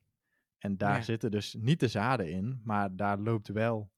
En 0.59 0.77
daar 0.77 0.97
Ja. 0.97 1.03
zitten 1.03 1.31
dus 1.31 1.55
niet 1.55 1.81
de 1.81 1.89
zaden 1.89 2.31
in, 2.31 2.61
maar 2.65 2.97
daar 2.97 3.19
loopt 3.19 3.49
wel 3.49 3.91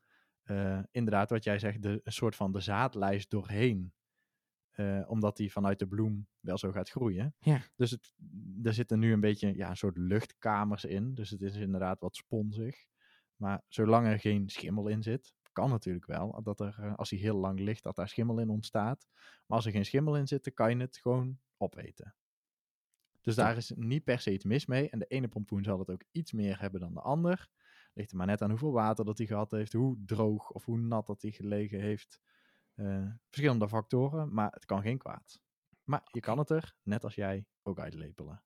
eh, 0.43 0.79
inderdaad 0.91 1.31
wat 1.31 1.45
jij 1.45 1.59
zegt, 1.59 1.83
de, 1.83 2.01
een 2.05 2.13
soort 2.13 2.37
van 2.37 2.53
de 2.53 2.61
zaadlijst 2.61 3.31
doorheen. 3.31 3.93
Eh, 4.73 5.03
omdat 5.07 5.37
die 5.37 5.53
vanuit 5.53 5.79
de 5.79 5.87
bloem 5.87 6.27
wel 6.41 6.59
zo 6.59 6.71
gaat 6.71 6.91
groeien. 6.91 7.35
Ja. 7.39 7.61
Dus 7.77 7.91
het, 7.91 8.15
er 8.63 8.75
zitten 8.75 8.99
nu 8.99 9.13
een 9.13 9.21
beetje 9.21 9.57
ja, 9.57 9.71
een 9.71 9.77
soort 9.77 9.97
luchtkamers 9.97 10.85
in. 10.85 11.15
Dus 11.15 11.31
het 11.31 11.43
is 11.43 11.57
inderdaad 11.57 12.01
wat 12.01 12.17
sponsig. 12.17 12.87
Maar 13.37 13.63
zolang 13.69 14.07
er 14.07 14.19
geen 14.19 14.49
schimmel 14.49 14.89
in 14.89 15.03
zit, 15.03 15.35
kan 15.53 15.71
natuurlijk 15.71 16.07
wel. 16.07 16.43
Dat 16.43 16.61
er, 16.61 16.77
eh, 16.79 16.95
als 16.95 17.11
hij 17.11 17.19
heel 17.19 17.37
lang 17.37 17.61
ligt, 17.61 17.83
dat 17.83 17.97
daar 17.97 18.09
schimmel 18.09 18.39
in 18.39 18.49
ontstaat. 18.49 19.07
Maar 19.47 19.57
als 19.57 19.67
er 19.67 19.73
geen 19.73 19.85
schimmel 19.85 20.17
in 20.17 20.27
zit, 20.27 20.45
dan 20.45 20.55
kan 20.55 20.71
je 20.71 20.77
het 20.77 20.97
gewoon 20.97 21.39
opeten. 21.57 22.15
Dus 23.21 23.35
daar 23.35 23.57
is 23.57 23.73
niet 23.77 24.05
per 24.05 24.21
se 24.21 24.33
iets 24.33 24.45
mis 24.45 24.67
mee. 24.67 24.91
En 24.91 24.99
de 24.99 25.07
ene 25.07 25.29
pompoen 25.29 25.65
zal 25.65 25.79
het 25.79 25.91
ook 25.91 26.05
iets 26.11 26.33
meer 26.33 26.61
hebben 26.61 26.81
dan 26.81 26.95
de 26.95 27.01
ander. 27.01 27.49
Ligt 27.95 28.11
er 28.11 28.17
maar 28.17 28.27
net 28.27 28.43
aan 28.43 28.51
hoeveel 28.51 28.73
water 28.73 29.05
dat 29.05 29.19
hij 29.19 29.27
gehad 29.27 29.51
heeft, 29.51 29.73
hoe 29.73 30.03
droog 30.05 30.51
of 30.51 30.65
hoe 30.65 30.79
nat 30.79 31.07
dat 31.07 31.23
hij 31.23 31.31
gelegen 31.31 31.81
heeft. 31.81 32.21
Eh, 32.75 33.07
verschillende 33.27 33.69
factoren, 33.69 34.35
maar 34.35 34.51
het 34.53 34.65
kan 34.65 34.83
geen 34.83 34.99
kwaad. 34.99 35.41
Maar 35.85 36.03
je 36.05 36.21
kan 36.21 36.39
het 36.39 36.51
er, 36.51 36.75
net 36.83 37.05
als 37.05 37.15
jij, 37.15 37.47
ook 37.63 37.79
uitlepelen. 37.79 38.43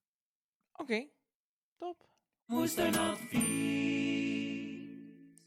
Oké. 0.72 1.08
Top. 1.76 2.08
Moestuinadvies. 2.44 3.86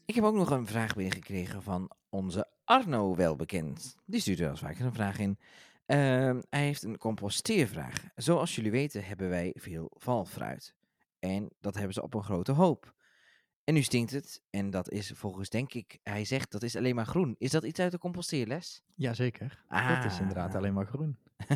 Ik 0.04 0.14
heb 0.14 0.24
ook 0.24 0.34
nog 0.34 0.50
een 0.50 0.66
vraag 0.66 0.94
binnengekregen 0.94 1.62
van 1.62 1.90
onze 2.08 2.48
Arno 2.64 3.16
welbekend. 3.16 3.96
Die 4.06 4.20
stuurt 4.20 4.38
wel 4.38 4.50
eens 4.50 4.60
vaker 4.60 4.84
een 4.84 4.92
vraag 4.92 5.18
in. 5.18 5.38
Ehm, 5.86 6.40
hij 6.50 6.64
heeft 6.64 6.82
een 6.82 6.98
composteervraag. 6.98 8.04
Zoals 8.14 8.54
jullie 8.54 8.70
weten 8.70 9.04
hebben 9.04 9.28
wij 9.28 9.54
veel 9.54 9.90
valfruit. 9.98 10.74
En 11.18 11.50
dat 11.60 11.74
hebben 11.74 11.94
ze 11.94 12.02
op 12.02 12.14
een 12.14 12.22
grote 12.22 12.52
hoop. 12.52 12.94
En 13.64 13.74
nu 13.74 13.82
stinkt 13.82 14.10
het. 14.10 14.42
En 14.50 14.70
dat 14.70 14.90
is 14.90 15.12
volgens, 15.14 15.48
denk 15.48 15.74
ik, 15.74 15.98
hij 16.02 16.24
zegt 16.24 16.50
dat 16.52 16.62
is 16.62 16.76
alleen 16.76 16.94
maar 16.94 17.06
groen. 17.06 17.34
Is 17.38 17.50
dat 17.50 17.64
iets 17.64 17.80
uit 17.80 17.92
de 17.92 17.98
composteerles? 17.98 18.82
Jazeker, 18.94 19.64
dat 19.68 20.04
is 20.04 20.12
Ah. 20.14 20.20
inderdaad 20.20 20.54
alleen 20.54 20.74
maar 20.74 20.86
groen. 20.86 21.16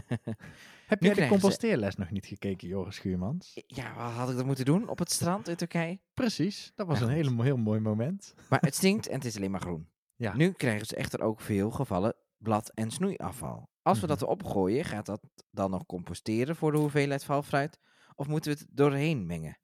Heb 0.87 1.03
jij 1.03 1.14
de 1.14 1.23
ze- 1.23 1.29
composteerles 1.29 1.97
nog 1.97 2.11
niet 2.11 2.27
gekeken, 2.27 2.69
Joris 2.69 2.95
Schuurmans? 2.95 3.61
Ja, 3.67 3.95
wat 3.95 4.12
had 4.12 4.31
ik 4.31 4.37
dat 4.37 4.47
moeten 4.47 4.64
doen? 4.64 4.88
Op 4.88 4.99
het 4.99 5.11
strand 5.11 5.49
in 5.49 5.57
Turkije? 5.57 6.01
Precies, 6.14 6.73
dat 6.75 6.87
was 6.87 6.99
Ja, 6.99 7.05
een 7.05 7.11
hele, 7.12 7.43
heel 7.43 7.57
mooi 7.57 7.81
moment. 7.81 8.35
Maar 8.49 8.61
het 8.61 8.75
stinkt 8.75 9.07
en 9.09 9.14
het 9.14 9.25
is 9.25 9.37
alleen 9.37 9.51
maar 9.51 9.61
groen. 9.61 9.88
Ja. 10.17 10.37
Nu 10.37 10.53
krijgen 10.53 10.87
ze 10.87 10.97
echter 10.97 11.21
ook 11.21 11.40
veel 11.40 11.71
gevallen 11.71 12.14
blad- 12.38 12.71
en 12.75 12.90
snoeiafval. 12.90 13.69
Als 13.83 14.01
we 14.01 14.07
Mhm. 14.07 14.19
dat 14.19 14.29
opgooien, 14.29 14.85
gaat 14.85 15.07
dat 15.07 15.21
dan 15.51 15.71
nog 15.71 15.87
composteren 15.87 16.57
voor 16.57 16.73
de 16.73 16.79
hoeveelheid 16.79 17.25
valfruit? 17.25 17.79
Of 18.14 18.27
moeten 18.29 18.53
we 18.53 18.59
het 18.59 18.69
doorheen 18.71 19.27
mengen? 19.27 19.59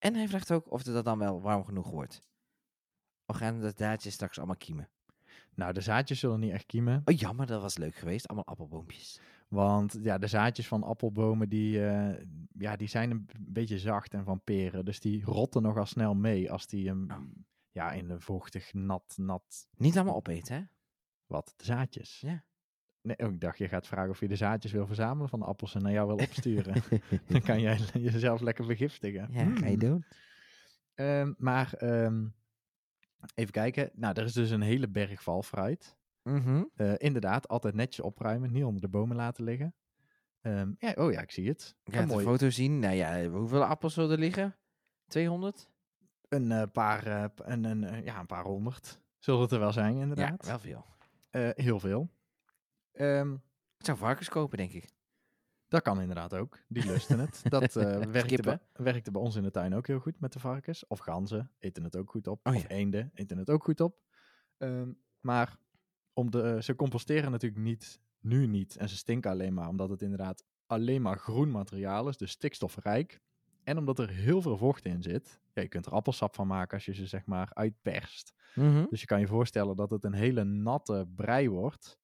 En 0.00 0.14
hij 0.14 0.28
vraagt 0.28 0.52
ook 0.52 0.72
of 0.72 0.84
het 0.84 0.94
dat 0.94 1.04
dan 1.04 1.18
wel 1.18 1.40
warm 1.40 1.64
genoeg 1.64 1.90
wordt. 1.90 2.22
Of 3.26 3.36
gaan 3.36 3.60
de 3.60 3.72
zaadjes 3.76 4.14
straks 4.14 4.38
allemaal 4.38 4.56
kiemen? 4.56 4.88
Nou, 5.54 5.72
de 5.72 5.80
zaadjes 5.80 6.18
zullen 6.18 6.40
niet 6.40 6.52
echt 6.52 6.66
kiemen. 6.66 7.02
Oh, 7.04 7.14
jammer, 7.14 7.46
dat 7.46 7.62
was 7.62 7.76
leuk 7.76 7.94
geweest. 7.94 8.28
Allemaal 8.28 8.46
appelboompjes. 8.46 9.20
Want 9.48 9.98
ja, 10.02 10.18
de 10.18 10.26
zaadjes 10.26 10.68
van 10.68 10.82
appelbomen 10.82 11.48
die, 11.48 11.86
eh, 11.86 12.26
ja, 12.58 12.76
die 12.76 12.88
zijn 12.88 13.10
een 13.10 13.28
beetje 13.38 13.78
zacht 13.78 14.14
en 14.14 14.24
van 14.24 14.40
peren. 14.44 14.84
Dus 14.84 15.00
die 15.00 15.24
rotten 15.24 15.62
nogal 15.62 15.86
snel 15.86 16.14
mee 16.14 16.52
als 16.52 16.66
die 16.66 16.86
hem 16.86 17.10
Oh. 17.10 17.16
ja, 17.70 17.92
in 17.92 18.10
een 18.10 18.20
vochtig, 18.20 18.72
nat, 18.72 19.14
nat... 19.16 19.68
Niet 19.76 19.96
allemaal 19.96 20.14
opeten, 20.14 20.54
hè? 20.54 20.62
Wat? 21.26 21.54
De 21.56 21.64
zaadjes? 21.64 22.20
Ja. 22.20 22.44
Nee, 23.02 23.18
oh, 23.18 23.32
ik 23.32 23.40
dacht 23.40 23.58
je 23.58 23.68
gaat 23.68 23.86
vragen 23.86 24.10
of 24.10 24.20
je 24.20 24.28
de 24.28 24.36
zaadjes 24.36 24.72
wil 24.72 24.86
verzamelen 24.86 25.28
van 25.28 25.38
de 25.38 25.44
appels 25.44 25.74
en 25.74 25.82
naar 25.82 25.92
jou 25.92 26.06
wil 26.06 26.16
opsturen. 26.26 26.82
Dan 27.26 27.40
kan 27.40 27.60
jij 27.60 27.78
jezelf 28.10 28.40
lekker 28.40 28.64
vergiftigen. 28.64 29.28
Ja, 29.32 29.54
ga 29.54 29.66
je 29.66 29.76
doen. 29.76 30.04
Maar 31.38 31.72
ehm, 31.72 32.26
even 33.34 33.52
kijken. 33.52 33.90
Nou, 33.94 34.14
er 34.18 34.24
is 34.24 34.32
dus 34.32 34.50
een 34.50 34.60
hele 34.60 34.88
berg 34.88 35.22
valfruit. 35.22 35.96
Mhm. 36.22 36.64
Eh, 36.74 36.92
inderdaad, 36.96 37.48
altijd 37.48 37.74
netjes 37.74 38.04
opruimen, 38.04 38.52
niet 38.52 38.64
onder 38.64 38.80
de 38.80 38.88
bomen 38.88 39.16
laten 39.16 39.44
liggen. 39.44 39.74
Ehm, 40.40 40.72
ja, 40.78 40.92
oh 40.96 41.12
ja, 41.12 41.20
ik 41.20 41.30
zie 41.30 41.48
het. 41.48 41.76
Ik 41.84 41.94
Een 41.94 42.08
ga 42.08 42.16
de 42.16 42.22
foto 42.22 42.50
zien. 42.50 42.78
Nou 42.78 42.94
ja, 42.94 43.28
hoeveel 43.28 43.64
appels 43.64 43.94
zullen 43.94 44.10
er 44.10 44.18
liggen? 44.18 44.56
200? 45.06 45.70
Een 46.28 46.52
eh, 46.52 46.62
paar, 46.72 47.06
eh, 47.06 47.24
een, 47.36 47.64
een, 47.64 48.04
ja, 48.04 48.18
een 48.18 48.26
paar 48.26 48.44
honderd 48.44 49.00
zullen 49.18 49.40
het 49.40 49.52
er 49.52 49.58
wel 49.58 49.72
zijn, 49.72 49.94
Ja, 49.94 50.00
inderdaad. 50.02 50.46
wel 50.46 50.58
veel. 50.58 50.86
Heel 51.54 51.80
veel. 51.80 52.10
Ehm, 53.00 53.32
Ik 53.78 53.86
zou 53.86 53.98
varkens 53.98 54.28
kopen, 54.28 54.58
denk 54.58 54.72
ik. 54.72 54.84
dat 55.68 55.82
kan 55.82 56.00
inderdaad 56.00 56.34
ook. 56.34 56.58
Die 56.68 56.84
lusten 56.86 57.18
het. 57.18 57.42
Dat 57.50 57.76
eh, 57.76 58.02
werkte, 58.02 58.42
bij, 58.42 58.58
werkte 58.72 59.10
bij 59.10 59.20
ons 59.20 59.36
in 59.36 59.42
de 59.42 59.50
tuin 59.50 59.74
ook 59.74 59.86
heel 59.86 59.98
goed 59.98 60.20
met 60.20 60.32
de 60.32 60.38
varkens. 60.38 60.86
Of 60.86 60.98
ganzen 60.98 61.50
eten 61.58 61.84
het 61.84 61.96
ook 61.96 62.10
goed 62.10 62.26
op. 62.26 62.46
Oh 62.46 62.54
of 62.54 62.68
eenden 62.68 63.10
eten 63.14 63.38
het 63.38 63.50
ook 63.50 63.64
goed 63.64 63.80
op. 63.80 64.02
Ehm, 64.58 64.92
maar 65.20 65.56
om 66.12 66.30
de, 66.30 66.58
ze 66.62 66.76
composteren 66.76 67.30
natuurlijk 67.30 67.62
niet, 67.62 68.00
nu 68.20 68.46
niet. 68.46 68.76
En 68.76 68.88
ze 68.88 68.96
stinken 68.96 69.30
alleen 69.30 69.54
maar 69.54 69.68
omdat 69.68 69.90
het 69.90 70.02
inderdaad 70.02 70.44
alleen 70.66 71.02
maar 71.02 71.18
groen 71.18 71.50
materiaal 71.50 72.08
is. 72.08 72.16
Dus 72.16 72.30
stikstofrijk. 72.30 73.20
En 73.64 73.78
omdat 73.78 73.98
er 73.98 74.08
heel 74.08 74.42
veel 74.42 74.56
vocht 74.56 74.84
in 74.84 75.02
zit. 75.02 75.40
Ja, 75.52 75.62
je 75.62 75.68
kunt 75.68 75.86
er 75.86 75.92
appelsap 75.92 76.34
van 76.34 76.46
maken 76.46 76.74
als 76.74 76.84
je 76.84 76.94
ze 76.94 77.06
zeg 77.06 77.26
maar 77.26 77.50
uitperst. 77.54 78.32
Mhm. 78.54 78.84
Dus 78.88 79.00
je 79.00 79.06
kan 79.06 79.20
je 79.20 79.26
voorstellen 79.26 79.76
dat 79.76 79.90
het 79.90 80.04
een 80.04 80.12
hele 80.12 80.44
natte 80.44 81.08
brei 81.16 81.48
wordt. 81.48 81.98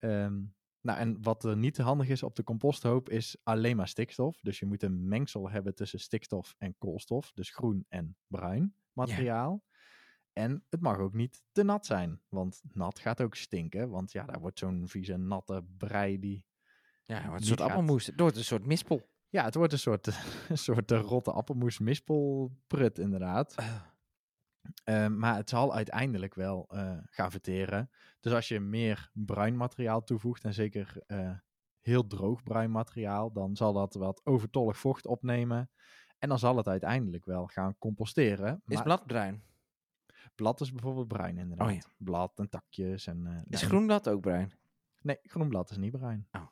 Ehm, 0.00 0.42
nou, 0.80 0.98
en 0.98 1.22
wat 1.22 1.44
er 1.44 1.56
niet 1.56 1.78
handig 1.78 2.08
is 2.08 2.22
op 2.22 2.36
de 2.36 2.44
composthoop 2.44 3.08
is 3.08 3.36
alleen 3.42 3.76
maar 3.76 3.88
stikstof. 3.88 4.40
Dus 4.40 4.58
je 4.58 4.66
moet 4.66 4.82
een 4.82 5.08
mengsel 5.08 5.50
hebben 5.50 5.74
tussen 5.74 6.00
stikstof 6.00 6.54
en 6.58 6.74
koolstof. 6.78 7.32
Dus 7.32 7.50
groen 7.50 7.84
en 7.88 8.16
bruin 8.26 8.74
materiaal. 8.92 9.64
En 10.32 10.64
het 10.68 10.80
mag 10.80 10.98
ook 10.98 11.12
niet 11.14 11.42
te 11.52 11.62
nat 11.62 11.86
zijn. 11.86 12.20
Want 12.28 12.60
nat 12.72 12.98
gaat 12.98 13.20
ook 13.20 13.34
stinken. 13.34 13.90
Want 13.90 14.12
ja, 14.12 14.24
daar 14.24 14.40
wordt 14.40 14.58
zo'n 14.58 14.88
vieze 14.88 15.16
natte 15.16 15.64
brei 15.76 16.18
die... 16.18 16.46
Ja, 17.04 17.26
wordt 17.26 17.40
een 17.40 17.46
soort 17.46 17.60
gaat- 17.60 17.68
appelmoes. 17.68 18.06
Het 18.06 18.20
wordt 18.20 18.36
een 18.36 18.44
soort 18.44 18.66
mispel. 18.66 19.08
Ja, 19.28 19.44
het 19.44 19.54
wordt 19.54 19.72
een 19.72 19.78
soort, 19.78 20.06
een 20.48 20.58
soort 20.58 20.90
eh, 20.90 21.00
rotte 21.00 21.32
appelmoes 21.32 21.78
mispelprut 21.78 22.98
inderdaad. 22.98 23.54
Eh, 24.84 25.06
maar 25.06 25.36
het 25.36 25.48
zal 25.48 25.74
uiteindelijk 25.74 26.34
wel 26.34 26.66
eh, 26.68 26.98
gaan 27.04 27.30
verteren. 27.30 27.90
Dus 28.20 28.32
als 28.32 28.48
je 28.48 28.60
meer 28.60 29.10
bruin 29.12 29.56
materiaal 29.56 30.02
toevoegt, 30.04 30.44
en 30.44 30.54
zeker 30.54 31.02
eh, 31.06 31.32
heel 31.80 32.06
droog 32.06 32.42
bruin 32.42 32.70
materiaal, 32.70 33.32
dan 33.32 33.56
zal 33.56 33.72
dat 33.72 33.94
wat 33.94 34.20
overtollig 34.24 34.78
vocht 34.78 35.06
opnemen. 35.06 35.70
En 36.18 36.28
dan 36.28 36.38
zal 36.38 36.56
het 36.56 36.68
uiteindelijk 36.68 37.24
wel 37.24 37.46
gaan 37.46 37.78
composteren. 37.78 38.62
Is 38.66 38.74
Maar 38.74 38.82
bladbruin? 38.84 39.42
blad 40.34 40.60
is 40.60 40.72
bijvoorbeeld 40.72 41.08
bruin 41.08 41.38
inderdaad. 41.38 41.68
Oh 41.68 41.74
ja. 41.74 41.80
Blad 41.96 42.38
en 42.38 42.48
takjes. 42.48 43.06
En, 43.06 43.44
Is 43.48 43.60
ja, 43.60 43.66
groenblad 43.66 44.08
ook 44.08 44.20
bruin? 44.20 44.52
Nee, 45.00 45.18
groen 45.22 45.48
blad 45.48 45.70
is 45.70 45.76
niet 45.76 45.90
bruin. 45.92 46.28
Oh. 46.32 46.46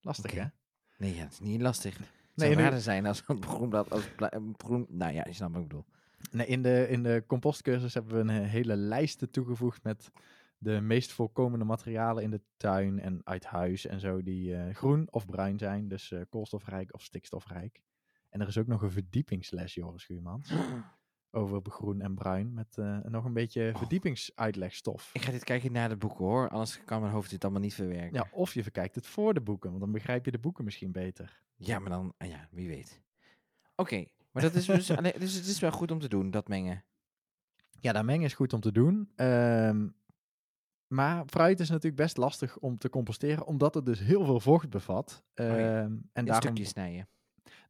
Lastig 0.00 0.32
hè? 0.32 0.44
Nee, 0.98 1.14
ja, 1.14 1.22
het 1.22 1.32
is 1.32 1.40
niet 1.40 1.60
lastig. 1.60 1.98
Het 1.98 2.06
Nee, 2.34 2.54
zou 2.54 2.70
nu- 2.74 2.80
zijn 2.80 3.06
als 3.06 3.22
een 3.28 3.42
groenblad 3.44 3.90
als 3.90 4.08
groen... 4.56 4.86
Nou 4.88 5.12
ja, 5.12 5.24
je 5.26 5.32
snapt 5.32 5.52
wat 5.52 5.62
ik 5.62 5.68
bedoel. 5.68 5.84
Nee, 6.30 6.46
in 6.46 6.62
de, 6.62 6.86
in 6.88 7.02
de 7.02 7.24
compostcursus 7.26 7.94
hebben 7.94 8.14
we 8.14 8.32
een 8.32 8.42
eh, 8.42 8.48
hele 8.50 8.76
lijst 8.76 9.32
toegevoegd 9.32 9.82
met 9.82 10.10
de 10.58 10.80
meest 10.80 11.12
voorkomende 11.12 11.64
materialen 11.64 12.22
in 12.22 12.30
de 12.30 12.40
tuin 12.56 13.00
en 13.00 13.20
uit 13.24 13.44
huis 13.44 13.86
en 13.86 14.00
zo, 14.00 14.22
die 14.22 14.54
eh, 14.56 14.74
groen 14.74 15.08
of 15.10 15.26
bruin 15.26 15.58
zijn, 15.58 15.88
dus 15.88 16.12
eh, 16.12 16.20
koolstofrijk 16.28 16.94
of 16.94 17.02
stikstofrijk. 17.02 17.82
En 18.30 18.40
er 18.40 18.48
is 18.48 18.58
ook 18.58 18.66
nog 18.66 18.82
een 18.82 18.90
verdiepingsles, 18.90 19.74
Joris 19.74 20.02
Schuurmans, 20.02 20.52
over 21.30 21.60
groen 21.64 22.00
en 22.00 22.14
bruin, 22.14 22.54
met 22.54 22.76
nog 23.08 23.24
een 23.24 23.32
beetje 23.32 23.70
Oh. 23.72 23.78
verdiepingsuitlegstof. 23.78 25.10
Ik 25.12 25.22
ga 25.22 25.30
dit 25.30 25.44
kijken 25.44 25.72
naar 25.72 25.88
de 25.88 25.96
boeken 25.96 26.24
hoor, 26.24 26.48
anders 26.48 26.84
kan 26.84 27.00
mijn 27.00 27.12
hoofd 27.12 27.30
dit 27.30 27.42
allemaal 27.44 27.62
niet 27.62 27.74
verwerken. 27.74 28.14
Ja, 28.14 28.28
of 28.32 28.54
je 28.54 28.62
verkijkt 28.62 28.94
het 28.94 29.06
voor 29.06 29.34
de 29.34 29.40
boeken, 29.40 29.68
want 29.68 29.82
dan 29.82 29.92
begrijp 29.92 30.24
je 30.24 30.30
de 30.30 30.38
boeken 30.38 30.64
misschien 30.64 30.92
beter. 30.92 31.42
Ja, 31.56 31.78
maar 31.78 31.90
dan, 31.90 32.14
ah 32.18 32.28
ja, 32.28 32.48
wie 32.50 32.68
weet. 32.68 33.02
Oké, 33.76 34.04
maar 34.36 34.44
dat 34.44 34.54
is 34.54 34.66
dus, 34.66 34.86
dus 35.18 35.34
het 35.34 35.46
is 35.46 35.60
wel 35.60 35.70
goed 35.70 35.90
om 35.90 35.98
te 35.98 36.08
doen, 36.08 36.30
dat 36.30 36.48
mengen. 36.48 36.84
Ja, 37.80 37.92
dat 37.92 38.04
mengen 38.04 38.24
is 38.24 38.34
goed 38.34 38.52
om 38.52 38.60
te 38.60 38.72
doen. 38.72 39.12
Ehm, 39.14 39.88
maar 40.86 41.24
fruit 41.26 41.60
is 41.60 41.68
natuurlijk 41.68 41.96
best 42.02 42.16
lastig 42.16 42.58
om 42.58 42.78
te 42.78 42.88
composteren, 42.90 43.46
omdat 43.46 43.74
het 43.74 43.86
dus 43.86 43.98
heel 43.98 44.24
veel 44.24 44.40
vocht 44.40 44.70
bevat. 44.70 45.24
ja. 45.34 45.44
Ehm, 45.44 45.58
en 45.90 46.02
In 46.12 46.24
daarom, 46.24 46.42
stukjes 46.42 46.68
snijden. 46.68 47.08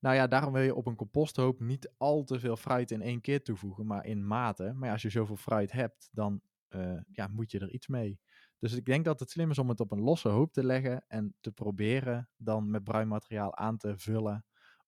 nou 0.01 0.15
ja, 0.15 0.27
daarom 0.27 0.53
wil 0.53 0.63
je 0.63 0.75
op 0.75 0.87
een 0.87 0.97
composthoop 0.97 1.61
niet 1.61 1.93
al 1.97 2.25
te 2.25 2.39
veel 2.41 2.57
fruit 2.57 2.91
in 2.91 3.03
één 3.03 3.21
keer 3.21 3.43
toevoegen, 3.43 3.87
maar 3.87 4.05
in 4.07 4.27
mate. 4.27 4.73
Maar 4.73 4.87
ja, 4.87 4.93
als 4.93 5.03
je 5.03 5.11
zoveel 5.11 5.37
fruit 5.37 5.73
hebt, 5.73 6.09
dan 6.13 6.41
eh, 6.69 7.01
ja, 7.13 7.27
moet 7.27 7.51
je 7.51 7.59
er 7.59 7.71
iets 7.71 7.87
mee. 7.87 8.21
Dus 8.59 8.73
ik 8.73 8.85
denk 8.85 9.05
dat 9.05 9.21
het 9.21 9.31
slim 9.31 9.51
is 9.51 9.59
om 9.59 9.69
het 9.69 9.81
op 9.81 9.93
een 9.93 10.01
losse 10.01 10.29
hoop 10.29 10.53
te 10.53 10.65
leggen 10.65 11.05
en 11.09 11.35
te 11.41 11.53
proberen 11.53 12.29
dan 12.37 12.71
met 12.71 12.85
bruin 12.85 13.09
materiaal 13.09 13.57
aan 13.57 13.77
te 13.77 13.99
vullen. 13.99 14.45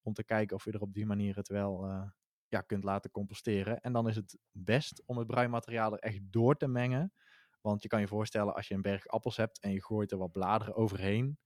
Om 0.08 0.14
te 0.14 0.24
kijken 0.24 0.56
of 0.56 0.64
je 0.64 0.72
er 0.72 0.80
op 0.80 0.92
die 0.94 1.06
manier 1.06 1.36
het 1.36 1.48
wel 1.48 1.84
eh, 1.86 2.10
ja, 2.48 2.60
kunt 2.60 2.84
laten 2.84 3.10
composteren. 3.10 3.80
En 3.80 3.92
dan 3.92 4.08
is 4.08 4.16
het 4.16 4.38
best 4.50 5.02
om 5.06 5.18
het 5.18 5.26
bruin 5.26 5.50
materiaal 5.50 5.92
er 5.92 5.98
echt 5.98 6.20
door 6.22 6.56
te 6.56 6.68
mengen. 6.68 7.12
Want 7.60 7.82
je 7.82 7.88
kan 7.88 8.00
je 8.00 8.08
voorstellen, 8.08 8.54
als 8.54 8.68
je 8.68 8.74
een 8.74 8.82
berg 8.82 9.06
appels 9.06 9.36
hebt 9.36 9.60
en 9.60 9.72
je 9.72 9.82
gooit 9.84 10.12
er 10.12 10.18
wat 10.18 10.32
bladeren 10.32 10.74
overheen, 10.74 11.38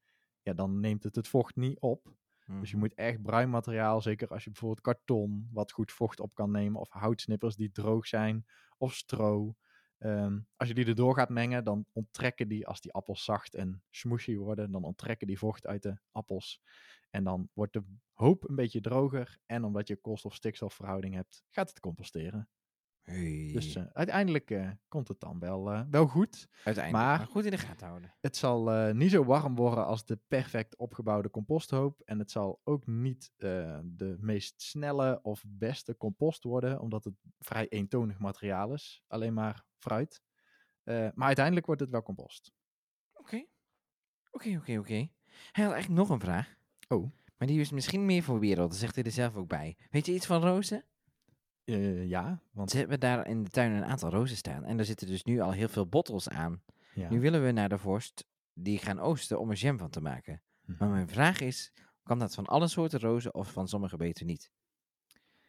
ja, 0.42 0.52
dan 0.52 0.80
neemt 0.80 1.02
het 1.02 1.14
het 1.16 1.28
vocht 1.28 1.56
niet 1.56 1.80
op. 1.80 2.14
Dus 2.58 2.70
je 2.70 2.76
Mhm. 2.76 2.82
moet 2.82 2.94
echt 2.94 3.22
bruin 3.22 3.50
materiaal, 3.50 4.00
zeker 4.00 4.28
als 4.28 4.44
je 4.44 4.50
bijvoorbeeld 4.50 4.80
karton, 4.80 5.48
wat 5.52 5.72
goed 5.72 5.92
vocht 5.92 6.20
op 6.20 6.34
kan 6.34 6.50
nemen, 6.50 6.80
of 6.80 6.88
houtsnippers 6.90 7.56
die 7.56 7.70
droog 7.72 8.06
zijn, 8.06 8.46
of 8.78 8.94
stro. 8.94 9.56
Ehm, 9.98 10.40
als 10.56 10.68
je 10.68 10.74
die 10.74 10.86
erdoor 10.86 11.14
gaat 11.14 11.28
mengen, 11.28 11.64
dan 11.64 11.86
onttrekken 11.92 12.48
die, 12.48 12.66
als 12.66 12.80
die 12.80 12.92
appels 12.92 13.24
zacht 13.24 13.54
en 13.54 13.82
smooshy 13.90 14.36
worden, 14.36 14.70
dan 14.70 14.84
onttrekken 14.84 15.26
die 15.26 15.38
vocht 15.38 15.66
uit 15.66 15.82
de 15.82 16.00
appels. 16.10 16.62
En 17.12 17.24
dan 17.24 17.48
wordt 17.52 17.72
de 17.72 17.84
hoop 18.12 18.48
een 18.48 18.54
beetje 18.54 18.80
droger. 18.80 19.38
En 19.46 19.64
omdat 19.64 19.88
je 19.88 19.96
koolstof-stikstofverhouding 19.96 21.14
hebt, 21.14 21.42
gaat 21.50 21.68
het 21.68 21.80
composteren. 21.80 22.48
Hey. 23.02 23.50
Dus 23.52 23.78
uiteindelijk 23.78 24.50
eh, 24.50 24.70
komt 24.88 25.08
het 25.08 25.20
dan 25.20 25.38
wel, 25.38 25.70
eh, 25.72 25.82
wel 25.90 26.06
goed. 26.06 26.48
Uiteindelijk. 26.64 27.04
maar- 27.06 27.18
Maar, 27.18 27.26
goed 27.26 27.44
in 27.44 27.50
de 27.50 27.58
gaten 27.58 27.86
houden. 27.86 28.14
Het 28.20 28.36
zal 28.36 28.92
niet 28.94 29.10
zo 29.10 29.24
warm 29.24 29.54
worden 29.54 29.86
als 29.86 30.04
de 30.04 30.20
perfect 30.28 30.76
opgebouwde 30.76 31.30
composthoop. 31.30 32.00
En 32.00 32.18
het 32.18 32.30
zal 32.30 32.60
ook 32.64 32.86
niet 32.86 33.32
de 33.36 34.16
meest 34.20 34.62
snelle 34.62 35.22
of 35.22 35.44
beste 35.46 35.96
compost 35.96 36.42
worden, 36.44 36.80
omdat 36.80 37.04
het 37.04 37.14
vrij 37.38 37.68
eentonig 37.68 38.18
materiaal 38.18 38.72
is. 38.72 39.02
Alleen 39.06 39.34
maar 39.34 39.64
fruit. 39.78 40.22
Maar 40.84 41.12
uiteindelijk 41.26 41.66
wordt 41.66 41.80
het 41.80 41.90
wel 41.90 42.02
compost. 42.02 42.52
Oké. 43.12 43.44
Oké, 44.30 44.56
oké, 44.56 44.78
oké. 44.78 45.08
Hij 45.52 45.64
had 45.64 45.72
eigenlijk 45.72 45.88
nog 45.88 46.08
een 46.10 46.20
vraag. 46.20 46.56
Oh. 46.92 47.10
Maar 47.36 47.48
die 47.48 47.60
is 47.60 47.70
misschien 47.70 48.06
meer 48.06 48.22
voor 48.22 48.38
wereld, 48.38 48.70
dat 48.70 48.78
zegt 48.78 48.94
hij 48.94 49.04
er 49.04 49.10
zelf 49.10 49.36
ook 49.36 49.48
bij. 49.48 49.76
Weet 49.90 50.06
je 50.06 50.12
iets 50.14 50.26
van 50.26 50.40
rozen? 50.42 50.84
Eh, 51.64 52.08
ja, 52.08 52.42
want 52.50 52.70
Ze 52.70 52.76
hebben 52.78 53.00
daar 53.00 53.26
in 53.26 53.42
de 53.42 53.50
tuin 53.50 53.72
een 53.72 53.84
aantal 53.84 54.10
rozen 54.10 54.36
staan. 54.36 54.64
En 54.64 54.78
er 54.78 54.84
zitten 54.84 55.06
dus 55.06 55.24
nu 55.24 55.40
al 55.40 55.50
heel 55.52 55.68
veel 55.68 55.86
bottles 55.86 56.28
aan. 56.28 56.62
ja. 56.94 57.10
Nu 57.10 57.20
willen 57.20 57.44
we 57.44 57.50
naar 57.50 57.68
de 57.68 57.78
vorst 57.78 58.26
die 58.54 58.78
gaan 58.78 59.00
oosten 59.00 59.38
om 59.40 59.50
er 59.50 59.56
jam 59.56 59.78
van 59.78 59.90
te 59.90 60.00
maken. 60.00 60.42
Mhm. 60.64 60.76
Maar 60.78 60.88
mijn 60.88 61.08
vraag 61.08 61.40
is, 61.40 61.72
kan 62.02 62.18
dat 62.18 62.34
van 62.34 62.46
alle 62.46 62.68
soorten 62.68 63.00
rozen 63.00 63.34
of 63.34 63.52
van 63.52 63.68
sommige 63.68 63.96
beter 63.96 64.24
niet? 64.26 64.50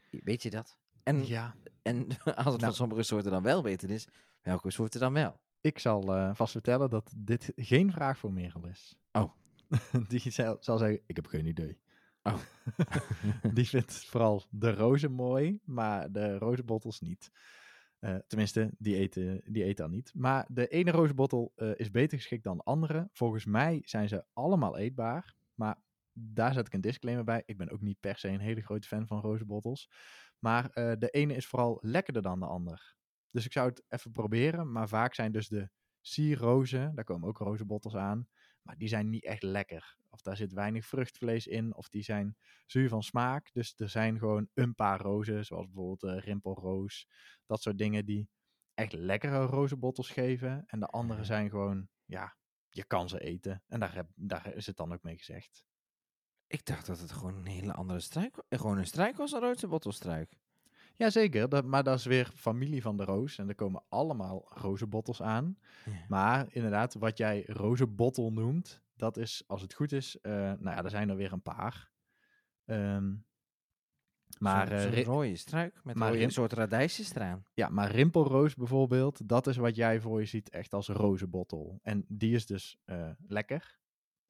Weet 0.10 0.44
je 0.44 0.50
dat? 0.50 0.78
En, 1.04 1.28
ja, 1.28 1.56
en 1.82 2.08
als 2.24 2.36
het 2.36 2.46
Nou. 2.46 2.60
van 2.60 2.74
sommige 2.74 3.04
soorten 3.04 3.32
dan 3.32 3.44
wel 3.44 3.62
beter 3.62 3.90
is, 3.90 4.08
welke 4.42 4.72
soorten 4.72 5.00
dan 5.00 5.14
wel? 5.14 5.42
ik 5.62 5.80
zal 5.80 6.16
eh, 6.16 6.36
vast 6.36 6.52
vertellen 6.52 6.90
dat 6.90 7.14
dit 7.18 7.52
geen 7.56 7.92
vraag 7.92 8.18
voor 8.18 8.34
Merel 8.34 8.68
is. 8.68 8.96
Oh. 9.12 9.32
Die 10.08 10.32
zal, 10.32 10.58
zal 10.60 10.78
zeggen, 10.78 11.02
ik 11.06 11.16
heb 11.16 11.28
geen 11.28 11.46
idee. 11.46 11.80
Oh. 12.24 12.40
die 13.54 13.68
vindt 13.68 13.94
vooral 13.94 14.44
de 14.50 14.72
rozen 14.74 15.12
mooi, 15.12 15.60
maar 15.66 16.12
de 16.12 16.38
rozenbottels 16.38 17.00
niet. 17.00 17.32
Eh, 18.00 18.16
tenminste, 18.28 18.72
die 18.78 18.96
eten, 18.96 19.42
die 19.46 19.64
eten 19.64 19.84
dan 19.84 19.92
niet. 19.92 20.12
Maar 20.16 20.46
de 20.50 20.68
ene 20.68 20.92
rozenbottel 20.92 21.54
eh, 21.56 21.72
is 21.76 21.92
beter 21.92 22.18
geschikt 22.18 22.44
dan 22.44 22.58
de 22.58 22.64
andere. 22.64 23.10
Volgens 23.12 23.46
mij 23.46 23.82
zijn 23.86 24.08
ze 24.08 24.26
allemaal 24.34 24.78
eetbaar. 24.78 25.36
Maar 25.56 25.78
daar 26.14 26.54
zet 26.54 26.68
ik 26.68 26.74
een 26.74 26.82
disclaimer 26.82 27.26
bij. 27.26 27.44
Ik 27.46 27.58
ben 27.58 27.70
ook 27.70 27.82
niet 27.82 28.00
per 28.00 28.18
se 28.18 28.28
een 28.28 28.40
hele 28.40 28.62
grote 28.62 28.88
fan 28.88 29.08
van 29.08 29.22
rozenbottels. 29.22 29.90
Maar 30.40 30.70
eh, 30.70 30.92
de 30.98 31.10
ene 31.10 31.36
is 31.36 31.48
vooral 31.48 31.78
lekkerder 31.82 32.22
dan 32.22 32.40
de 32.40 32.46
ander. 32.46 32.96
Dus 33.32 33.46
ik 33.46 33.52
zou 33.52 33.70
het 33.70 33.84
even 33.90 34.12
proberen. 34.12 34.72
Maar 34.72 34.88
vaak 34.88 35.14
zijn 35.14 35.32
dus 35.32 35.48
de 35.48 35.70
sierrozen, 36.02 36.96
daar 36.96 37.06
komen 37.06 37.28
ook 37.28 37.38
rozenbottels 37.38 37.96
aan. 37.96 38.28
Maar 38.64 38.78
die 38.78 38.88
zijn 38.88 39.10
niet 39.10 39.24
echt 39.24 39.44
lekker. 39.44 39.98
Of 40.10 40.22
daar 40.22 40.36
zit 40.36 40.54
weinig 40.54 40.86
vruchtvlees 40.86 41.48
in. 41.48 41.76
Of 41.76 41.90
die 41.90 42.04
zijn 42.04 42.38
zuur 42.66 42.90
van 42.90 43.04
smaak. 43.04 43.54
Dus 43.54 43.74
er 43.78 43.90
zijn 43.90 44.20
gewoon 44.20 44.48
een 44.54 44.76
paar 44.76 45.02
rozen. 45.02 45.46
Zoals 45.46 45.66
bijvoorbeeld 45.66 46.04
eh, 46.04 46.24
rimpelroos. 46.24 47.08
Dat 47.46 47.62
soort 47.62 47.78
dingen 47.78 48.06
die 48.06 48.30
echt 48.74 48.94
lekkere 48.94 49.46
rozenbottels 49.46 50.10
geven. 50.10 50.64
En 50.66 50.80
de 50.80 50.88
andere 50.88 51.24
zijn 51.24 51.50
gewoon, 51.50 51.88
ja, 52.06 52.36
je 52.70 52.84
kan 52.84 53.10
ze 53.10 53.20
eten. 53.20 53.64
En 53.68 53.80
daar, 53.80 53.94
heb, 53.96 54.08
daar 54.16 54.54
is 54.56 54.66
het 54.66 54.78
dan 54.78 54.94
ook 54.94 55.04
mee 55.04 55.18
gezegd. 55.18 55.66
Ik 56.48 56.66
dacht 56.66 56.86
dat 56.86 57.00
het 57.00 57.12
gewoon 57.12 57.36
een 57.36 57.46
hele 57.46 57.74
andere 57.74 58.00
struik 58.00 58.36
was. 58.36 58.46
Gewoon 58.50 58.78
een 58.78 58.86
struik 58.86 59.18
was, 59.18 59.32
een 59.32 59.40
roze 59.40 59.68
bottelstruik. 59.68 60.38
Jazeker, 60.96 61.50
dat, 61.50 61.66
maar 61.66 61.84
dat 61.84 61.98
is 61.98 62.06
weer 62.06 62.32
familie 62.36 62.82
van 62.82 62.98
de 62.98 63.04
roos. 63.04 63.38
En 63.38 63.48
er 63.50 63.56
komen 63.56 63.84
allemaal 63.90 64.46
rozenbottels 64.54 65.22
aan. 65.22 65.58
Ja. 65.86 65.92
Maar 66.08 66.48
inderdaad, 66.50 66.94
wat 66.94 67.18
jij 67.18 67.44
rozenbottel 67.48 68.32
noemt, 68.32 68.82
dat 68.96 69.18
is, 69.18 69.44
als 69.48 69.62
het 69.62 69.74
goed 69.74 69.92
is, 69.92 70.20
eh, 70.22 70.32
nou 70.34 70.64
ja, 70.64 70.84
er 70.84 70.90
zijn 70.90 71.10
er 71.10 71.16
weer 71.16 71.32
een 71.32 71.42
paar. 71.42 71.92
Ehm, 72.66 73.14
maar, 74.40 74.68
Zo'n- 74.68 74.92
eh, 74.92 75.04
rode 75.04 75.36
struik 75.36 75.80
met 75.84 75.96
maar 75.96 76.14
een 76.14 76.32
soort 76.32 76.54
radijsjes 76.54 77.16
eraan. 77.16 77.44
ja, 77.54 77.70
maar 77.70 77.92
rimpelroos 77.92 78.56
bijvoorbeeld, 78.56 79.28
dat 79.30 79.48
is 79.48 79.58
wat 79.58 79.76
jij 79.76 80.00
voor 80.02 80.20
je 80.20 80.26
ziet 80.26 80.50
echt 80.50 80.74
als 80.74 80.88
rozenbottel. 80.88 81.80
En 81.84 82.06
die 82.08 82.36
is 82.36 82.46
dus 82.46 82.78
eh, 82.86 83.10
lekker. 83.28 83.80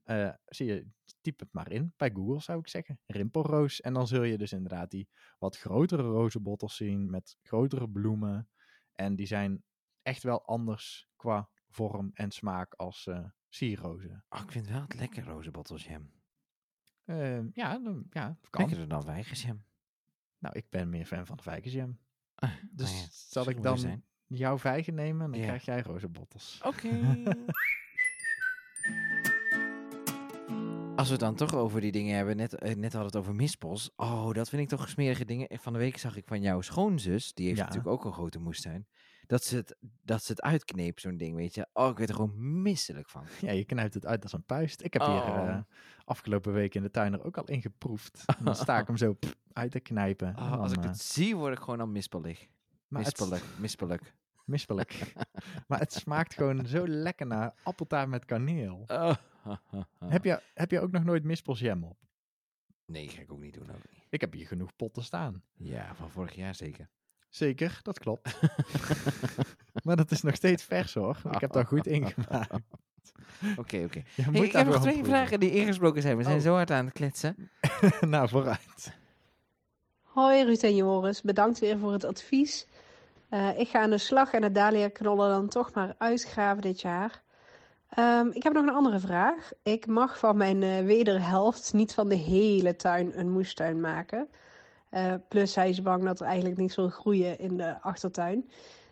Eh, 0.03 0.29
zie 0.45 0.65
je, 0.67 0.87
typ 1.21 1.39
het 1.39 1.49
maar 1.51 1.71
in 1.71 1.93
bij 1.97 2.11
Google 2.13 2.41
zou 2.41 2.59
ik 2.59 2.67
zeggen. 2.67 2.99
Rimpelroos. 3.05 3.81
En 3.81 3.93
dan 3.93 4.07
zul 4.07 4.23
je 4.23 4.37
dus 4.37 4.51
inderdaad 4.51 4.91
die 4.91 5.09
wat 5.39 5.57
grotere 5.57 6.01
rozenbottels 6.01 6.75
zien 6.75 7.09
met 7.09 7.37
grotere 7.41 7.89
bloemen. 7.89 8.49
En 8.91 9.15
die 9.15 9.25
zijn 9.25 9.63
echt 10.01 10.23
wel 10.23 10.45
anders 10.45 11.09
qua 11.15 11.49
vorm 11.69 12.11
en 12.13 12.31
smaak 12.31 12.73
als 12.73 13.07
eh 13.07 13.25
sierrozen. 13.49 14.25
Oh, 14.29 14.41
ik 14.41 14.51
vind 14.51 14.67
wel 14.67 14.81
het 14.81 14.95
lekker 14.95 15.23
roze 15.23 15.51
bottelsham. 15.51 16.11
Eh, 17.03 17.51
ja, 17.51 17.79
dan- 17.79 18.05
ja, 18.09 18.37
kan. 18.49 18.61
Lekkerder 18.61 18.87
dan 18.87 19.03
vijgensham. 19.03 19.65
Nou, 20.37 20.57
ik 20.57 20.69
ben 20.69 20.89
meer 20.89 21.05
fan 21.05 21.25
van 21.25 21.37
de 21.37 21.43
vijgenjam. 21.43 21.99
Ah, 22.35 22.51
Dus 22.71 22.89
nou 22.91 23.01
ja, 23.01 23.07
zal 23.11 23.49
ik 23.49 23.61
dan 23.63 23.79
zijn. 23.79 24.05
jouw 24.27 24.57
vijgen 24.57 24.93
nemen 24.93 25.25
en 25.25 25.31
dan 25.31 25.39
Ja. 25.39 25.45
krijg 25.45 25.65
jij 25.65 25.81
rozenbottels. 25.81 26.61
Oké. 26.63 26.89
Als 31.03 31.11
we 31.11 31.17
het 31.17 31.37
dan 31.37 31.47
toch 31.47 31.59
over 31.59 31.81
die 31.81 31.91
dingen 31.91 32.15
hebben, 32.15 32.35
net, 32.37 32.53
eh, 32.53 32.61
net 32.75 32.93
hadden 32.93 32.99
we 32.99 33.05
het 33.05 33.15
over 33.15 33.35
mispels. 33.35 33.91
Oh, 33.95 34.31
dat 34.33 34.49
vind 34.49 34.61
ik 34.61 34.67
toch 34.69 34.89
smerige 34.89 35.25
dingen. 35.25 35.47
En 35.47 35.59
Van 35.59 35.73
de 35.73 35.79
week 35.79 35.97
zag 35.97 36.15
ik 36.15 36.27
van 36.27 36.41
jouw 36.41 36.61
schoonzus, 36.61 37.33
die 37.33 37.45
heeft 37.45 37.57
Ja. 37.57 37.63
natuurlijk 37.63 37.91
ook 37.93 38.05
een 38.05 38.13
grote 38.13 38.39
moestuin, 38.39 38.87
dat 39.27 39.43
ze 39.43 39.55
het, 39.55 39.75
dat 40.01 40.23
ze 40.23 40.31
het 40.31 40.41
uitkneep, 40.41 40.99
zo'n 40.99 41.17
ding, 41.17 41.35
weet 41.35 41.55
je. 41.55 41.67
Oh, 41.73 41.89
ik 41.89 41.97
werd 41.97 42.09
er 42.09 42.15
gewoon 42.15 42.61
misselijk 42.61 43.09
van. 43.09 43.23
Ja, 43.41 43.51
je 43.51 43.63
knijpt 43.65 43.93
het 43.93 44.05
uit 44.05 44.23
als 44.23 44.33
een 44.33 44.43
puist. 44.45 44.83
Ik 44.83 44.93
heb 44.93 45.01
hier 45.01 45.11
Oh. 45.11 45.47
eh, 45.47 45.57
afgelopen 46.05 46.53
week 46.53 46.75
in 46.75 46.81
de 46.81 46.91
tuin 46.91 47.13
er 47.13 47.23
ook 47.23 47.37
al 47.37 47.45
in 47.45 47.61
geproefd. 47.61 48.23
En 48.37 48.45
dan 48.45 48.55
sta 48.55 48.79
ik 48.79 48.87
hem 48.87 48.97
zo 48.97 49.13
pff, 49.13 49.35
uit 49.53 49.71
te 49.71 49.79
knijpen. 49.79 50.27
En 50.27 50.43
Oh, 50.43 50.49
dan, 50.49 50.59
als 50.59 50.71
ik 50.71 50.77
eh, 50.83 50.89
het 50.89 51.01
zie, 51.01 51.35
word 51.35 51.53
ik 51.57 51.59
gewoon 51.63 51.79
al 51.79 51.87
mispelig. 51.87 52.47
maar 52.87 53.03
het- 53.03 53.19
Mispelig, 53.19 53.43
mispelig. 53.59 54.13
Mispelijk. 54.45 55.13
maar 55.67 55.79
het 55.79 55.93
smaakt 55.93 56.33
gewoon 56.33 56.65
zo 56.67 56.87
lekker 56.87 57.27
naar 57.27 57.53
appeltaart 57.63 58.09
met 58.09 58.25
kaneel. 58.25 58.83
Oh. 58.87 59.13
Heb, 60.05 60.23
je, 60.23 60.41
heb 60.53 60.71
je 60.71 60.79
ook 60.79 60.91
nog 60.91 61.03
nooit 61.03 61.23
mispelsjam 61.23 61.83
op? 61.83 61.97
Nee, 62.85 63.09
ga 63.09 63.21
ik 63.21 63.31
ook 63.31 63.39
niet 63.39 63.53
doen. 63.53 63.69
Ook 63.69 63.91
niet. 63.91 64.03
Ik 64.09 64.21
heb 64.21 64.33
hier 64.33 64.47
genoeg 64.47 64.75
potten 64.75 65.03
staan. 65.03 65.43
Ja, 65.53 65.95
van 65.95 66.09
vorig 66.09 66.35
jaar 66.35 66.55
zeker. 66.55 66.89
Zeker, 67.29 67.79
dat 67.81 67.99
klopt. 67.99 68.39
maar 69.83 69.95
dat 69.95 70.11
is 70.11 70.21
nog 70.21 70.35
steeds 70.35 70.63
vers 70.63 70.93
hoor. 70.93 71.21
Ik 71.31 71.39
heb 71.41 71.51
daar 71.51 71.65
goed 71.65 71.87
ingemaakt. 71.87 72.51
Oké, 73.57 73.83
oké. 73.83 74.01
Hey, 74.15 74.41
ik 74.43 74.51
heb 74.51 74.65
nog 74.65 74.81
twee 74.81 74.93
proeven. 74.93 75.05
vragen 75.13 75.39
die 75.39 75.51
ingesproken 75.51 76.01
zijn. 76.01 76.17
We 76.17 76.23
zijn 76.23 76.37
Oh. 76.37 76.41
zo 76.43 76.53
hard 76.53 76.71
aan 76.71 76.85
het 76.85 76.93
kletsen. 76.93 77.49
nou, 78.01 78.29
vooruit. 78.29 78.93
Hoi 80.01 80.43
Ruud 80.43 80.63
en 80.63 80.75
Joris, 80.75 81.21
bedankt 81.21 81.59
weer 81.59 81.77
voor 81.79 81.91
het 81.91 82.03
advies. 82.03 82.67
Eh, 83.29 83.59
ik 83.59 83.67
ga 83.67 83.81
aan 83.81 83.89
de 83.89 83.97
slag 83.97 84.31
en 84.33 84.41
de 84.41 84.51
dahlia-knollen 84.51 85.29
dan 85.29 85.47
toch 85.47 85.73
maar 85.73 85.95
uitgraven 85.97 86.61
dit 86.61 86.81
jaar. 86.81 87.22
Ehm, 87.95 88.27
ik 88.31 88.43
heb 88.43 88.53
nog 88.53 88.65
een 88.65 88.73
andere 88.73 88.99
vraag. 88.99 89.51
Ik 89.63 89.87
mag 89.87 90.19
van 90.19 90.37
mijn 90.37 90.63
eh, 90.63 90.85
wederhelft 90.85 91.73
niet 91.73 91.93
van 91.93 92.09
de 92.09 92.15
hele 92.15 92.75
tuin 92.75 93.19
een 93.19 93.31
moestuin 93.31 93.79
maken. 93.81 94.27
Eh, 94.89 95.13
plus 95.27 95.55
hij 95.55 95.69
is 95.69 95.81
bang 95.81 96.03
dat 96.03 96.19
er 96.19 96.25
eigenlijk 96.25 96.57
niks 96.57 96.75
wil 96.75 96.89
groeien 96.89 97.39
in 97.39 97.57
de 97.57 97.81
achtertuin. 97.81 98.49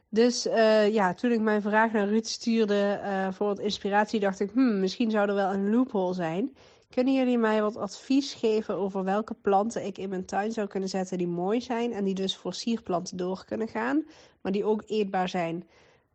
Dus 0.09 0.47
eh, 0.47 0.93
ja, 0.93 1.13
toen 1.13 1.31
ik 1.31 1.39
mijn 1.39 1.61
vraag 1.61 1.91
naar 1.91 2.07
Ruud 2.07 2.25
stuurde 2.25 2.99
voor 3.31 3.47
wat 3.47 3.59
inspiratie, 3.59 4.19
dacht 4.19 4.39
ik, 4.39 4.51
hmm, 4.51 4.79
misschien 4.79 5.11
zou 5.11 5.29
er 5.29 5.35
wel 5.35 5.53
een 5.53 5.69
loophole 5.69 6.13
zijn. 6.13 6.55
Kunnen 6.89 7.13
jullie 7.13 7.37
mij 7.37 7.61
wat 7.61 7.77
advies 7.77 8.33
geven 8.33 8.75
over 8.75 9.03
welke 9.03 9.33
planten 9.33 9.85
ik 9.85 9.97
in 9.97 10.09
mijn 10.09 10.25
tuin 10.25 10.51
zou 10.51 10.67
kunnen 10.67 10.89
zetten 10.89 11.17
die 11.17 11.27
mooi 11.27 11.61
zijn 11.61 11.93
en 11.93 12.03
die 12.03 12.15
dus 12.15 12.37
voor 12.37 12.53
sierplanten 12.53 13.17
door 13.17 13.45
kunnen 13.45 13.67
gaan, 13.67 14.05
maar 14.41 14.51
die 14.51 14.65
ook 14.65 14.83
eetbaar 14.87 15.29
zijn? 15.29 15.67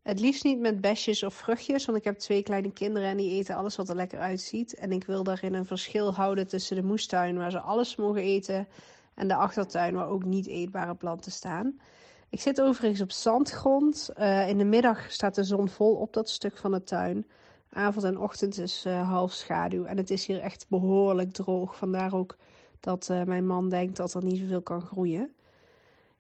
Het 0.07 0.21
liefst 0.21 0.45
niet 0.45 0.59
met 0.59 0.81
besjes 0.81 1.23
of 1.23 1.35
vruchtjes, 1.35 1.85
want 1.85 1.99
ik 1.99 2.05
heb 2.05 2.19
twee 2.19 2.43
kleine 2.43 2.73
kinderen 2.73 3.09
en 3.09 3.17
die 3.17 3.31
eten 3.31 3.57
alles 3.57 3.77
wat 3.77 3.89
er 3.89 3.97
lekker 3.97 4.19
uitziet. 4.19 4.75
En 4.75 4.93
ik 4.93 5.05
wil 5.05 5.23
daarin 5.23 5.55
een 5.55 5.67
verschil 5.67 6.15
houden 6.15 6.47
tussen 6.47 6.77
de 6.77 6.83
moestuin, 6.83 7.37
waar 7.37 7.51
ze 7.51 7.61
alles 7.61 7.97
mogen 7.97 8.23
eten, 8.23 8.69
en 9.15 9.29
de 9.29 9.35
achtertuin, 9.35 9.95
waar 9.95 10.09
ook 10.09 10.25
niet 10.25 10.47
eetbare 10.47 10.95
planten 10.95 11.33
staan. 11.33 11.81
Ik 12.29 12.41
zit 12.41 12.61
overigens 12.61 13.01
op 13.01 13.13
zandgrond. 13.13 14.11
Eh, 14.15 14.49
in 14.49 14.59
de 14.59 14.65
middag 14.65 15.13
staat 15.13 15.35
de 15.35 15.45
zon 15.45 15.69
vol 15.69 15.95
op 15.95 16.13
dat 16.13 16.31
stuk 16.31 16.57
van 16.57 16.73
de 16.73 16.83
tuin. 16.83 17.27
Avond 17.71 18.05
en 18.05 18.19
ochtend 18.19 18.59
is 18.59 18.85
eh, 18.85 19.09
half 19.09 19.33
schaduw. 19.33 19.85
En 19.85 19.97
het 19.97 20.11
is 20.11 20.27
hier 20.27 20.41
echt 20.41 20.67
behoorlijk 20.69 21.33
droog. 21.33 21.77
Vandaar 21.77 22.15
ook 22.15 22.37
dat 22.81 23.09
eh, 23.11 23.23
mijn 23.23 23.47
man 23.47 23.69
denkt 23.69 23.97
dat 23.97 24.15
er 24.15 24.25
niet 24.25 24.39
zoveel 24.39 24.63
kan 24.63 24.81
groeien. 24.81 25.36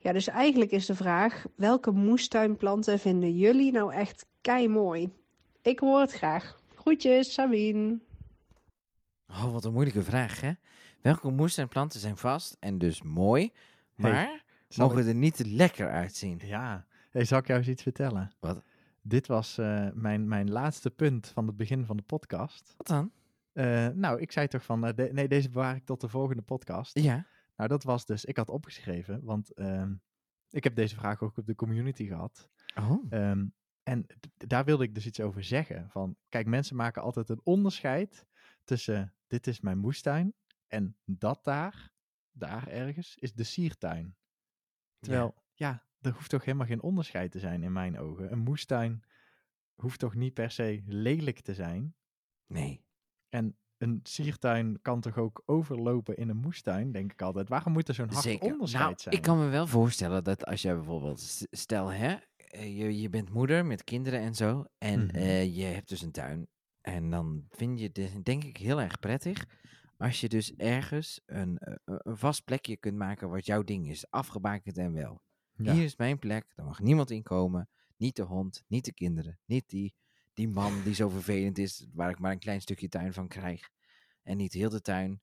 Ja, 0.06 0.12
dus 0.12 0.26
eigenlijk 0.28 0.70
is 0.70 0.86
de 0.86 0.94
vraag: 0.94 1.44
welke 1.56 1.90
moestuinplanten 1.90 2.98
vinden 2.98 3.36
jullie 3.36 3.72
nou 3.72 3.92
echt 3.92 4.26
kei 4.40 4.68
mooi? 4.68 5.12
Ik 5.62 5.78
hoor 5.78 6.00
het 6.00 6.12
graag. 6.12 6.60
Groetjes, 6.74 7.32
Sabine. 7.32 7.98
Oh, 9.28 9.52
wat 9.52 9.64
een 9.64 9.72
moeilijke 9.72 10.02
vraag, 10.02 10.40
hè? 10.40 10.52
Welke 11.00 11.30
moestuinplanten 11.30 12.00
zijn 12.00 12.16
vast 12.16 12.56
en 12.60 12.78
dus 12.78 13.02
mooi, 13.02 13.52
maar 13.94 14.44
mogen 14.76 14.98
ik- 14.98 15.06
er 15.06 15.14
niet 15.14 15.36
te 15.36 15.46
lekker 15.46 15.90
uitzien? 15.90 16.40
Ja, 16.44 16.86
hey, 17.10 17.24
zal 17.24 17.38
ik 17.38 17.46
jou 17.46 17.58
eens 17.58 17.68
iets 17.68 17.82
vertellen? 17.82 18.32
Wat? 18.40 18.62
Dit 19.02 19.26
was 19.26 19.58
eh, 19.58 19.86
mijn, 19.94 20.28
mijn 20.28 20.50
laatste 20.50 20.90
punt 20.90 21.28
van 21.28 21.46
het 21.46 21.56
begin 21.56 21.84
van 21.84 21.96
de 21.96 22.02
podcast. 22.02 22.74
Wat 22.76 22.86
dan? 22.86 23.10
Eh, 23.52 23.88
nou, 23.94 24.20
ik 24.20 24.32
zei 24.32 24.48
toch 24.48 24.64
van, 24.64 24.86
eh, 24.86 24.94
de- 24.96 25.10
nee, 25.12 25.28
deze 25.28 25.48
bewaar 25.50 25.76
ik 25.76 25.84
tot 25.84 26.00
de 26.00 26.08
volgende 26.08 26.42
podcast. 26.42 26.98
Ja. 26.98 27.26
Nou, 27.56 27.68
dat 27.68 27.82
was 27.82 28.06
dus, 28.06 28.24
ik 28.24 28.36
had 28.36 28.48
opgeschreven, 28.48 29.24
want 29.24 29.52
ehm, 29.52 29.94
ik 30.48 30.64
heb 30.64 30.74
deze 30.74 30.94
vraag 30.94 31.22
ook 31.22 31.36
op 31.36 31.46
de 31.46 31.54
community 31.54 32.06
gehad. 32.06 32.50
Oh. 32.74 33.06
Ehm, 33.08 33.46
en 33.82 34.06
daar 34.36 34.64
wilde 34.64 34.84
ik 34.84 34.94
dus 34.94 35.06
iets 35.06 35.20
over 35.20 35.44
zeggen. 35.44 35.90
Van, 35.90 36.16
kijk, 36.28 36.46
mensen 36.46 36.76
maken 36.76 37.02
altijd 37.02 37.28
een 37.28 37.40
onderscheid 37.44 38.26
tussen 38.64 39.14
dit 39.26 39.46
is 39.46 39.60
mijn 39.60 39.78
moestuin 39.78 40.34
en 40.66 40.96
dat 41.04 41.44
daar, 41.44 41.92
daar 42.30 42.68
ergens, 42.68 43.16
is 43.16 43.34
de 43.34 43.44
siertuin. 43.44 44.16
Terwijl, 44.98 45.34
ja, 45.54 45.86
er 46.00 46.12
hoeft 46.12 46.30
toch 46.30 46.44
helemaal 46.44 46.66
geen 46.66 46.82
onderscheid 46.82 47.30
te 47.30 47.38
zijn 47.38 47.62
in 47.62 47.72
mijn 47.72 47.98
ogen. 47.98 48.32
Een 48.32 48.38
moestuin 48.38 49.04
hoeft 49.74 49.98
toch 49.98 50.14
niet 50.14 50.34
per 50.34 50.50
se 50.50 50.82
lelijk 50.86 51.40
te 51.40 51.54
zijn. 51.54 51.94
Nee. 52.46 52.84
En 53.28 53.56
een 53.78 54.00
siertuin 54.02 54.78
kan 54.82 55.00
toch 55.00 55.16
ook 55.18 55.42
overlopen 55.46 56.16
in 56.16 56.28
een 56.28 56.36
moestuin, 56.36 56.92
denk 56.92 57.12
ik 57.12 57.22
altijd. 57.22 57.48
Waarom 57.48 57.72
moet 57.72 57.88
er 57.88 57.94
zo'n 57.94 58.08
hard 58.10 58.22
Zeker. 58.22 58.52
onderscheid 58.52 58.84
Nou, 58.84 58.94
zijn? 59.00 59.14
ik 59.14 59.22
kan 59.22 59.38
me 59.38 59.48
wel 59.48 59.66
voorstellen 59.66 60.24
dat 60.24 60.44
als 60.44 60.62
jij 60.62 60.74
bijvoorbeeld, 60.74 61.44
stel 61.50 61.92
hè, 61.92 62.16
eh, 62.36 62.78
je, 62.78 63.00
je 63.00 63.08
bent 63.08 63.30
moeder 63.30 63.66
met 63.66 63.84
kinderen 63.84 64.20
en 64.20 64.34
zo, 64.34 64.64
en 64.78 65.04
Mhm. 65.06 65.14
eh, 65.16 65.56
je 65.56 65.64
hebt 65.64 65.88
dus 65.88 66.02
een 66.02 66.12
tuin. 66.12 66.46
En 66.80 67.10
dan 67.10 67.44
vind 67.50 67.80
je 67.80 67.90
het 67.92 68.24
denk 68.24 68.44
ik 68.44 68.56
heel 68.56 68.80
erg 68.80 68.98
prettig 68.98 69.44
als 69.98 70.20
je 70.20 70.28
dus 70.28 70.54
ergens 70.56 71.20
een, 71.26 71.58
eh, 71.58 71.74
een 71.84 72.16
vast 72.16 72.44
plekje 72.44 72.76
kunt 72.76 72.96
maken 72.96 73.28
wat 73.28 73.46
jouw 73.46 73.62
ding 73.62 73.88
is, 73.90 74.10
afgebakend 74.10 74.78
en 74.78 74.92
wel. 74.92 75.22
Ja. 75.52 75.72
Hier 75.72 75.84
is 75.84 75.96
mijn 75.96 76.18
plek, 76.18 76.52
daar 76.54 76.66
mag 76.66 76.80
niemand 76.80 77.10
in 77.10 77.22
komen. 77.22 77.68
Niet 77.96 78.16
de 78.16 78.22
hond, 78.22 78.64
niet 78.66 78.84
de 78.84 78.92
kinderen, 78.92 79.38
niet 79.44 79.68
die, 79.68 79.94
die 80.36 80.48
man 80.48 80.82
die 80.82 80.94
zo 80.94 81.08
vervelend 81.08 81.58
is, 81.58 81.86
waar 81.92 82.10
ik 82.10 82.18
maar 82.18 82.32
een 82.32 82.38
klein 82.38 82.60
stukje 82.60 82.88
tuin 82.88 83.12
van 83.12 83.28
krijg. 83.28 83.70
En 84.22 84.36
niet 84.36 84.52
heel 84.52 84.68
de 84.68 84.80
tuin. 84.80 85.20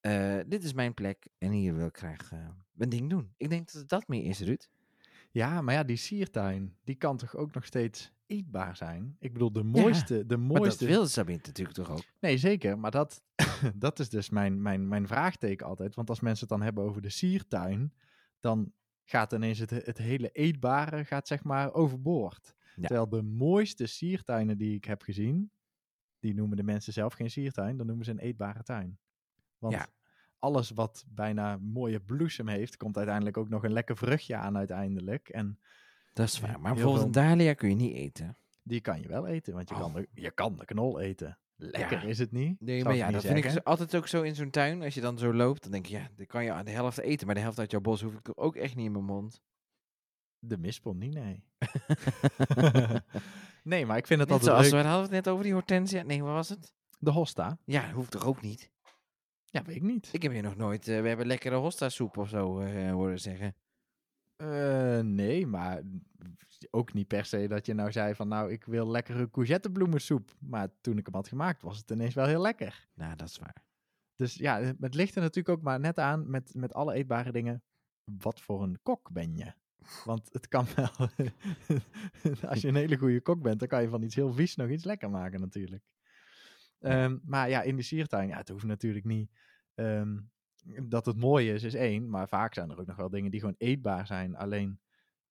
Eh, 0.00 0.38
dit 0.46 0.64
is 0.64 0.72
mijn 0.72 0.94
plek 0.94 1.28
en 1.38 1.50
hier 1.50 1.76
wil 1.76 1.86
ik 1.86 1.96
graag 1.96 2.32
eh, 2.32 2.48
mijn 2.72 2.90
ding 2.90 3.10
doen. 3.10 3.34
Ik 3.36 3.48
denk 3.50 3.66
dat 3.66 3.80
het 3.80 3.88
dat 3.88 4.08
meer 4.08 4.24
is, 4.24 4.40
Ruud. 4.40 4.68
Ja, 5.30 5.60
maar 5.60 5.74
ja, 5.74 5.84
die 5.84 5.96
siertuin, 5.96 6.76
die 6.84 6.94
kan 6.94 7.16
toch 7.16 7.36
ook 7.36 7.54
nog 7.54 7.64
steeds 7.64 8.12
eetbaar 8.26 8.76
zijn? 8.76 9.16
Ik 9.18 9.32
bedoel, 9.32 9.52
de 9.52 9.62
mooiste, 9.62 10.26
de 10.26 10.36
Maar 10.36 10.48
dat 10.48 10.58
mooiste... 10.58 10.86
wil 10.86 11.06
Sabine 11.06 11.40
natuurlijk 11.42 11.76
toch 11.76 11.90
ook? 11.90 12.04
Nee, 12.20 12.38
zeker, 12.38 12.78
maar 12.78 12.90
dat, 12.90 13.22
dat 13.74 13.98
is 13.98 14.08
dus 14.08 14.30
mijn, 14.30 14.62
mijn, 14.62 14.88
mijn 14.88 15.06
vraagteken 15.06 15.66
altijd. 15.66 15.94
Want 15.94 16.08
als 16.08 16.20
mensen 16.20 16.48
het 16.48 16.56
dan 16.58 16.66
hebben 16.66 16.84
over 16.84 17.02
de 17.02 17.10
siertuin, 17.10 17.92
dan 18.40 18.72
gaat 19.04 19.32
ineens 19.32 19.58
het, 19.58 19.70
het 19.70 19.98
hele 19.98 20.30
eetbare 20.30 21.04
gaat 21.04 21.26
zeg 21.26 21.44
maar 21.44 21.72
overboord. 21.72 22.53
Ja. 22.76 22.82
Terwijl 22.86 23.08
de 23.08 23.22
mooiste 23.22 23.86
siertuinen 23.86 24.58
die 24.58 24.74
ik 24.74 24.84
heb 24.84 25.02
gezien, 25.02 25.50
die 26.18 26.34
noemen 26.34 26.56
de 26.56 26.62
mensen 26.62 26.92
zelf 26.92 27.12
geen 27.14 27.30
siertuin, 27.30 27.76
dan 27.76 27.86
noemen 27.86 28.04
ze 28.04 28.10
een 28.10 28.18
eetbare 28.18 28.62
tuin. 28.62 28.98
Want 29.58 29.74
Ja. 29.74 29.86
alles 30.38 30.70
wat 30.70 31.04
bijna 31.08 31.56
mooie 31.60 32.00
bloesem 32.00 32.48
heeft, 32.48 32.76
komt 32.76 32.96
uiteindelijk 32.96 33.36
ook 33.36 33.48
nog 33.48 33.64
een 33.64 33.72
lekker 33.72 33.96
vruchtje 33.96 34.36
aan 34.36 34.56
uiteindelijk. 34.56 35.28
En 35.28 35.58
Dat 36.12 36.26
is 36.28 36.40
waar. 36.40 36.60
Maar 36.60 36.74
bijvoorbeeld 36.74 37.04
een 37.04 37.12
dahlia 37.12 37.54
kun 37.54 37.68
je 37.68 37.74
niet 37.74 37.94
eten. 37.94 38.36
die 38.62 38.80
kan 38.80 39.00
je 39.00 39.08
wel 39.08 39.26
eten, 39.26 39.54
want 39.54 39.68
je, 39.68 39.74
Oh. 39.74 39.80
kan, 39.80 39.92
de, 39.92 40.08
je 40.14 40.30
kan 40.30 40.56
de 40.56 40.64
knol 40.64 41.00
eten. 41.00 41.38
Lekker 41.56 42.02
Ja. 42.02 42.08
is 42.08 42.18
het 42.18 42.32
niet. 42.32 42.60
Nee, 42.60 42.76
zou 42.80 42.88
maar 42.88 42.96
ja, 42.96 43.10
dat 43.10 43.24
vind 43.24 43.44
ik 43.44 43.64
altijd 43.64 43.94
ook 43.94 44.06
zo 44.06 44.22
in 44.22 44.34
zo'n 44.34 44.50
tuin. 44.50 44.82
Als 44.82 44.94
je 44.94 45.00
dan 45.00 45.18
zo 45.18 45.34
loopt, 45.34 45.62
dan 45.62 45.72
denk 45.72 45.86
je, 45.86 45.96
ja, 45.96 46.08
dan 46.16 46.26
kan 46.26 46.44
je 46.44 46.52
aan 46.52 46.64
de 46.64 46.70
helft 46.70 46.98
eten. 46.98 47.26
Maar 47.26 47.34
de 47.34 47.40
helft 47.40 47.58
uit 47.58 47.70
jouw 47.70 47.80
bos 47.80 48.02
hoef 48.02 48.14
ik 48.14 48.30
ook 48.34 48.56
echt 48.56 48.74
niet 48.76 48.84
in 48.86 48.92
mijn 48.92 49.04
mond. 49.04 49.42
De 50.48 50.58
mispel 50.58 50.94
niet, 50.94 51.14
nee. 51.14 51.44
nee, 53.62 53.86
maar 53.86 53.96
ik 53.96 54.06
vind 54.06 54.20
het 54.20 54.28
Net 54.28 54.38
altijd 54.38 54.42
zoals 54.42 54.70
leuk. 54.70 54.82
we 54.82 54.88
hadden 54.88 55.02
het 55.02 55.10
net 55.10 55.28
over 55.28 55.44
die 55.44 55.52
hortensia. 55.52 56.02
Nee, 56.02 56.22
wat 56.22 56.32
was 56.32 56.48
het? 56.48 56.72
De 56.98 57.10
hosta? 57.10 57.58
Ja, 57.64 57.92
hoeft 57.92 58.10
toch 58.10 58.26
ook 58.26 58.42
niet? 58.42 58.70
Ja, 59.44 59.62
weet 59.62 59.76
ik 59.76 59.82
niet. 59.82 60.08
Ik 60.12 60.22
heb 60.22 60.32
hier 60.32 60.42
nog 60.42 60.56
nooit, 60.56 60.88
eh, 60.88 61.00
we 61.00 61.08
hebben 61.08 61.26
lekkere 61.26 61.56
hosta 61.56 61.88
soep 61.88 62.16
of 62.16 62.28
zo 62.28 62.58
eh, 62.58 62.90
horen 62.90 63.20
zeggen. 63.20 63.54
Eh, 64.36 64.98
nee, 64.98 65.46
maar 65.46 65.82
ook 66.70 66.92
niet 66.92 67.08
per 67.08 67.24
se 67.24 67.48
dat 67.48 67.66
je 67.66 67.74
nou 67.74 67.92
zei 67.92 68.14
van 68.14 68.28
nou, 68.28 68.52
ik 68.52 68.64
wil 68.64 68.90
lekkere 68.90 69.30
courgettebloemensoep. 69.30 70.34
Maar 70.38 70.68
toen 70.80 70.98
ik 70.98 71.06
hem 71.06 71.14
had 71.14 71.28
gemaakt, 71.28 71.62
was 71.62 71.78
het 71.78 71.90
ineens 71.90 72.14
wel 72.14 72.26
heel 72.26 72.40
lekker. 72.40 72.88
Nou, 72.94 73.16
dat 73.16 73.28
is 73.28 73.38
waar. 73.38 73.64
Dus 74.16 74.34
ja, 74.34 74.60
het 74.60 74.76
het 74.80 74.94
ligt 74.94 75.14
er 75.14 75.20
natuurlijk 75.20 75.58
ook 75.58 75.64
maar 75.64 75.80
net 75.80 75.98
aan 75.98 76.30
met, 76.30 76.54
met 76.54 76.74
alle 76.74 76.94
eetbare 76.94 77.32
dingen. 77.32 77.62
Wat 78.04 78.40
voor 78.40 78.62
een 78.62 78.78
kok 78.82 79.10
ben 79.12 79.36
je? 79.36 79.52
Want 80.04 80.28
het 80.32 80.48
kan 80.48 80.66
wel. 80.76 80.90
als 82.50 82.60
je 82.60 82.68
een 82.68 82.74
hele 82.74 82.96
goede 82.96 83.20
kok 83.20 83.42
bent, 83.42 83.58
dan 83.58 83.68
kan 83.68 83.82
je 83.82 83.88
van 83.88 84.02
iets 84.02 84.14
heel 84.14 84.32
vies 84.32 84.56
nog 84.56 84.68
iets 84.68 84.84
lekker 84.84 85.10
maken, 85.10 85.40
natuurlijk. 85.40 85.82
Ehm, 86.80 87.18
maar 87.24 87.48
ja, 87.48 87.62
in 87.62 87.76
de 87.76 87.82
siertuin, 87.82 88.28
ja, 88.28 88.36
het 88.36 88.48
hoeft 88.48 88.64
natuurlijk 88.64 89.04
niet. 89.04 89.30
ehm, 89.74 90.18
dat 90.82 91.06
het 91.06 91.16
mooi 91.16 91.52
is, 91.52 91.62
is 91.62 91.74
één. 91.74 92.10
Maar 92.10 92.28
vaak 92.28 92.54
zijn 92.54 92.70
er 92.70 92.78
ook 92.80 92.86
nog 92.86 92.96
wel 92.96 93.10
dingen 93.10 93.30
die 93.30 93.40
gewoon 93.40 93.54
eetbaar 93.58 94.06
zijn. 94.06 94.36
Alleen 94.36 94.80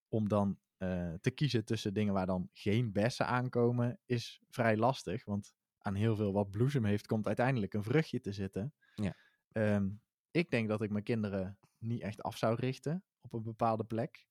om 0.08 0.28
dan 0.28 0.60
eh, 0.78 1.14
te 1.22 1.32
kiezen 1.32 1.66
tussen 1.66 1.93
dingen 1.93 2.14
waar 2.14 2.26
dan 2.26 2.49
geen 2.51 2.91
bessen 2.91 3.28
aankomen, 3.28 3.99
is 4.06 4.41
vrij 4.49 4.78
lastig. 4.78 5.26
Want 5.26 5.54
aan 5.78 5.95
heel 5.95 6.16
veel 6.16 6.34
wat 6.34 6.51
bloesem 6.51 6.86
heeft, 6.86 7.08
komt 7.08 7.28
uiteindelijk 7.28 7.74
een 7.74 7.84
vruchtje 7.84 8.20
te 8.20 8.32
zitten. 8.32 8.74
Ja. 8.95 9.16
Ehm, 9.51 9.89
ik 10.32 10.49
denk 10.49 10.68
dat 10.68 10.82
ik 10.82 10.89
mijn 10.89 11.04
kinderen 11.04 11.58
niet 11.78 12.01
echt 12.01 12.22
af 12.22 12.38
zou 12.38 12.56
richten 12.56 13.04
op 13.22 13.34
een 13.34 13.43
bepaalde 13.43 13.84
plek. 13.84 14.28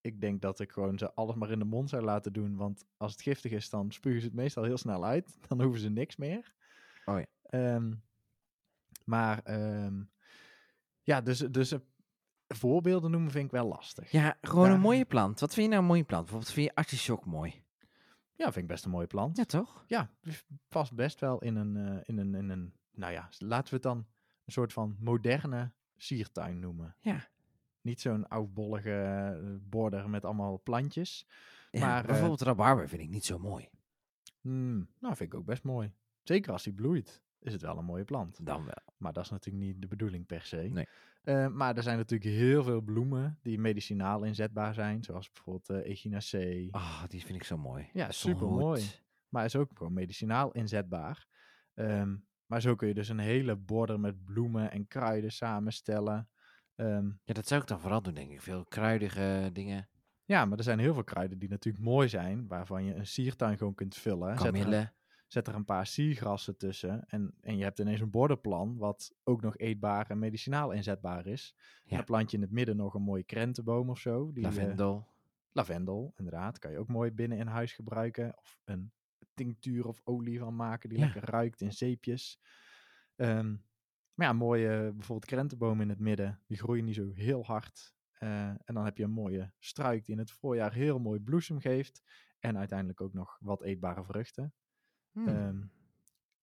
Ik 0.00 0.20
denk 0.20 0.40
dat 0.40 0.60
ik 0.60 0.72
gewoon 0.72 0.98
ze 0.98 1.14
alles 1.14 1.34
maar 1.34 1.50
in 1.50 1.58
de 1.58 1.64
mond 1.64 1.88
zou 1.88 2.02
laten 2.02 2.32
doen. 2.32 2.56
Want 2.56 2.84
als 2.96 3.12
het 3.12 3.22
giftig 3.22 3.52
is, 3.52 3.70
dan 3.70 3.92
spugen 3.92 4.20
ze 4.20 4.26
het 4.26 4.36
meestal 4.36 4.64
heel 4.64 4.78
snel 4.78 5.04
uit. 5.04 5.38
Dan 5.48 5.62
hoeven 5.62 5.80
ze 5.80 5.88
niks 5.90 6.16
meer. 6.16 6.54
Oh 7.04 7.18
ja. 7.18 7.26
Ehm, 7.42 7.92
maar 9.04 9.40
evind 9.44 10.08
ja, 11.02 11.20
dus, 11.20 11.38
dus 11.38 11.72
eh, 11.72 11.78
voorbeelden 12.48 13.10
noemen 13.10 13.30
vind 13.30 13.44
ik 13.44 13.50
wel 13.50 13.66
lastig. 13.68 14.10
Ja, 14.10 14.38
gewoon 14.40 14.68
Ja. 14.68 14.74
een 14.74 14.80
mooie 14.80 15.04
plant. 15.04 15.40
Wat 15.40 15.54
vind 15.54 15.64
je 15.66 15.70
nou 15.72 15.82
een 15.82 15.88
mooie 15.88 16.04
plant? 16.04 16.22
Bijvoorbeeld 16.22 16.52
vind 16.54 16.66
je 16.66 16.74
artichok 16.74 17.24
mooi? 17.26 17.62
Ja, 18.34 18.44
vind 18.44 18.56
ik 18.56 18.66
best 18.66 18.84
een 18.84 18.90
mooie 18.90 19.06
plant. 19.06 19.36
Ja, 19.36 19.44
toch? 19.44 19.84
Ja, 19.86 20.10
past 20.68 20.94
best 20.94 21.20
wel 21.20 21.38
in 21.38 21.56
een, 21.56 21.76
eh, 21.76 22.00
in 22.02 22.18
een, 22.18 22.34
in 22.34 22.48
een, 22.48 22.72
nou 22.92 23.12
ja, 23.12 23.28
laten 23.38 23.68
we 23.68 23.74
het 23.74 23.82
dan 23.82 23.96
een 24.44 24.52
soort 24.52 24.72
van 24.72 24.96
moderne 25.00 25.72
siertuin 25.96 26.58
noemen. 26.60 26.96
Ja. 27.00 27.28
Niet 27.82 28.00
zo'n 28.00 28.28
oudbollige 28.28 28.90
eh, 28.92 29.54
border 29.60 30.10
met 30.10 30.24
allemaal 30.24 30.60
plantjes. 30.62 31.26
Ja, 31.70 31.80
Maar, 31.80 32.00
eh, 32.00 32.06
bijvoorbeeld 32.06 32.40
rabarber 32.40 32.88
vind 32.88 33.02
ik 33.02 33.08
niet 33.08 33.24
zo 33.24 33.38
mooi. 33.38 33.68
Hmm, 34.40 34.88
nou, 34.98 35.16
vind 35.16 35.32
ik 35.32 35.38
ook 35.38 35.44
best 35.44 35.62
mooi. 35.62 35.92
Zeker 36.22 36.52
als 36.52 36.62
die 36.62 36.72
bloeit, 36.72 37.22
is 37.38 37.52
het 37.52 37.62
wel 37.62 37.78
een 37.78 37.84
mooie 37.84 38.04
plant. 38.04 38.46
Dan 38.46 38.64
wel. 38.64 38.94
Maar 38.96 39.12
dat 39.12 39.24
is 39.24 39.30
natuurlijk 39.30 39.64
niet 39.64 39.80
de 39.80 39.86
bedoeling 39.86 40.26
per 40.26 40.42
se. 40.42 40.56
Nee. 40.56 40.86
Eh, 41.22 41.46
maar 41.46 41.76
er 41.76 41.82
zijn 41.82 41.96
natuurlijk 41.96 42.30
heel 42.30 42.62
veel 42.62 42.80
bloemen 42.80 43.38
die 43.42 43.58
medicinaal 43.58 44.22
inzetbaar 44.24 44.74
zijn. 44.74 45.02
Zoals 45.04 45.30
bijvoorbeeld 45.32 45.68
eh 45.84 45.90
Echinacee. 45.90 46.68
Ah, 46.74 47.02
die 47.08 47.24
vind 47.24 47.38
ik 47.38 47.44
zo 47.44 47.56
mooi. 47.58 47.88
Ja, 47.92 48.04
Zo'n 48.12 48.30
supermooi. 48.32 48.80
hoed. 48.80 49.02
Maar 49.28 49.44
is 49.44 49.56
ook 49.56 49.70
gewoon 49.74 49.92
medicinaal 49.92 50.52
inzetbaar. 50.52 51.26
Ehm, 51.74 52.16
maar 52.46 52.60
zo 52.60 52.74
kun 52.74 52.88
je 52.88 52.94
dus 52.94 53.08
een 53.08 53.18
hele 53.18 53.56
border 53.56 54.00
met 54.00 54.24
bloemen 54.24 54.70
en 54.70 54.86
kruiden 54.86 55.32
samenstellen. 55.32 56.28
Ehm, 56.80 57.06
Ja, 57.24 57.34
dat 57.34 57.46
zou 57.46 57.60
ik 57.60 57.66
dan 57.66 57.80
vooral 57.80 58.02
doen, 58.02 58.14
denk 58.14 58.30
ik. 58.30 58.40
Veel 58.40 58.64
kruidige 58.64 59.50
dingen. 59.52 59.88
ja, 60.24 60.44
maar 60.44 60.58
er 60.58 60.64
zijn 60.64 60.78
heel 60.78 60.94
veel 60.94 61.04
kruiden 61.04 61.38
die 61.38 61.48
natuurlijk 61.48 61.84
mooi 61.84 62.08
zijn. 62.08 62.48
Waarvan 62.48 62.84
je 62.84 62.94
een 62.94 63.06
siertuin 63.06 63.58
gewoon 63.58 63.74
kunt 63.74 63.94
vullen. 63.96 64.38
Zet 64.38 64.46
er, 64.46 64.54
een, 64.54 64.60
Kamille. 64.60 64.92
zet 65.26 65.46
er 65.48 65.54
een 65.54 65.64
paar 65.64 65.86
siergrassen 65.86 66.56
tussen. 66.56 67.04
En, 67.06 67.34
en 67.40 67.56
je 67.56 67.62
hebt 67.62 67.78
ineens 67.78 68.00
een 68.00 68.10
borderplan. 68.10 68.76
Wat 68.76 69.14
ook 69.24 69.42
nog 69.42 69.56
eetbaar 69.58 70.10
en 70.10 70.18
medicinaal 70.18 70.70
inzetbaar 70.70 71.26
is. 71.26 71.54
Ja. 71.84 71.96
Dan 71.96 72.04
plant 72.04 72.30
je 72.30 72.36
in 72.36 72.42
het 72.42 72.52
midden 72.52 72.76
nog 72.76 72.94
een 72.94 73.02
mooie 73.02 73.24
krentenboom 73.24 73.90
of 73.90 73.98
zo. 73.98 74.32
Die, 74.32 74.44
eh, 74.46 74.50
Lavendel. 74.50 75.06
lavendel, 75.52 76.12
inderdaad. 76.16 76.58
Kan 76.58 76.70
je 76.70 76.78
ook 76.78 76.88
mooi 76.88 77.10
binnen 77.10 77.38
in 77.38 77.46
huis 77.46 77.72
gebruiken. 77.72 78.36
Of 78.38 78.60
een 78.64 78.92
tinctuur 79.34 79.86
of 79.86 80.00
olie 80.04 80.38
van 80.38 80.56
maken 80.56 80.88
die 80.88 80.98
Ja. 80.98 81.04
lekker 81.04 81.24
ruikt 81.30 81.60
in 81.60 81.72
zeepjes. 81.72 82.40
Ehm, 83.16 83.56
maar 84.20 84.28
ja, 84.28 84.34
mooie 84.34 84.92
bijvoorbeeld 84.92 85.30
krentenboom 85.30 85.80
in 85.80 85.88
het 85.88 85.98
midden. 85.98 86.40
Die 86.46 86.56
groeien 86.56 86.84
niet 86.84 86.94
zo 86.94 87.10
heel 87.14 87.44
hard. 87.44 87.94
Eh, 88.12 88.48
en 88.48 88.74
dan 88.74 88.84
heb 88.84 88.96
je 88.96 89.04
een 89.04 89.10
mooie 89.10 89.52
struik 89.58 90.04
die 90.04 90.14
in 90.14 90.20
het 90.20 90.30
voorjaar 90.30 90.72
heel 90.72 90.98
mooi 90.98 91.20
bloesem 91.20 91.60
geeft. 91.60 92.02
En 92.38 92.58
uiteindelijk 92.58 93.00
ook 93.00 93.12
nog 93.12 93.38
wat 93.40 93.62
eetbare 93.62 94.04
vruchten. 94.04 94.54
Hmm. 95.12 95.28
Ehm, 95.28 95.62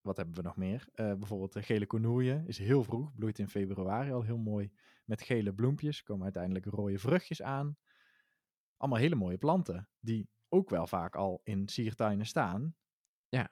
wat 0.01 0.17
hebben 0.17 0.35
we 0.35 0.41
nog 0.41 0.55
meer? 0.55 0.87
Eh, 0.93 1.13
bijvoorbeeld 1.13 1.53
de 1.53 1.61
gele 1.61 1.87
cornoeien 1.87 2.47
is 2.47 2.57
heel 2.57 2.83
vroeg, 2.83 3.15
bloeit 3.15 3.39
in 3.39 3.49
februari 3.49 4.11
al 4.11 4.23
heel 4.23 4.37
mooi 4.37 4.71
met 5.05 5.21
gele 5.21 5.53
bloempjes. 5.53 6.03
Komen 6.03 6.23
uiteindelijk 6.23 6.65
rode 6.65 6.99
vruchtjes 6.99 7.41
aan. 7.41 7.77
Allemaal 8.77 8.99
hele 8.99 9.15
mooie 9.15 9.37
planten 9.37 9.89
die 9.99 10.29
ook 10.49 10.69
wel 10.69 10.87
vaak 10.87 11.15
al 11.15 11.41
in 11.43 11.67
siertuinen 11.67 12.25
staan. 12.25 12.75
Ja. 13.29 13.51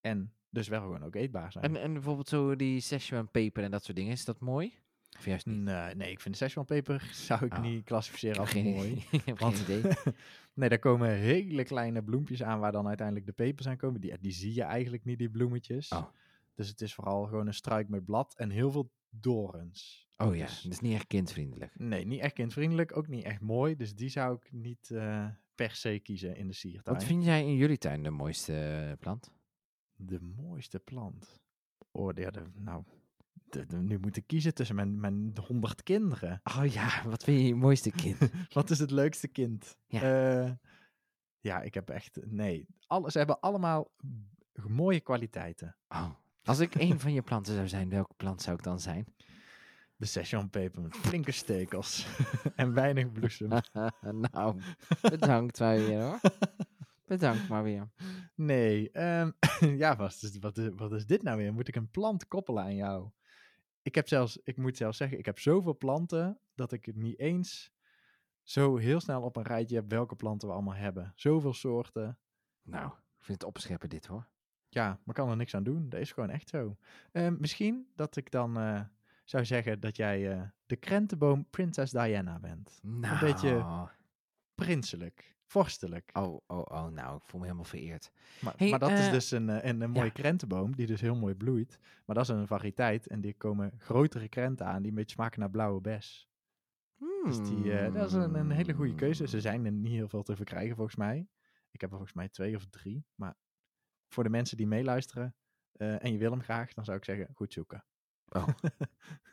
En 0.00 0.34
dus 0.52 0.68
wel 0.68 0.80
gewoon 0.80 1.04
ook 1.04 1.14
eetbaar 1.14 1.52
zijn. 1.52 1.64
en, 1.64 1.76
en 1.76 1.92
bijvoorbeeld 1.92 2.28
zo 2.28 2.56
die 2.56 2.80
Szechuan 2.80 3.30
peper 3.30 3.62
en 3.64 3.70
dat 3.70 3.84
soort 3.84 3.96
dingen. 3.96 4.12
Is 4.12 4.24
dat 4.24 4.40
mooi? 4.40 4.72
Of 5.18 5.24
juist 5.26 5.46
niet? 5.46 5.56
Nee, 5.58 5.94
nee, 5.94 6.10
ik 6.10 6.20
vind 6.20 6.38
de 6.38 6.44
Szechuan 6.44 6.64
peper 6.66 7.10
zou 7.28 7.44
ik 7.44 7.52
Oh. 7.52 7.60
niet 7.62 7.84
klassificeren 7.84 8.38
als 8.40 8.50
geen, 8.50 8.64
mooi. 8.74 9.04
ik 9.10 9.22
heb 9.24 9.38
Want- 9.38 9.56
geen 9.58 9.78
idee. 9.78 9.92
nee, 10.54 10.68
daar 10.68 10.78
komen 10.78 11.10
hele 11.10 11.64
kleine 11.64 12.02
bloempjes 12.02 12.42
aan 12.42 12.60
waar 12.60 12.72
dan 12.72 12.86
uiteindelijk 12.88 13.26
de 13.26 13.32
pepers 13.32 13.68
aan 13.68 13.76
komen. 13.76 14.00
Die, 14.00 14.18
die 14.20 14.32
zie 14.32 14.54
je 14.54 14.62
eigenlijk 14.62 15.04
niet, 15.04 15.18
die 15.18 15.30
bloemetjes. 15.30 15.88
Oh. 15.88 16.04
Dus 16.54 16.68
het 16.68 16.80
is 16.80 16.94
vooral 16.94 17.24
gewoon 17.26 17.46
een 17.46 17.54
struik 17.54 17.88
met 17.88 18.04
blad 18.04 18.34
en 18.36 18.50
heel 18.50 18.70
veel 18.70 18.90
dorens. 19.10 20.08
Oh 20.16 20.36
ja, 20.36 20.44
Dus- 20.46 20.62
dat 20.62 20.72
is 20.72 20.80
niet 20.80 20.94
echt 20.94 21.06
kindvriendelijk. 21.06 21.72
Nee, 21.78 22.06
niet 22.06 22.20
echt 22.20 22.34
kindvriendelijk, 22.34 22.96
ook 22.96 23.08
niet 23.08 23.24
echt 23.24 23.40
mooi. 23.40 23.76
Dus 23.76 23.94
die 23.94 24.08
zou 24.08 24.36
ik 24.36 24.52
niet 24.52 24.90
eh, 24.90 25.26
per 25.54 25.70
se 25.70 25.98
kiezen 26.02 26.36
in 26.36 26.46
de 26.46 26.52
siertuin. 26.54 26.96
Wat 26.96 27.04
vind 27.06 27.24
jij 27.24 27.42
in 27.42 27.54
jullie 27.54 27.78
tuin 27.78 28.02
de 28.02 28.10
mooiste 28.10 28.54
eh, 28.88 28.92
plant? 28.98 29.30
De 30.04 30.20
mooiste 30.20 30.78
plant? 30.78 31.40
Oh, 31.90 32.12
ja, 32.14 32.30
de, 32.30 32.42
nou, 32.54 32.84
de- 33.32 33.66
de- 33.66 33.76
nu 33.76 33.98
moet 33.98 34.16
ik 34.16 34.26
kiezen 34.26 34.54
tussen 34.54 34.76
mijn, 34.76 35.00
mijn 35.00 35.32
honderd 35.46 35.82
kinderen. 35.82 36.40
Oh 36.56 36.66
ja, 36.66 37.02
wat 37.08 37.24
vind 37.24 37.40
je 37.40 37.46
je 37.46 37.54
mooiste 37.54 37.90
kind? 37.90 38.18
Wat 38.54 38.70
is 38.70 38.78
het 38.78 38.90
leukste 38.90 39.28
kind? 39.28 39.76
Ja. 39.86 40.00
Eh, 40.44 40.52
ja, 41.40 41.60
ik 41.62 41.74
heb 41.74 41.88
echt, 41.90 42.18
nee. 42.26 42.66
Alle, 42.86 43.10
ze 43.10 43.18
hebben 43.18 43.40
allemaal 43.40 43.90
mooie 44.68 45.00
kwaliteiten. 45.00 45.76
Oh. 45.88 46.10
Als 46.44 46.58
ik 46.58 46.74
een 46.74 47.00
van 47.00 47.12
je 47.12 47.22
planten 47.22 47.54
zou 47.54 47.68
zijn, 47.68 47.88
welke 47.88 48.14
plant 48.16 48.42
zou 48.42 48.56
ik 48.56 48.62
dan 48.62 48.80
zijn? 48.80 49.04
De 49.96 50.06
session 50.06 50.50
peper 50.50 50.82
met 50.82 50.96
flinke 50.96 51.32
stekels 51.32 52.06
en 52.56 52.74
weinig 52.74 53.12
bloesem. 53.12 53.48
nou, 54.32 54.60
bedankt 55.00 55.58
maar 55.60 55.76
weer 55.76 56.02
hoor. 56.02 56.20
Bedankt 57.18 57.48
maar 57.48 57.62
weer. 57.62 57.88
Nee, 58.34 58.90
ehm, 58.90 59.30
ja, 59.82 59.96
wat 59.96 60.12
is, 60.22 60.38
wat, 60.38 60.58
is, 60.58 60.68
wat 60.76 60.92
is 60.92 61.06
dit 61.06 61.22
nou 61.22 61.36
weer? 61.36 61.52
Moet 61.54 61.68
ik 61.68 61.76
een 61.76 61.90
plant 61.90 62.28
koppelen 62.28 62.62
aan 62.62 62.74
jou? 62.74 63.10
Ik 63.82 63.94
heb 63.94 64.08
zelfs, 64.08 64.38
ik 64.44 64.56
moet 64.56 64.76
zelfs 64.76 64.96
zeggen, 64.96 65.18
ik 65.18 65.26
heb 65.26 65.38
zoveel 65.38 65.76
planten 65.76 66.38
dat 66.54 66.72
ik 66.72 66.84
het 66.84 66.96
niet 66.96 67.18
eens 67.18 67.72
zo 68.42 68.76
heel 68.76 69.00
snel 69.00 69.22
op 69.22 69.36
een 69.36 69.42
rijtje 69.42 69.76
heb 69.76 69.90
welke 69.90 70.16
planten 70.16 70.48
we 70.48 70.54
allemaal 70.54 70.74
hebben. 70.74 71.12
Zoveel 71.14 71.52
soorten. 71.54 72.18
Nou, 72.62 72.86
ik 73.18 73.24
vind 73.24 73.40
het 73.40 73.48
opscheppen 73.48 73.88
dit 73.88 74.06
hoor. 74.06 74.28
Ja, 74.68 75.00
maar 75.04 75.14
kan 75.14 75.30
er 75.30 75.36
niks 75.36 75.54
aan 75.54 75.62
doen. 75.62 75.88
Dat 75.88 76.00
is 76.00 76.12
gewoon 76.12 76.30
echt 76.30 76.48
zo. 76.48 76.76
Ehm, 77.12 77.36
misschien 77.38 77.86
dat 77.94 78.16
ik 78.16 78.30
dan 78.30 78.58
eh, 78.58 78.80
zou 79.24 79.44
zeggen 79.44 79.80
dat 79.80 79.96
jij 79.96 80.32
eh, 80.32 80.42
de 80.66 80.76
krentenboom 80.76 81.46
Prinses 81.50 81.90
Diana 81.90 82.38
bent. 82.38 82.78
Nou. 82.82 83.18
beetje- 83.18 83.88
Prinselijk, 84.54 85.31
vorstelijk. 85.52 86.10
Oh, 86.12 86.40
oh, 86.46 86.58
oh, 86.58 86.86
nou, 86.86 87.16
ik 87.16 87.22
voel 87.24 87.40
me 87.40 87.46
helemaal 87.46 87.68
vereerd. 87.68 88.12
Maar, 88.40 88.54
Hey, 88.56 88.70
maar 88.70 88.78
dat 88.78 88.90
is 88.90 89.06
eh, 89.06 89.12
dus 89.12 89.30
een, 89.30 89.48
eh, 89.48 89.68
een, 89.68 89.80
een 89.80 89.90
mooie 89.90 90.04
ja. 90.04 90.12
krentenboom 90.12 90.76
die 90.76 90.86
dus 90.86 91.00
heel 91.00 91.14
mooi 91.14 91.34
bloeit. 91.34 91.78
Maar 92.04 92.16
dat 92.16 92.24
is 92.24 92.30
een 92.30 92.46
variëteit 92.46 93.06
en 93.06 93.20
die 93.20 93.34
komen 93.34 93.72
grotere 93.78 94.28
krenten 94.28 94.66
aan 94.66 94.82
die 94.82 94.90
een 94.90 94.96
beetje 94.96 95.14
smaken 95.14 95.40
naar 95.40 95.50
blauwe 95.50 95.80
bes. 95.80 96.30
Dus 97.24 97.36
die, 97.48 97.78
eh, 97.78 97.94
dat 97.94 98.06
is 98.06 98.12
een, 98.12 98.34
een 98.34 98.50
hele 98.50 98.72
goede 98.72 98.94
keuze. 98.94 99.28
Ze 99.28 99.40
zijn 99.40 99.64
er 99.64 99.72
niet 99.72 99.92
heel 99.92 100.08
veel 100.08 100.22
te 100.22 100.36
verkrijgen 100.36 100.76
volgens 100.76 100.96
mij. 100.96 101.28
Ik 101.70 101.80
heb 101.80 101.90
er 101.90 101.96
volgens 101.96 102.16
mij 102.16 102.28
twee 102.28 102.56
of 102.56 102.66
drie. 102.66 103.06
Maar 103.14 103.34
voor 104.08 104.24
de 104.24 104.30
mensen 104.30 104.56
die 104.56 104.66
meeluisteren 104.66 105.34
en 105.72 106.12
je 106.12 106.18
wil 106.18 106.30
hem 106.30 106.42
graag, 106.42 106.72
dan 106.72 106.84
zou 106.84 106.96
ik 106.96 107.04
zeggen 107.04 107.28
goed 107.34 107.52
zoeken. 107.52 107.84
Oh. 108.28 108.48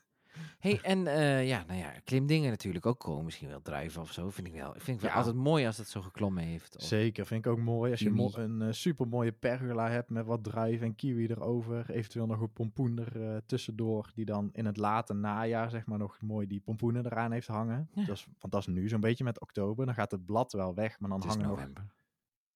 hey, 0.59 0.79
en 0.81 1.07
eh, 1.07 1.47
ja, 1.47 1.63
nou 1.67 1.79
ja, 1.79 1.91
klimdingen 2.03 2.49
natuurlijk 2.49 2.85
ook 2.85 2.99
cool. 2.99 3.21
Misschien 3.21 3.47
wel 3.49 3.61
druiven 3.61 4.01
of 4.01 4.11
zo, 4.11 4.29
vind 4.29 4.47
ik 4.47 4.53
wel. 4.53 4.75
Ik 4.75 4.81
vind 4.81 4.87
het 4.87 5.01
wel 5.01 5.09
Ja. 5.11 5.15
altijd 5.17 5.35
mooi 5.35 5.65
als 5.65 5.77
het 5.77 5.87
zo 5.87 6.01
geklommen 6.01 6.43
heeft. 6.43 6.75
Of- 6.77 6.83
Zeker, 6.83 7.25
vind 7.25 7.45
ik 7.45 7.51
ook 7.51 7.59
mooi. 7.59 7.91
Als 7.91 7.99
je 7.99 8.09
mo- 8.11 8.27
Kiwi. 8.29 8.41
een 8.41 8.73
super 8.73 9.07
mooie 9.07 9.31
pergola 9.31 9.89
hebt 9.89 10.09
met 10.09 10.25
wat 10.25 10.43
druiven 10.43 10.87
en 10.87 10.95
kiwi 10.95 11.27
erover. 11.27 11.89
Eventueel 11.91 12.25
nog 12.25 12.41
een 12.41 12.53
pompoen 12.53 12.97
er 12.99 13.21
eh, 13.31 13.37
tussendoor. 13.45 14.11
Die 14.15 14.25
dan 14.25 14.49
in 14.53 14.65
het 14.65 14.77
late 14.77 15.13
najaar 15.13 15.69
zeg 15.69 15.85
maar 15.85 15.97
nog 15.97 16.21
mooi 16.21 16.47
die 16.47 16.59
pompoenen 16.61 17.05
eraan 17.05 17.31
heeft 17.31 17.47
hangen. 17.47 17.89
Ja. 17.93 18.05
Dat 18.05 18.15
is, 18.15 18.27
want 18.39 18.53
dat 18.53 18.61
is 18.61 18.67
nu 18.67 18.87
zo'n 18.89 18.99
beetje 18.99 19.23
met 19.23 19.39
oktober. 19.41 19.85
Dan 19.85 19.95
gaat 19.95 20.11
het 20.11 20.25
blad 20.25 20.51
wel 20.51 20.73
weg, 20.73 20.99
maar 20.99 21.09
dan 21.09 21.19
het 21.19 21.27
hangen 21.29 21.47
nog... 21.47 21.67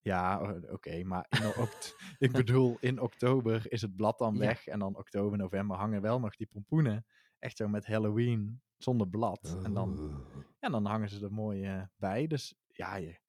Ja, 0.02 0.54
oké, 0.72 1.04
maar 1.04 1.26
in 1.30 1.46
oct- 1.64 1.96
ik 2.20 2.32
bedoel, 2.32 2.78
in 2.80 3.02
oktober 3.02 3.66
is 3.68 3.82
het 3.82 3.96
blad 3.96 4.18
dan 4.18 4.34
Ja. 4.34 4.40
weg. 4.40 4.68
En 4.68 4.80
dan 4.80 4.98
oktober, 4.98 5.38
november 5.38 5.78
hangen 5.78 6.02
wel 6.02 6.20
nog 6.20 6.36
die 6.36 6.48
pompoenen. 6.48 7.06
Echt 7.44 7.58
zo 7.58 7.68
met 7.68 7.86
Halloween 7.86 8.62
zonder 8.78 9.08
blad. 9.08 9.58
En 9.64 9.74
dan 9.74 10.00
Oeh. 10.00 10.16
ja, 10.60 10.70
dan 10.70 10.86
hangen 10.86 11.10
ze 11.10 11.24
er 11.26 11.34
mooi 11.34 11.64
eh, 11.66 11.84
bij. 11.96 12.28
Dus 12.28 12.56
ja, 12.68 12.96
je, 12.96 13.20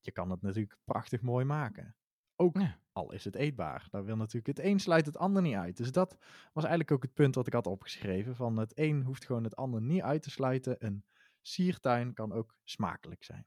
je 0.00 0.12
kan 0.12 0.30
het 0.30 0.42
natuurlijk 0.42 0.78
prachtig 0.84 1.20
mooi 1.20 1.44
maken. 1.44 1.96
Ook 2.36 2.58
Ja. 2.58 2.78
al 2.92 3.12
is 3.12 3.24
het 3.24 3.34
eetbaar. 3.34 3.86
Dat 3.90 4.04
wil 4.04 4.16
natuurlijk 4.16 4.56
het 4.56 4.66
een 4.66 4.80
sluit 4.80 5.06
het 5.06 5.16
ander 5.16 5.42
niet 5.42 5.54
uit. 5.54 5.76
Dus 5.76 5.92
dat 5.92 6.16
was 6.52 6.64
eigenlijk 6.64 6.90
ook 6.90 7.02
het 7.02 7.14
punt 7.14 7.34
wat 7.34 7.46
ik 7.46 7.52
had 7.52 7.66
opgeschreven. 7.66 8.36
Van 8.36 8.56
het 8.56 8.78
een 8.78 9.02
hoeft 9.02 9.24
gewoon 9.24 9.44
het 9.44 9.56
ander 9.56 9.82
niet 9.82 10.02
uit 10.02 10.22
te 10.22 10.30
sluiten. 10.30 10.86
Een 10.86 11.04
siertuin 11.40 12.14
kan 12.14 12.32
ook 12.32 12.56
smakelijk 12.64 13.24
zijn. 13.24 13.46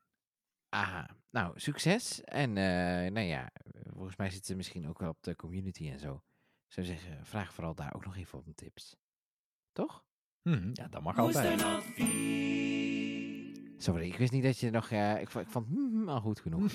Aha, 0.69 1.15
nou, 1.29 1.59
succes. 1.59 2.21
En 2.23 2.57
eh, 2.57 3.11
nou 3.11 3.27
ja, 3.27 3.51
volgens 3.83 4.15
mij 4.15 4.29
zitten 4.29 4.47
ze 4.47 4.55
misschien 4.55 4.87
ook 4.87 4.99
wel 4.99 5.09
op 5.09 5.23
de 5.23 5.35
community 5.35 5.89
en 5.89 5.99
zo. 5.99 6.15
Ik 6.67 6.73
zou 6.73 6.85
zeggen, 6.85 7.25
vraag 7.25 7.53
vooral 7.53 7.75
daar 7.75 7.93
ook 7.95 8.05
nog 8.05 8.15
even 8.15 8.39
op 8.39 8.47
een 8.47 8.55
tips. 8.55 8.95
Toch? 9.71 10.05
Hm, 10.43 10.69
ja, 10.73 10.87
dat 10.87 11.01
mag 11.01 11.17
altijd. 11.19 11.61
Sorry, 13.77 14.05
ik 14.05 14.17
wist 14.17 14.31
niet 14.31 14.43
dat 14.43 14.57
je 14.59 14.69
nog... 14.69 14.89
eh, 14.89 15.21
ik, 15.21 15.29
vond- 15.29 15.45
ik 15.45 15.51
vond 15.51 15.67
hmm, 15.67 16.09
al 16.09 16.19
goed 16.21 16.39
genoeg. 16.39 16.71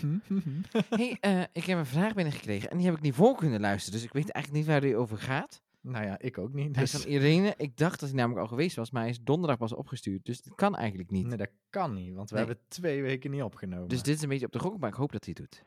hey, 0.90 1.16
eh, 1.20 1.42
ik 1.52 1.64
heb 1.64 1.78
een 1.78 1.86
vraag 1.86 2.14
binnengekregen 2.14 2.70
en 2.70 2.76
die 2.76 2.86
heb 2.86 2.96
ik 2.96 3.00
niet 3.02 3.14
voor 3.14 3.36
kunnen 3.36 3.60
luisteren. 3.60 3.98
Dus 3.98 4.06
ik 4.08 4.12
weet 4.14 4.30
eigenlijk 4.30 4.64
niet 4.64 4.72
waar 4.74 4.80
die 4.80 4.96
over 4.96 5.18
gaat. 5.18 5.62
nou 5.80 6.04
ja, 6.04 6.18
ik 6.18 6.38
ook 6.38 6.52
niet. 6.52 6.74
Hij 6.74 6.84
is 6.84 6.90
Dus, 6.90 7.02
van 7.02 7.10
Irene. 7.10 7.54
Ik 7.56 7.76
dacht 7.76 8.00
dat 8.00 8.08
hij 8.08 8.18
namelijk 8.18 8.40
al 8.42 8.48
geweest 8.48 8.76
was, 8.76 8.90
maar 8.90 9.02
hij 9.02 9.10
is 9.10 9.20
donderdag 9.22 9.58
pas 9.58 9.72
opgestuurd. 9.74 10.24
Dus 10.24 10.42
dat 10.42 10.54
kan 10.54 10.76
eigenlijk 10.76 11.10
niet. 11.10 11.26
nee, 11.26 11.36
dat 11.36 11.50
kan 11.70 11.94
niet, 11.94 12.14
want 12.14 12.30
we 12.30 12.36
Nee. 12.36 12.44
hebben 12.46 12.64
twee 12.68 13.02
weken 13.02 13.30
niet 13.30 13.42
opgenomen. 13.42 13.88
Dus 13.88 14.02
dit 14.02 14.16
is 14.16 14.22
een 14.22 14.28
beetje 14.28 14.46
op 14.46 14.52
de 14.52 14.58
gok, 14.58 14.78
maar 14.78 14.88
ik 14.88 14.94
hoop 14.94 15.12
dat 15.12 15.24
hij 15.24 15.34
het 15.38 15.50
doet. 15.50 15.64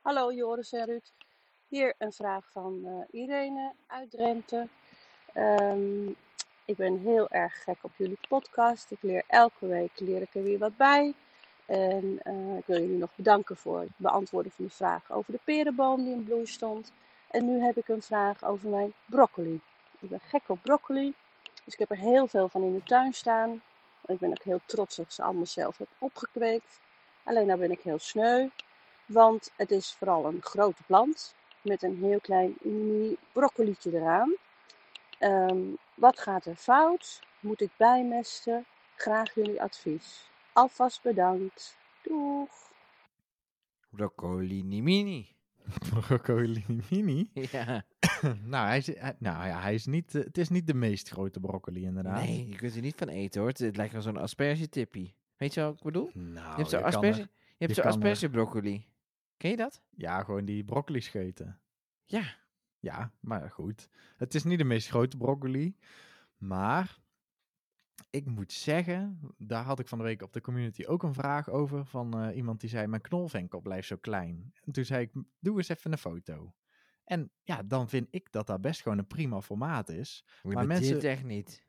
Hallo 0.00 0.32
Joris 0.32 0.72
en 0.72 0.86
Ruud. 0.86 1.12
Hier 1.68 1.94
een 1.98 2.12
vraag 2.12 2.50
van 2.50 2.84
eh, 2.84 3.20
Irene 3.20 3.72
uit 3.86 4.10
Drenthe. 4.10 4.68
Ehm, 5.34 6.06
ik 6.64 6.76
ben 6.76 6.98
heel 6.98 7.30
erg 7.30 7.62
gek 7.62 7.78
op 7.80 7.90
jullie 7.96 8.18
podcast. 8.28 8.90
Ik 8.90 8.98
leer 9.00 9.22
elke 9.26 9.66
week 9.66 9.90
leer 9.94 10.22
ik 10.22 10.34
er 10.34 10.42
weer 10.42 10.58
wat 10.58 10.76
bij. 10.76 11.14
En 11.66 12.20
eh, 12.22 12.56
ik 12.56 12.66
wil 12.66 12.80
jullie 12.80 12.98
nog 12.98 13.10
bedanken 13.16 13.56
voor 13.56 13.80
het 13.80 13.90
beantwoorden 13.96 14.52
van 14.52 14.64
de 14.64 14.70
vraag 14.70 15.12
over 15.12 15.32
de 15.32 15.40
perenboom 15.44 16.04
die 16.04 16.12
in 16.12 16.24
bloei 16.24 16.46
stond. 16.46 16.92
En 17.30 17.44
nu 17.44 17.60
heb 17.64 17.76
ik 17.76 17.88
een 17.88 18.02
vraag 18.02 18.44
over 18.44 18.68
mijn 18.68 18.92
broccoli. 19.06 19.60
Ik 20.00 20.08
ben 20.08 20.20
gek 20.20 20.42
op 20.46 20.58
broccoli. 20.62 21.14
Dus 21.64 21.72
ik 21.72 21.78
heb 21.78 21.90
er 21.90 21.96
heel 21.96 22.26
veel 22.26 22.48
van 22.48 22.62
in 22.62 22.74
de 22.74 22.82
tuin 22.82 23.12
staan. 23.12 23.62
Ik 24.06 24.18
ben 24.18 24.30
ook 24.30 24.42
heel 24.42 24.60
trots 24.66 24.96
dat 24.96 25.04
ik 25.04 25.12
ze 25.12 25.22
allemaal 25.22 25.46
zelf 25.46 25.78
heb 25.78 25.88
opgekweekt. 25.98 26.80
Alleen 27.22 27.46
nou 27.46 27.58
ben 27.58 27.70
ik 27.70 27.80
heel 27.80 27.98
sneu. 27.98 28.48
Want 29.06 29.50
het 29.56 29.70
is 29.70 29.94
vooral 29.98 30.24
een 30.24 30.42
grote 30.42 30.82
plant 30.86 31.34
met 31.62 31.82
een 31.82 31.98
heel 31.98 32.20
klein 32.20 32.56
mini 32.60 33.16
broccolietje 33.32 33.90
eraan. 33.92 34.34
Ehm, 35.18 35.62
wat 35.94 36.18
gaat 36.20 36.46
er 36.46 36.56
fout? 36.56 37.20
Moet 37.40 37.60
ik 37.60 37.70
bijmesten? 37.76 38.64
Graag 38.96 39.34
jullie 39.34 39.62
advies. 39.62 40.30
Alvast 40.52 41.02
bedankt. 41.02 41.76
Doeg! 42.02 42.72
Broccoli 43.90 44.64
mini. 44.64 45.32
broccoli 45.90 46.64
mini. 46.90 47.30
Ja. 47.32 47.84
nou, 48.42 48.66
hij 48.66 48.76
is, 48.78 48.86
hij- 48.86 49.16
nou 49.18 49.46
ja, 49.46 49.60
hij 49.60 49.74
is 49.74 49.86
niet, 49.86 50.14
eh, 50.14 50.24
het 50.24 50.38
is 50.38 50.48
niet 50.48 50.66
de 50.66 50.74
meest 50.74 51.08
grote 51.08 51.40
broccoli 51.40 51.82
inderdaad. 51.84 52.22
Nee, 52.22 52.48
je 52.48 52.56
kunt 52.56 52.74
er 52.74 52.80
niet 52.80 52.96
van 52.96 53.08
eten 53.08 53.40
hoor. 53.40 53.50
Het, 53.50 53.58
het 53.58 53.76
lijkt 53.76 53.92
wel 53.92 54.02
zo'n 54.02 54.16
aspergetippie. 54.16 55.14
Weet 55.36 55.54
je 55.54 55.60
wat 55.60 55.74
ik 55.76 55.82
bedoel? 55.82 56.10
Nou, 56.14 56.48
je 56.50 56.56
hebt 56.56 56.70
zo'n 56.70 56.82
asperge, 56.82 57.20
er- 57.20 57.28
je 57.56 57.66
hebt 57.66 57.78
er- 57.78 57.84
aspergebroccoli. 57.86 58.86
Ken 59.36 59.50
je 59.50 59.56
dat? 59.56 59.82
ja, 59.96 60.22
gewoon 60.22 60.44
die 60.44 60.64
broccoli 60.64 61.00
scheten. 61.00 61.60
Ja. 62.04 62.22
Ja, 62.84 63.12
maar 63.20 63.50
goed. 63.50 63.88
Het 64.16 64.34
is 64.34 64.44
niet 64.44 64.58
de 64.58 64.64
meest 64.64 64.88
grote 64.88 65.16
broccoli. 65.16 65.76
Maar 66.36 66.98
ik 68.10 68.26
moet 68.26 68.52
zeggen, 68.52 69.18
daar 69.38 69.64
had 69.64 69.78
ik 69.78 69.88
van 69.88 69.98
de 69.98 70.04
week 70.04 70.22
op 70.22 70.32
de 70.32 70.40
community 70.40 70.84
ook 70.84 71.02
een 71.02 71.14
vraag 71.14 71.48
over. 71.48 71.86
Van 71.86 72.20
eh, 72.20 72.36
iemand 72.36 72.60
die 72.60 72.70
zei, 72.70 72.86
mijn 72.86 73.02
knolvenkel 73.02 73.60
blijft 73.60 73.86
zo 73.86 73.96
klein. 73.96 74.52
En 74.62 74.72
toen 74.72 74.84
zei 74.84 75.02
ik, 75.02 75.12
doe 75.38 75.56
eens 75.56 75.68
even 75.68 75.92
een 75.92 75.98
foto. 75.98 76.54
En 77.04 77.30
ja, 77.42 77.62
dan 77.62 77.88
vind 77.88 78.06
ik 78.10 78.32
dat 78.32 78.46
dat 78.46 78.60
best 78.60 78.82
gewoon 78.82 78.98
een 78.98 79.06
prima 79.06 79.40
formaat 79.40 79.88
is. 79.88 80.24
Maar 80.42 80.66
mensen- 80.66 80.94
dit 80.94 81.04
echt 81.04 81.24
niet. 81.24 81.66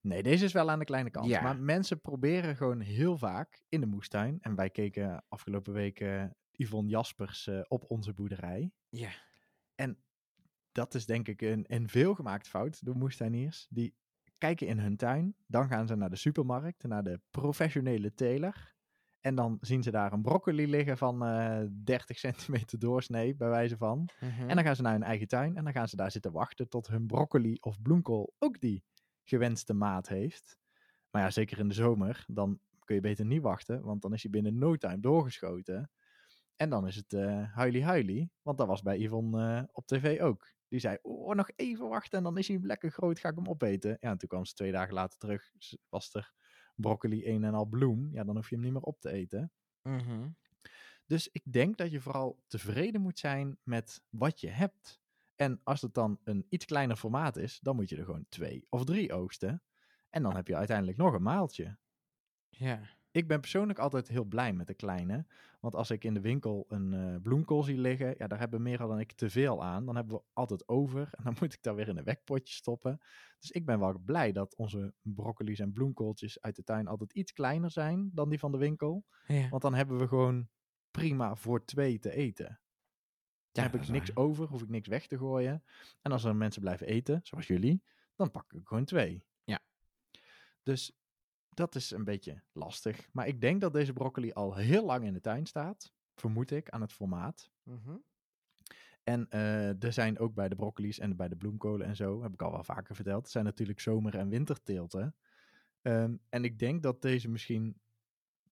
Nee, 0.00 0.22
deze 0.22 0.44
is 0.44 0.52
wel 0.52 0.70
aan 0.70 0.78
de 0.78 0.84
kleine 0.84 1.10
kant. 1.10 1.26
Ja. 1.26 1.42
Maar 1.42 1.60
mensen 1.60 2.00
proberen 2.00 2.56
gewoon 2.56 2.80
heel 2.80 3.16
vaak 3.16 3.62
in 3.68 3.80
de 3.80 3.86
moestuin. 3.86 4.38
En 4.40 4.54
wij 4.54 4.70
keken 4.70 5.24
afgelopen 5.28 5.72
week 5.72 6.00
eh, 6.00 6.24
Yvonne 6.50 6.90
Jaspers 6.90 7.46
eh, 7.46 7.60
op 7.68 7.84
onze 7.90 8.12
boerderij. 8.12 8.72
Ja. 8.88 9.10
En 9.74 9.98
dat 10.78 10.94
is 10.94 11.06
denk 11.06 11.28
ik 11.28 11.42
een, 11.42 11.64
een 11.68 11.88
veelgemaakt 11.88 12.48
fout 12.48 12.84
door 12.84 12.96
moestuiniers. 12.96 13.66
Die 13.70 13.94
kijken 14.38 14.66
in 14.66 14.78
hun 14.78 14.96
tuin, 14.96 15.34
dan 15.46 15.68
gaan 15.68 15.86
ze 15.86 15.94
naar 15.94 16.10
de 16.10 16.16
supermarkt, 16.16 16.82
naar 16.82 17.02
de 17.02 17.20
professionele 17.30 18.14
teler. 18.14 18.76
En 19.20 19.34
dan 19.34 19.58
zien 19.60 19.82
ze 19.82 19.90
daar 19.90 20.12
een 20.12 20.22
broccoli 20.22 20.68
liggen 20.68 20.98
van 20.98 21.24
eh 21.24 21.60
30 21.84 22.18
centimeter 22.28 22.78
doorsnee, 22.78 23.36
bij 23.36 23.48
wijze 23.48 23.76
van. 23.76 24.08
En 24.20 24.54
dan 24.54 24.64
gaan 24.64 24.76
ze 24.76 24.82
naar 24.82 24.92
hun 24.92 25.02
eigen 25.02 25.28
tuin 25.28 25.56
en 25.56 25.64
dan 25.64 25.72
gaan 25.72 25.88
ze 25.88 25.96
daar 25.96 26.10
zitten 26.10 26.32
wachten 26.32 26.68
tot 26.68 26.86
hun 26.86 27.06
broccoli 27.06 27.56
of 27.60 27.82
bloemkool 27.82 28.34
ook 28.38 28.60
die 28.60 28.84
gewenste 29.24 29.74
maat 29.74 30.08
heeft. 30.08 30.58
Maar 31.10 31.22
ja, 31.22 31.30
zeker 31.30 31.58
in 31.58 31.68
de 31.68 31.74
zomer, 31.74 32.24
dan 32.26 32.60
kun 32.84 32.94
je 32.94 33.00
beter 33.00 33.24
niet 33.24 33.42
wachten, 33.42 33.82
want 33.82 34.02
dan 34.02 34.12
is 34.12 34.22
hij 34.22 34.30
binnen 34.30 34.58
no 34.58 34.76
time 34.76 35.00
doorgeschoten. 35.00 35.90
En 36.56 36.70
dan 36.70 36.86
is 36.86 36.96
het 36.96 37.12
eh 37.12 37.54
huilie 37.54 37.84
huilie, 37.84 38.30
want 38.42 38.58
dat 38.58 38.66
was 38.66 38.82
bij 38.82 38.98
Yvonne 38.98 39.56
eh, 39.56 39.62
op 39.72 39.86
tv 39.86 40.20
ook. 40.20 40.56
Die 40.68 40.80
zei, 40.80 40.98
oh, 41.02 41.34
nog 41.34 41.50
even 41.56 41.88
wachten 41.88 42.18
en 42.18 42.24
dan 42.24 42.38
is 42.38 42.48
hij 42.48 42.58
lekker 42.62 42.90
groot, 42.90 43.18
ga 43.18 43.28
ik 43.28 43.36
hem 43.36 43.48
opeten. 43.48 43.90
Ja, 44.00 44.10
en 44.10 44.18
toen 44.18 44.28
kwam 44.28 44.44
ze 44.44 44.54
twee 44.54 44.72
dagen 44.72 44.94
later 44.94 45.18
terug, 45.18 45.50
was 45.88 46.14
er 46.14 46.32
broccoli 46.74 47.26
een 47.26 47.44
en 47.44 47.54
al 47.54 47.66
bloem. 47.66 48.08
Ja, 48.12 48.24
dan 48.24 48.36
hoef 48.36 48.48
je 48.48 48.54
hem 48.54 48.64
niet 48.64 48.72
meer 48.72 48.82
op 48.82 49.00
te 49.00 49.10
eten. 49.10 49.52
Mhm. 49.82 50.28
Dus 51.06 51.28
ik 51.28 51.52
denk 51.52 51.76
dat 51.76 51.90
je 51.90 52.00
vooral 52.00 52.42
tevreden 52.46 53.00
moet 53.00 53.18
zijn 53.18 53.58
met 53.62 54.02
wat 54.08 54.40
je 54.40 54.48
hebt. 54.48 55.00
En 55.36 55.60
als 55.64 55.82
het 55.82 55.94
dan 55.94 56.20
een 56.24 56.46
iets 56.48 56.64
kleiner 56.64 56.96
formaat 56.96 57.36
is, 57.36 57.60
dan 57.60 57.76
moet 57.76 57.88
je 57.88 57.96
er 57.96 58.04
gewoon 58.04 58.26
twee 58.28 58.66
of 58.68 58.84
drie 58.84 59.12
oogsten. 59.12 59.62
En 60.10 60.22
dan 60.22 60.36
heb 60.36 60.46
je 60.46 60.56
uiteindelijk 60.56 60.96
nog 60.96 61.14
een 61.14 61.22
maaltje. 61.22 61.78
Ja. 62.48 62.97
Ik 63.10 63.28
ben 63.28 63.40
persoonlijk 63.40 63.78
altijd 63.78 64.08
heel 64.08 64.24
blij 64.24 64.52
met 64.52 64.66
de 64.66 64.74
kleine. 64.74 65.26
Want 65.60 65.74
als 65.74 65.90
ik 65.90 66.04
in 66.04 66.14
de 66.14 66.20
winkel 66.20 66.64
een 66.68 66.92
eh, 66.94 67.20
bloemkool 67.22 67.62
zie 67.62 67.78
liggen, 67.78 68.14
ja, 68.18 68.26
daar 68.26 68.38
hebben 68.38 68.62
meer 68.62 68.78
dan 68.78 69.00
ik 69.00 69.12
te 69.12 69.30
veel 69.30 69.64
aan. 69.64 69.86
Dan 69.86 69.96
hebben 69.96 70.16
we 70.16 70.22
altijd 70.32 70.68
over 70.68 71.08
en 71.12 71.24
dan 71.24 71.36
moet 71.40 71.52
ik 71.52 71.62
daar 71.62 71.74
weer 71.74 71.88
in 71.88 71.96
een 71.96 72.04
wekpotje 72.04 72.54
stoppen. 72.54 73.00
Dus 73.38 73.50
ik 73.50 73.66
ben 73.66 73.78
wel 73.78 73.98
blij 73.98 74.32
dat 74.32 74.56
onze 74.56 74.94
broccoli's 75.02 75.58
en 75.58 75.72
bloemkooltjes 75.72 76.40
uit 76.40 76.56
de 76.56 76.64
tuin 76.64 76.86
altijd 76.86 77.12
iets 77.12 77.32
kleiner 77.32 77.70
zijn 77.70 78.10
dan 78.14 78.28
die 78.28 78.38
van 78.38 78.52
de 78.52 78.58
winkel. 78.58 79.06
ja. 79.26 79.48
Want 79.48 79.62
dan 79.62 79.74
hebben 79.74 79.98
we 79.98 80.08
gewoon 80.08 80.48
prima 80.90 81.34
voor 81.34 81.64
twee 81.64 81.98
te 81.98 82.12
eten. 82.12 82.60
Ja, 83.52 83.62
heb 83.62 83.74
ik 83.74 83.88
niks 83.88 84.12
waar. 84.12 84.24
over, 84.24 84.46
hoef 84.46 84.62
ik 84.62 84.68
niks 84.68 84.88
weg 84.88 85.06
te 85.06 85.18
gooien. 85.18 85.64
En 86.02 86.12
als 86.12 86.24
er 86.24 86.36
mensen 86.36 86.60
blijven 86.60 86.86
eten, 86.86 87.20
zoals 87.22 87.46
jullie, 87.46 87.82
dan 88.14 88.30
pak 88.30 88.52
ik 88.52 88.66
gewoon 88.66 88.84
twee. 88.84 89.24
Ja. 89.44 89.60
Dus 90.62 90.97
dat 91.58 91.74
is 91.74 91.90
een 91.90 92.04
beetje 92.04 92.42
lastig. 92.52 93.08
Maar 93.12 93.26
ik 93.26 93.40
denk 93.40 93.60
dat 93.60 93.72
deze 93.72 93.92
broccoli 93.92 94.32
al 94.32 94.54
heel 94.54 94.84
lang 94.84 95.04
in 95.04 95.12
de 95.12 95.20
tuin 95.20 95.46
staat. 95.46 95.92
Vermoed 96.14 96.50
ik 96.50 96.70
aan 96.70 96.80
het 96.80 96.92
formaat. 96.92 97.50
Mhm. 97.62 97.96
En 99.04 99.26
eh, 99.28 99.82
er 99.82 99.92
zijn 99.92 100.18
ook 100.18 100.34
bij 100.34 100.48
de 100.48 100.54
broccoli's 100.54 100.98
en 100.98 101.16
bij 101.16 101.28
de 101.28 101.36
bloemkolen 101.36 101.86
en 101.86 101.96
zo, 101.96 102.22
heb 102.22 102.32
ik 102.32 102.42
al 102.42 102.50
wel 102.50 102.64
vaker 102.64 102.94
verteld, 102.94 103.24
er 103.24 103.30
zijn 103.30 103.44
natuurlijk 103.44 103.80
zomer- 103.80 104.14
en 104.14 104.28
winterteelten. 104.28 105.14
Ehm, 105.82 106.16
en 106.28 106.44
ik 106.44 106.58
denk 106.58 106.82
dat 106.82 107.02
deze 107.02 107.28
misschien 107.28 107.80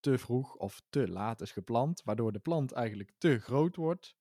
te 0.01 0.19
vroeg 0.19 0.55
of 0.55 0.83
te 0.89 1.09
laat 1.09 1.41
is 1.41 1.53
geplant, 1.53 2.03
waardoor 2.05 2.33
de 2.33 2.39
plant 2.39 2.73
eigenlijk 2.73 3.13
te 3.19 3.39
groot 3.39 3.77
wordt 3.77 4.17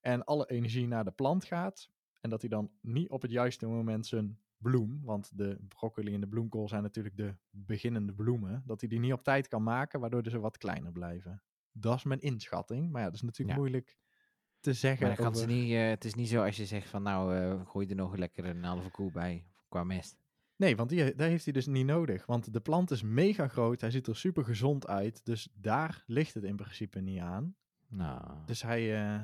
en 0.00 0.24
alle 0.24 0.46
energie 0.46 0.86
naar 0.86 1.04
de 1.04 1.10
plant 1.10 1.44
gaat. 1.44 1.90
En 2.20 2.30
dat 2.30 2.40
hij 2.40 2.50
dan 2.50 2.70
niet 2.80 3.10
op 3.10 3.22
het 3.22 3.30
juiste 3.30 3.66
moment 3.66 4.06
zijn 4.06 4.41
bloem, 4.62 5.00
want 5.04 5.30
de 5.38 5.58
broccoli 5.68 6.14
en 6.14 6.20
de 6.20 6.28
bloemkool 6.28 6.68
zijn 6.68 6.82
natuurlijk 6.82 7.16
de 7.16 7.34
beginnende 7.50 8.12
bloemen, 8.12 8.62
dat 8.66 8.80
hij 8.80 8.88
die 8.88 8.98
niet 9.00 9.12
op 9.12 9.22
tijd 9.24 9.48
kan 9.48 9.62
maken, 9.62 10.00
waardoor 10.00 10.22
ze 10.30 10.38
wat 10.40 10.58
kleiner 10.58 10.92
blijven. 10.92 11.42
Dat 11.72 11.96
is 11.96 12.04
mijn 12.04 12.20
inschatting, 12.20 12.90
maar 12.90 13.00
ja, 13.00 13.06
dat 13.06 13.16
is 13.16 13.22
natuurlijk 13.22 13.56
Ja. 13.56 13.62
moeilijk 13.62 13.96
te 14.60 14.72
zeggen. 14.72 15.06
Maar 15.08 15.26
over- 15.28 15.46
niet, 15.46 15.70
eh, 15.72 15.88
het 15.88 16.04
is 16.04 16.14
niet 16.14 16.28
zo 16.28 16.44
als 16.44 16.56
je 16.56 16.66
zegt 16.66 16.88
van 16.88 17.02
nou, 17.02 17.36
eh, 17.36 17.66
gooi 17.66 17.86
er 17.86 17.94
nog 17.96 18.16
lekker 18.16 18.44
een 18.44 18.64
halve 18.64 18.90
koe 18.90 19.10
bij 19.12 19.46
qua 19.68 19.84
mest. 19.84 20.20
Nee, 20.56 20.76
want 20.76 20.88
die, 20.88 21.14
daar 21.14 21.28
heeft 21.28 21.44
hij 21.44 21.52
dus 21.52 21.66
niet 21.66 21.86
nodig. 21.86 22.26
Want 22.26 22.52
de 22.52 22.60
plant 22.60 22.90
is 22.90 23.02
mega 23.02 23.48
groot. 23.48 23.80
Hij 23.80 23.90
ziet 23.90 24.06
er 24.06 24.16
super 24.16 24.44
gezond 24.44 24.86
uit. 24.86 25.24
Dus 25.24 25.48
daar 25.54 26.02
ligt 26.06 26.34
het 26.34 26.44
in 26.44 26.56
principe 26.56 27.00
niet 27.00 27.20
aan. 27.20 27.56
Nou, 27.88 28.36
Dus 28.46 28.62
hij. 28.62 29.02
eh, 29.14 29.20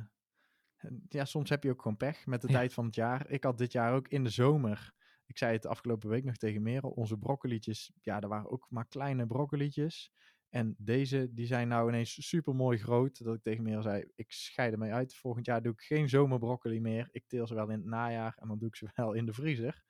ja, 1.08 1.24
soms 1.24 1.48
heb 1.50 1.62
je 1.62 1.70
ook 1.70 1.82
gewoon 1.82 1.96
pech 1.96 2.26
met 2.26 2.40
de 2.40 2.48
Ja. 2.48 2.54
tijd 2.54 2.72
van 2.72 2.84
het 2.84 2.94
jaar. 2.94 3.30
Ik 3.30 3.44
had 3.44 3.58
dit 3.58 3.72
jaar 3.72 3.94
ook 3.94 4.08
in 4.08 4.24
de 4.24 4.30
zomer. 4.30 4.94
Ik 5.28 5.38
zei 5.38 5.52
het 5.52 5.66
afgelopen 5.66 6.08
week 6.08 6.24
nog 6.24 6.36
tegen 6.36 6.62
Merel. 6.62 6.90
Onze 6.90 7.16
broccolietjes. 7.16 7.92
Ja, 8.02 8.20
er 8.20 8.28
waren 8.28 8.50
ook 8.50 8.66
maar 8.70 8.86
kleine 8.86 9.26
broccolietjes. 9.26 10.12
En 10.48 10.74
deze, 10.78 11.28
die 11.32 11.46
zijn 11.46 11.68
nou 11.68 11.88
ineens 11.88 12.28
super 12.28 12.54
mooi 12.54 12.78
groot. 12.78 13.24
Dat 13.24 13.34
ik 13.34 13.42
tegen 13.42 13.62
Merel 13.62 13.82
zei: 13.82 14.04
Ik 14.14 14.32
scheid 14.32 14.72
ermee 14.72 14.92
uit. 14.92 15.14
Volgend 15.14 15.46
jaar 15.46 15.62
doe 15.62 15.72
ik 15.72 15.80
geen 15.80 16.08
zomerbroccoli 16.08 16.80
meer. 16.80 17.08
Ik 17.10 17.24
teel 17.26 17.46
ze 17.46 17.54
wel 17.54 17.68
in 17.68 17.78
het 17.78 17.84
najaar. 17.84 18.36
En 18.38 18.48
dan 18.48 18.58
doe 18.58 18.68
ik 18.68 18.76
ze 18.76 18.90
wel 18.94 19.12
in 19.12 19.26
de 19.26 19.32
vriezer. 19.32 19.82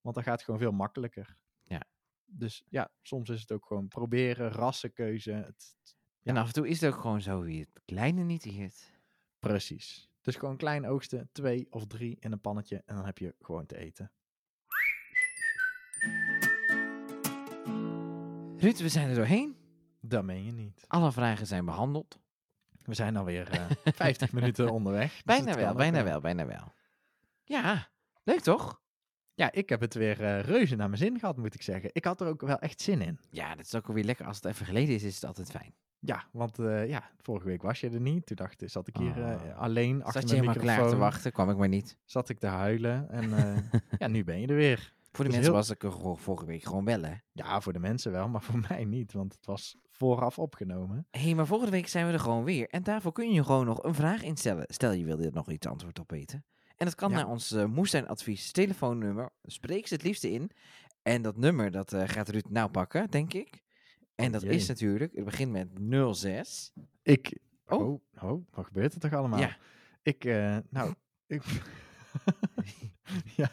Want 0.00 0.14
dan 0.14 0.24
gaat 0.24 0.34
het 0.34 0.44
gewoon 0.44 0.60
veel 0.60 0.72
makkelijker. 0.72 1.36
Ja. 1.64 1.82
Dus 2.24 2.64
ja, 2.68 2.90
soms 3.02 3.28
is 3.28 3.40
het 3.40 3.52
ook 3.52 3.66
gewoon 3.66 3.88
proberen, 3.88 4.50
rassenkeuze. 4.50 5.32
Het, 5.32 5.76
En 6.22 6.36
af 6.36 6.46
en 6.46 6.52
toe 6.52 6.68
is 6.68 6.80
het 6.80 6.92
ook 6.94 7.00
gewoon 7.00 7.20
zo 7.20 7.42
wie 7.42 7.60
het 7.60 7.80
kleine 7.84 8.22
niet 8.22 8.46
eet. 8.46 8.92
precies. 9.38 10.08
Dus 10.20 10.36
gewoon 10.36 10.56
klein 10.56 10.86
oogsten, 10.86 11.28
twee 11.32 11.66
of 11.70 11.86
drie 11.86 12.16
in 12.20 12.32
een 12.32 12.40
pannetje. 12.40 12.82
En 12.86 12.96
dan 12.96 13.04
heb 13.04 13.18
je 13.18 13.34
gewoon 13.40 13.66
te 13.66 13.76
eten. 13.76 14.12
Ruud, 18.58 18.78
we 18.78 18.88
zijn 18.88 19.08
er 19.08 19.14
doorheen. 19.14 19.56
Dat 20.00 20.24
meen 20.24 20.44
je 20.44 20.52
niet. 20.52 20.84
Alle 20.88 21.12
vragen 21.12 21.46
zijn 21.46 21.64
behandeld. 21.64 22.18
We 22.82 22.94
zijn 22.94 23.16
alweer 23.16 23.48
eh 23.50 23.64
50 23.94 24.32
minuten 24.32 24.70
onderweg. 24.72 25.12
dus 25.12 25.22
Bijna 25.24 25.54
wel, 25.54 25.74
bijna 25.74 26.04
wel, 26.04 26.20
bijna 26.20 26.46
wel. 26.46 26.72
Ja, 27.44 27.88
leuk 28.24 28.40
toch? 28.40 28.80
Ja, 29.34 29.52
ik 29.52 29.68
heb 29.68 29.80
het 29.80 29.94
weer 29.94 30.24
eh, 30.24 30.40
reuze 30.40 30.76
naar 30.76 30.88
mijn 30.88 31.00
zin 31.02 31.18
gehad, 31.18 31.36
moet 31.36 31.54
ik 31.54 31.62
zeggen. 31.62 31.90
Ik 31.92 32.04
had 32.04 32.20
er 32.20 32.26
ook 32.26 32.40
wel 32.40 32.58
echt 32.58 32.80
zin 32.80 33.00
in. 33.02 33.18
Ja, 33.30 33.54
dat 33.54 33.64
is 33.64 33.74
ook 33.74 33.86
alweer 33.88 34.04
lekker. 34.04 34.26
Als 34.26 34.36
het 34.36 34.44
even 34.44 34.66
geleden 34.66 34.94
is, 34.94 35.02
is 35.02 35.14
het 35.14 35.24
altijd 35.24 35.50
fijn. 35.50 35.74
Ja, 36.00 36.24
want 36.32 36.58
eh, 36.58 36.88
ja, 36.88 37.10
vorige 37.20 37.46
week 37.46 37.62
was 37.62 37.80
je 37.80 37.90
er 37.90 38.00
niet. 38.00 38.26
Toen 38.26 38.36
dacht, 38.36 38.62
zat 38.66 38.88
ik 38.88 38.96
hier 38.96 39.16
Oh. 39.16 39.58
alleen 39.58 40.02
achter 40.04 40.20
Zat 40.20 40.30
je 40.30 40.36
mijn 40.36 40.48
helemaal 40.48 40.64
klaar 40.64 40.76
te 40.76 40.82
microfoon. 40.82 40.98
wachten, 41.10 41.32
kwam 41.32 41.50
ik 41.50 41.56
maar 41.56 41.68
niet. 41.68 41.96
Zat 42.04 42.28
ik 42.28 42.38
te 42.38 42.46
huilen. 42.46 43.10
En 43.10 43.30
ja, 43.98 44.06
nu 44.06 44.24
ben 44.24 44.40
je 44.40 44.46
er 44.46 44.54
weer. 44.54 44.94
Voor 45.12 45.24
de 45.24 45.30
is 45.30 45.36
mensen 45.36 45.42
heel- 45.42 45.52
was 45.52 45.70
ik 45.70 45.82
er 45.82 46.18
vorige 46.18 46.44
week 46.44 46.62
gewoon 46.62 46.84
wel, 46.84 47.02
hè. 47.02 47.14
Ja, 47.32 47.60
voor 47.60 47.72
de 47.72 47.78
mensen 47.78 48.12
wel, 48.12 48.28
maar 48.28 48.42
voor 48.48 48.64
mij 48.68 48.84
niet. 48.84 49.12
Want 49.12 49.32
het 49.32 49.46
was 49.46 49.76
vooraf 49.90 50.38
opgenomen. 50.38 51.06
Hé, 51.10 51.20
hey, 51.20 51.34
maar 51.34 51.46
volgende 51.46 51.72
week 51.72 51.88
zijn 51.88 52.06
we 52.06 52.12
er 52.12 52.20
gewoon 52.20 52.44
weer. 52.44 52.68
En 52.68 52.82
daarvoor 52.82 53.12
kun 53.12 53.32
je 53.32 53.44
gewoon 53.44 53.66
nog 53.66 53.82
een 53.82 53.94
vraag 53.94 54.22
instellen. 54.22 54.64
Stel 54.68 54.92
je 54.92 55.04
wilde 55.04 55.24
er 55.26 55.32
nog 55.32 55.50
iets 55.50 55.66
antwoord 55.66 55.98
op 55.98 56.10
weten. 56.10 56.44
En 56.76 56.86
dat 56.86 56.94
kan 56.94 57.10
Ja. 57.10 57.16
naar 57.16 57.28
ons 57.28 57.52
uh, 57.52 57.64
moestuinadvies 57.64 58.52
telefoonnummer. 58.52 59.30
Spreek 59.42 59.86
ze 59.86 59.94
het 59.94 60.02
liefste 60.02 60.30
in. 60.32 60.50
En 61.02 61.22
dat 61.22 61.36
nummer, 61.36 61.70
dat 61.70 61.92
eh, 61.92 62.02
gaat 62.08 62.28
Ruud 62.28 62.46
nou 62.48 62.70
pakken, 62.70 63.10
denk 63.10 63.32
ik. 63.34 63.62
En 64.14 64.26
Oh 64.26 64.32
dat 64.32 64.42
jee. 64.42 64.50
is 64.54 64.68
natuurlijk, 64.68 65.14
het 65.14 65.24
begint 65.24 65.52
met 65.52 66.16
06. 66.16 66.72
Ik... 67.02 67.38
Oh. 67.66 67.80
Oh, 67.80 68.00
oh 68.22 68.46
wat 68.50 68.66
gebeurt 68.66 68.94
er 68.94 69.00
toch 69.00 69.12
allemaal? 69.12 69.38
Ja. 69.40 69.56
Ik, 70.02 70.24
eh, 70.24 70.56
nou... 70.70 70.94
ik, 71.26 71.42
ja, 73.36 73.50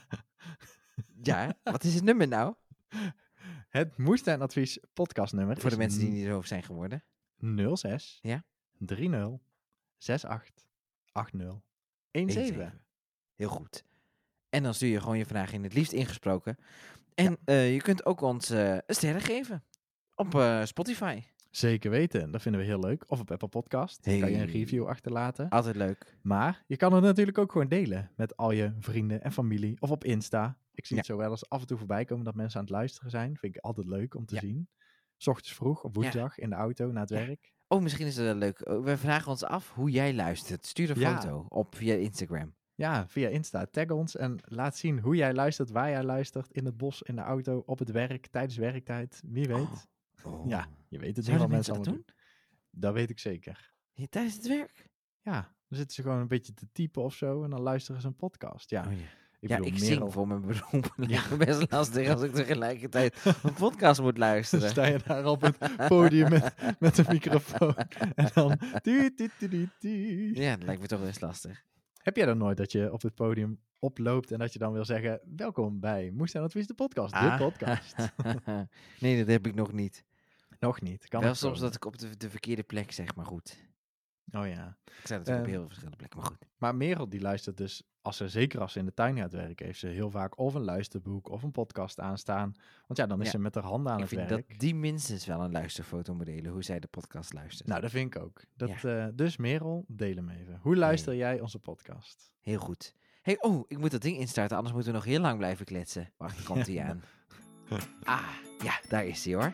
Ja, 1.24 1.54
wat 1.64 1.84
is 1.84 1.94
het 1.96 2.04
nummer 2.04 2.28
nou? 2.28 2.56
het 3.70 3.98
moestuinadvies 3.98 4.80
podcastnummer 4.94 5.58
Voor 5.60 5.70
de 5.70 5.78
mensen 5.78 6.00
die 6.00 6.10
niet 6.10 6.26
zo 6.26 6.42
zijn 6.42 6.64
geworden. 6.64 7.04
06 7.74 8.20
Ja. 8.22 8.44
30 8.78 9.40
68 9.98 10.66
80 11.12 11.60
17. 12.12 12.30
17. 12.46 12.72
Heel 13.36 13.50
goed. 13.50 13.84
En 14.50 14.64
dan 14.64 14.74
stuur 14.74 14.90
je 14.90 15.00
gewoon 15.02 15.18
je 15.18 15.26
vraag 15.26 15.54
in, 15.54 15.64
het 15.64 15.74
liefst 15.74 15.92
ingesproken. 15.92 16.58
En 17.16 17.38
eh, 17.46 17.74
je 17.74 17.82
kunt 17.82 18.06
ook 18.06 18.22
ons 18.22 18.50
eh, 18.50 18.74
een 18.74 18.82
sterren 18.96 19.22
geven. 19.22 19.64
Op 20.16 20.36
eh, 20.36 20.66
Spotify. 20.66 21.22
Zeker 21.50 21.92
weten, 21.92 22.32
dat 22.32 22.42
vinden 22.42 22.62
we 22.62 22.68
heel 22.68 22.80
leuk. 22.80 23.04
Of 23.08 23.20
op 23.20 23.32
Apple 23.32 23.48
Podcast, 23.48 24.00
kan 24.02 24.14
je 24.14 24.24
een 24.26 24.34
Hey. 24.36 24.46
review 24.46 24.88
achterlaten. 24.88 25.50
Altijd 25.50 25.76
leuk. 25.76 26.18
Maar 26.22 26.64
je 26.68 26.78
kan 26.78 26.94
het 26.94 27.04
natuurlijk 27.04 27.38
ook 27.38 27.52
gewoon 27.52 27.68
delen 27.68 28.12
met 28.16 28.38
al 28.38 28.52
je 28.52 28.74
vrienden 28.80 29.24
en 29.24 29.32
familie 29.32 29.76
of 29.80 29.92
op 29.92 30.04
Insta. 30.04 30.58
Ik 30.76 30.86
zie 30.86 30.98
het 30.98 31.06
zo 31.06 31.18
wel 31.18 31.30
eens 31.32 31.50
af 31.50 31.62
en 31.62 31.68
toe 31.68 31.78
voorbij 31.78 32.06
komen 32.06 32.26
dat 32.26 32.36
mensen 32.36 32.60
aan 32.60 32.66
het 32.66 32.74
luisteren 32.76 33.10
zijn. 33.10 33.38
Vind 33.38 33.56
ik 33.56 33.62
altijd 33.62 33.88
leuk 33.88 34.16
om 34.16 34.26
te 34.26 34.38
zien. 34.38 34.70
's 35.18 35.28
ochtends 35.28 35.54
vroeg 35.54 35.84
op 35.84 35.96
woensdag 35.96 36.38
in 36.38 36.50
de 36.50 36.56
auto 36.56 36.92
naar 36.92 37.02
het 37.02 37.10
werk. 37.10 37.54
Oh, 37.68 37.82
misschien 37.82 38.08
is 38.08 38.16
het 38.16 38.26
wel 38.26 38.36
leuk. 38.36 38.68
Oh, 38.68 38.84
We 38.84 38.98
vragen 38.98 39.32
ons 39.32 39.44
af 39.44 39.74
hoe 39.74 39.90
jij 39.90 40.14
luistert. 40.14 40.66
Stuur 40.66 40.90
een 40.90 40.96
foto 40.96 41.46
op 41.50 41.76
via 41.76 41.94
Instagram. 41.96 42.56
Ja, 42.76 43.08
via 43.08 43.28
Insta. 43.28 43.66
Tag 43.66 43.90
ons 43.90 44.16
en 44.16 44.38
laat 44.44 44.78
zien 44.78 45.00
hoe 45.00 45.16
jij 45.16 45.34
luistert, 45.34 45.70
waar 45.70 45.90
jij 45.90 46.04
luistert. 46.04 46.52
In 46.52 46.66
het 46.66 46.78
bos, 46.78 47.02
in 47.02 47.16
de 47.16 47.22
auto, 47.22 47.64
op 47.66 47.80
het 47.80 47.92
werk, 47.92 48.28
tijdens 48.28 48.58
werktijd. 48.58 49.22
Wie 49.26 49.48
weet. 49.48 49.88
Oh. 50.24 50.48
Ja, 50.48 50.68
je 50.88 51.00
weet 51.00 51.16
het 51.18 51.28
niet 51.28 51.38
wat 51.38 51.50
mensen 51.50 51.74
dat 51.74 51.86
allemaal 51.88 52.04
doen? 52.06 52.16
Dat 52.70 52.94
weet 52.94 53.10
ik 53.10 53.20
zeker. 53.20 53.74
Ja, 53.94 54.06
Tijdens 54.10 54.36
het 54.36 54.48
werk? 54.48 54.90
Ja, 55.22 55.42
dan 55.42 55.78
zitten 55.78 55.96
ze 55.96 56.02
gewoon 56.02 56.20
een 56.20 56.28
beetje 56.28 56.54
te 56.54 56.68
typen 56.72 57.04
of 57.04 57.14
zo 57.16 57.44
en 57.44 57.50
dan 57.50 57.62
luisteren 57.62 58.02
ze 58.02 58.08
een 58.08 58.16
podcast. 58.16 58.70
Ja, 58.70 58.86
Oh, 58.88 58.92
ja. 58.92 59.06
Ik 59.40 59.50
ja, 59.50 59.56
ik 59.58 59.64
Merel- 59.64 59.78
zing 59.86 60.14
voor 60.14 60.28
mijn 60.28 60.42
beroep. 60.42 60.94
Ja. 61.08 61.36
best 61.38 61.72
lastig 61.72 62.10
als 62.10 62.22
ik 62.22 62.34
tegelijkertijd 62.34 63.16
een 63.44 63.54
podcast 63.54 64.02
moet 64.02 64.16
Dan 64.16 64.20
luisteren. 64.20 64.70
sta 64.70 64.86
je 64.86 65.00
daar 65.06 65.26
op 65.26 65.42
het 65.42 65.58
podium 65.88 66.30
met, 66.30 66.54
met 66.80 66.98
een 66.98 67.06
microfoon. 67.10 67.76
En 68.16 68.30
dan... 68.34 68.58
Ja, 70.34 70.56
dat 70.56 70.64
lijkt 70.66 70.82
me 70.82 70.88
toch 70.88 71.02
best 71.04 71.22
lastig. 71.22 71.64
Heb 71.98 72.16
jij 72.16 72.26
dan 72.26 72.38
nooit 72.38 72.58
dat 72.58 72.72
je 72.72 72.92
op 72.94 73.02
het 73.02 73.16
podium 73.16 73.60
oploopt 73.80 74.32
en 74.32 74.40
dat 74.40 74.54
je 74.54 74.60
dan 74.60 74.74
wil 74.74 74.86
zeggen... 74.86 75.20
Welkom 75.36 75.80
bij 75.80 76.12
Moest 76.14 76.36
en 76.36 76.42
Advies 76.42 76.68
de 76.68 76.74
podcast. 76.74 77.14
Ah. 77.14 77.38
De 77.38 77.44
podcast. 77.44 77.96
nee, 79.00 79.18
dat 79.18 79.28
heb 79.28 79.48
ik 79.48 79.56
nog 79.56 79.72
niet. 79.72 80.04
Nog 80.60 80.82
niet. 80.82 81.08
Kan 81.08 81.22
Wel 81.22 81.34
soms 81.34 81.42
komen. 81.54 81.60
dat 81.62 81.76
ik 81.76 81.86
op 81.86 81.98
de, 81.98 82.18
de 82.18 82.30
verkeerde 82.30 82.64
plek 82.64 82.92
zeg, 82.92 83.16
maar 83.16 83.26
goed. 83.26 83.64
Oh 84.32 84.48
ja. 84.48 84.78
Ik 84.86 84.94
sta 85.04 85.18
natuurlijk 85.18 85.28
op 85.28 85.28
Ehm, 85.28 85.46
heel 85.46 85.58
veel 85.58 85.66
verschillende 85.68 85.98
plekken, 85.98 86.20
maar 86.20 86.28
goed. 86.30 86.46
Maar 86.58 86.76
Merel 86.76 87.10
die 87.10 87.22
luistert 87.22 87.58
dus, 87.58 87.84
als 88.06 88.18
ze, 88.18 88.30
zeker 88.30 88.62
als 88.62 88.72
ze 88.74 88.80
in 88.80 88.86
de 88.86 88.94
tuin 88.94 89.18
gaat 89.18 89.32
werken... 89.32 89.66
heeft 89.66 89.80
ze 89.80 89.88
heel 89.88 90.10
vaak 90.12 90.38
of 90.40 90.54
een 90.54 90.64
luisterboek 90.64 91.30
of 91.30 91.44
een 91.44 91.52
podcast 91.52 92.00
aanstaan. 92.00 92.54
Want 92.88 93.00
ja, 93.00 93.06
dan 93.06 93.20
is 93.20 93.26
Ja. 93.26 93.32
ze 93.32 93.40
met 93.40 93.56
haar 93.56 93.64
handen 93.64 93.92
aan 93.92 93.98
Ik 94.02 94.10
het 94.10 94.18
vind 94.20 94.30
werk. 94.30 94.50
dat 94.50 94.60
die 94.60 94.76
minstens 94.76 95.26
wel 95.26 95.42
een 95.42 95.52
luisterfoto 95.52 96.14
moet 96.16 96.26
delen, 96.26 96.52
hoe 96.52 96.64
zij 96.64 96.80
de 96.80 96.88
podcast 96.88 97.34
luistert. 97.34 97.68
Nou, 97.68 97.82
dat 97.82 97.92
vind 97.92 98.16
ik 98.16 98.22
ook. 98.22 98.42
Dat, 98.56 98.84
eh, 98.84 99.06
dus 99.14 99.38
Merel, 99.38 99.86
deel 99.88 100.16
hem 100.16 100.30
even. 100.30 100.60
Hoe 100.62 100.76
luister 100.76 101.16
jij 101.16 101.40
onze 101.40 101.60
podcast? 101.60 102.32
Heel 102.42 102.60
goed. 102.60 102.94
hey, 103.22 103.38
oh, 103.42 103.66
ik 103.68 103.78
moet 103.78 103.92
dat 103.92 104.02
ding 104.02 104.18
instarten, 104.18 104.56
anders 104.58 104.76
moeten 104.76 104.92
we 104.92 104.98
nog 104.98 105.08
heel 105.08 105.20
lang 105.22 105.38
blijven 105.38 105.66
kletsen. 105.66 106.10
Wacht, 106.18 106.44
komt 106.44 106.68
hij 106.68 106.82
aan. 106.90 107.02
Ah, 108.04 108.30
ja, 108.64 108.80
daar 108.90 109.06
is 109.06 109.26
hij 109.26 109.34
hoor. 109.34 109.54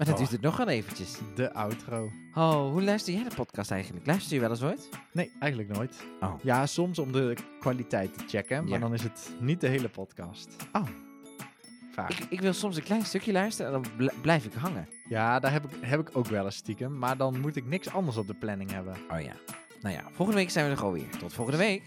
Maar 0.00 0.08
dat 0.08 0.18
Oh. 0.18 0.24
duurt 0.24 0.42
het 0.42 0.50
nog 0.50 0.56
wel 0.56 0.68
eventjes. 0.68 1.18
De 1.34 1.52
outro. 1.52 2.10
Oh, 2.34 2.70
hoe 2.72 2.82
luister 2.82 3.14
jij 3.14 3.24
de 3.28 3.34
podcast 3.34 3.70
eigenlijk? 3.70 4.06
Luister 4.06 4.34
je 4.34 4.40
wel 4.40 4.50
eens 4.50 4.62
ooit? 4.62 4.88
Nee, 5.12 5.30
eigenlijk 5.38 5.72
nooit. 5.72 6.04
Oh. 6.20 6.34
Ja, 6.42 6.66
soms 6.66 6.98
om 6.98 7.12
de 7.12 7.36
kwaliteit 7.60 8.18
te 8.18 8.24
checken, 8.28 8.62
maar 8.64 8.72
Ja. 8.72 8.78
dan 8.78 8.94
is 8.94 9.02
het 9.02 9.30
niet 9.40 9.60
de 9.60 9.66
hele 9.68 9.88
podcast. 9.88 10.48
Oh. 10.72 10.86
Vaak. 11.92 12.10
Ik, 12.10 12.26
ik 12.30 12.40
wil 12.40 12.52
soms 12.52 12.76
een 12.76 12.82
klein 12.82 13.04
stukje 13.04 13.32
luisteren 13.32 13.72
en 13.74 13.82
dan 13.82 13.92
bl- 13.96 14.20
blijf 14.22 14.44
ik 14.44 14.52
hangen. 14.52 14.88
Ja, 15.08 15.38
daar 15.40 15.52
heb 15.52 15.64
ik, 15.64 15.70
heb 15.80 16.00
ik 16.00 16.16
ook 16.16 16.26
wel 16.26 16.44
eens 16.44 16.56
stiekem, 16.56 16.98
maar 16.98 17.16
dan 17.16 17.40
moet 17.40 17.56
ik 17.56 17.66
niks 17.66 17.90
anders 17.92 18.16
op 18.16 18.26
de 18.26 18.34
planning 18.34 18.70
hebben. 18.70 18.96
Oh 19.10 19.20
ja. 19.20 19.32
Nou 19.80 19.94
ja, 19.94 20.02
volgende 20.12 20.40
week 20.40 20.50
zijn 20.50 20.64
we 20.64 20.70
er 20.70 20.76
gewoon 20.78 20.92
weer. 20.92 21.10
Tot 21.18 21.32
volgende 21.32 21.58
week. 21.60 21.82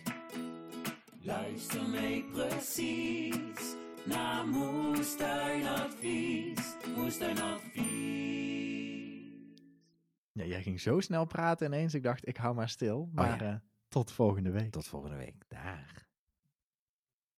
Luister 1.22 1.82
mee 1.90 2.26
precies 2.34 3.76
naar 4.06 4.48
Moestuinadvies. 4.48 6.76
Moestuinadvies. 6.96 7.82
Ja, 10.32 10.46
jij 10.46 10.62
ging 10.62 10.82
zo 10.82 11.00
snel 11.00 11.26
praten 11.26 11.68
ineens, 11.68 11.94
ik 11.94 12.04
dacht 12.04 12.28
ik 12.28 12.38
hou 12.38 12.56
maar 12.56 12.70
stil. 12.70 13.10
Maar 13.14 13.44
ja. 13.44 13.50
eh, 13.52 13.56
tot 13.88 14.12
volgende 14.12 14.52
week. 14.52 14.72
Tot 14.72 14.88
volgende 14.88 15.18
week. 15.18 15.36
Dag. 15.48 16.03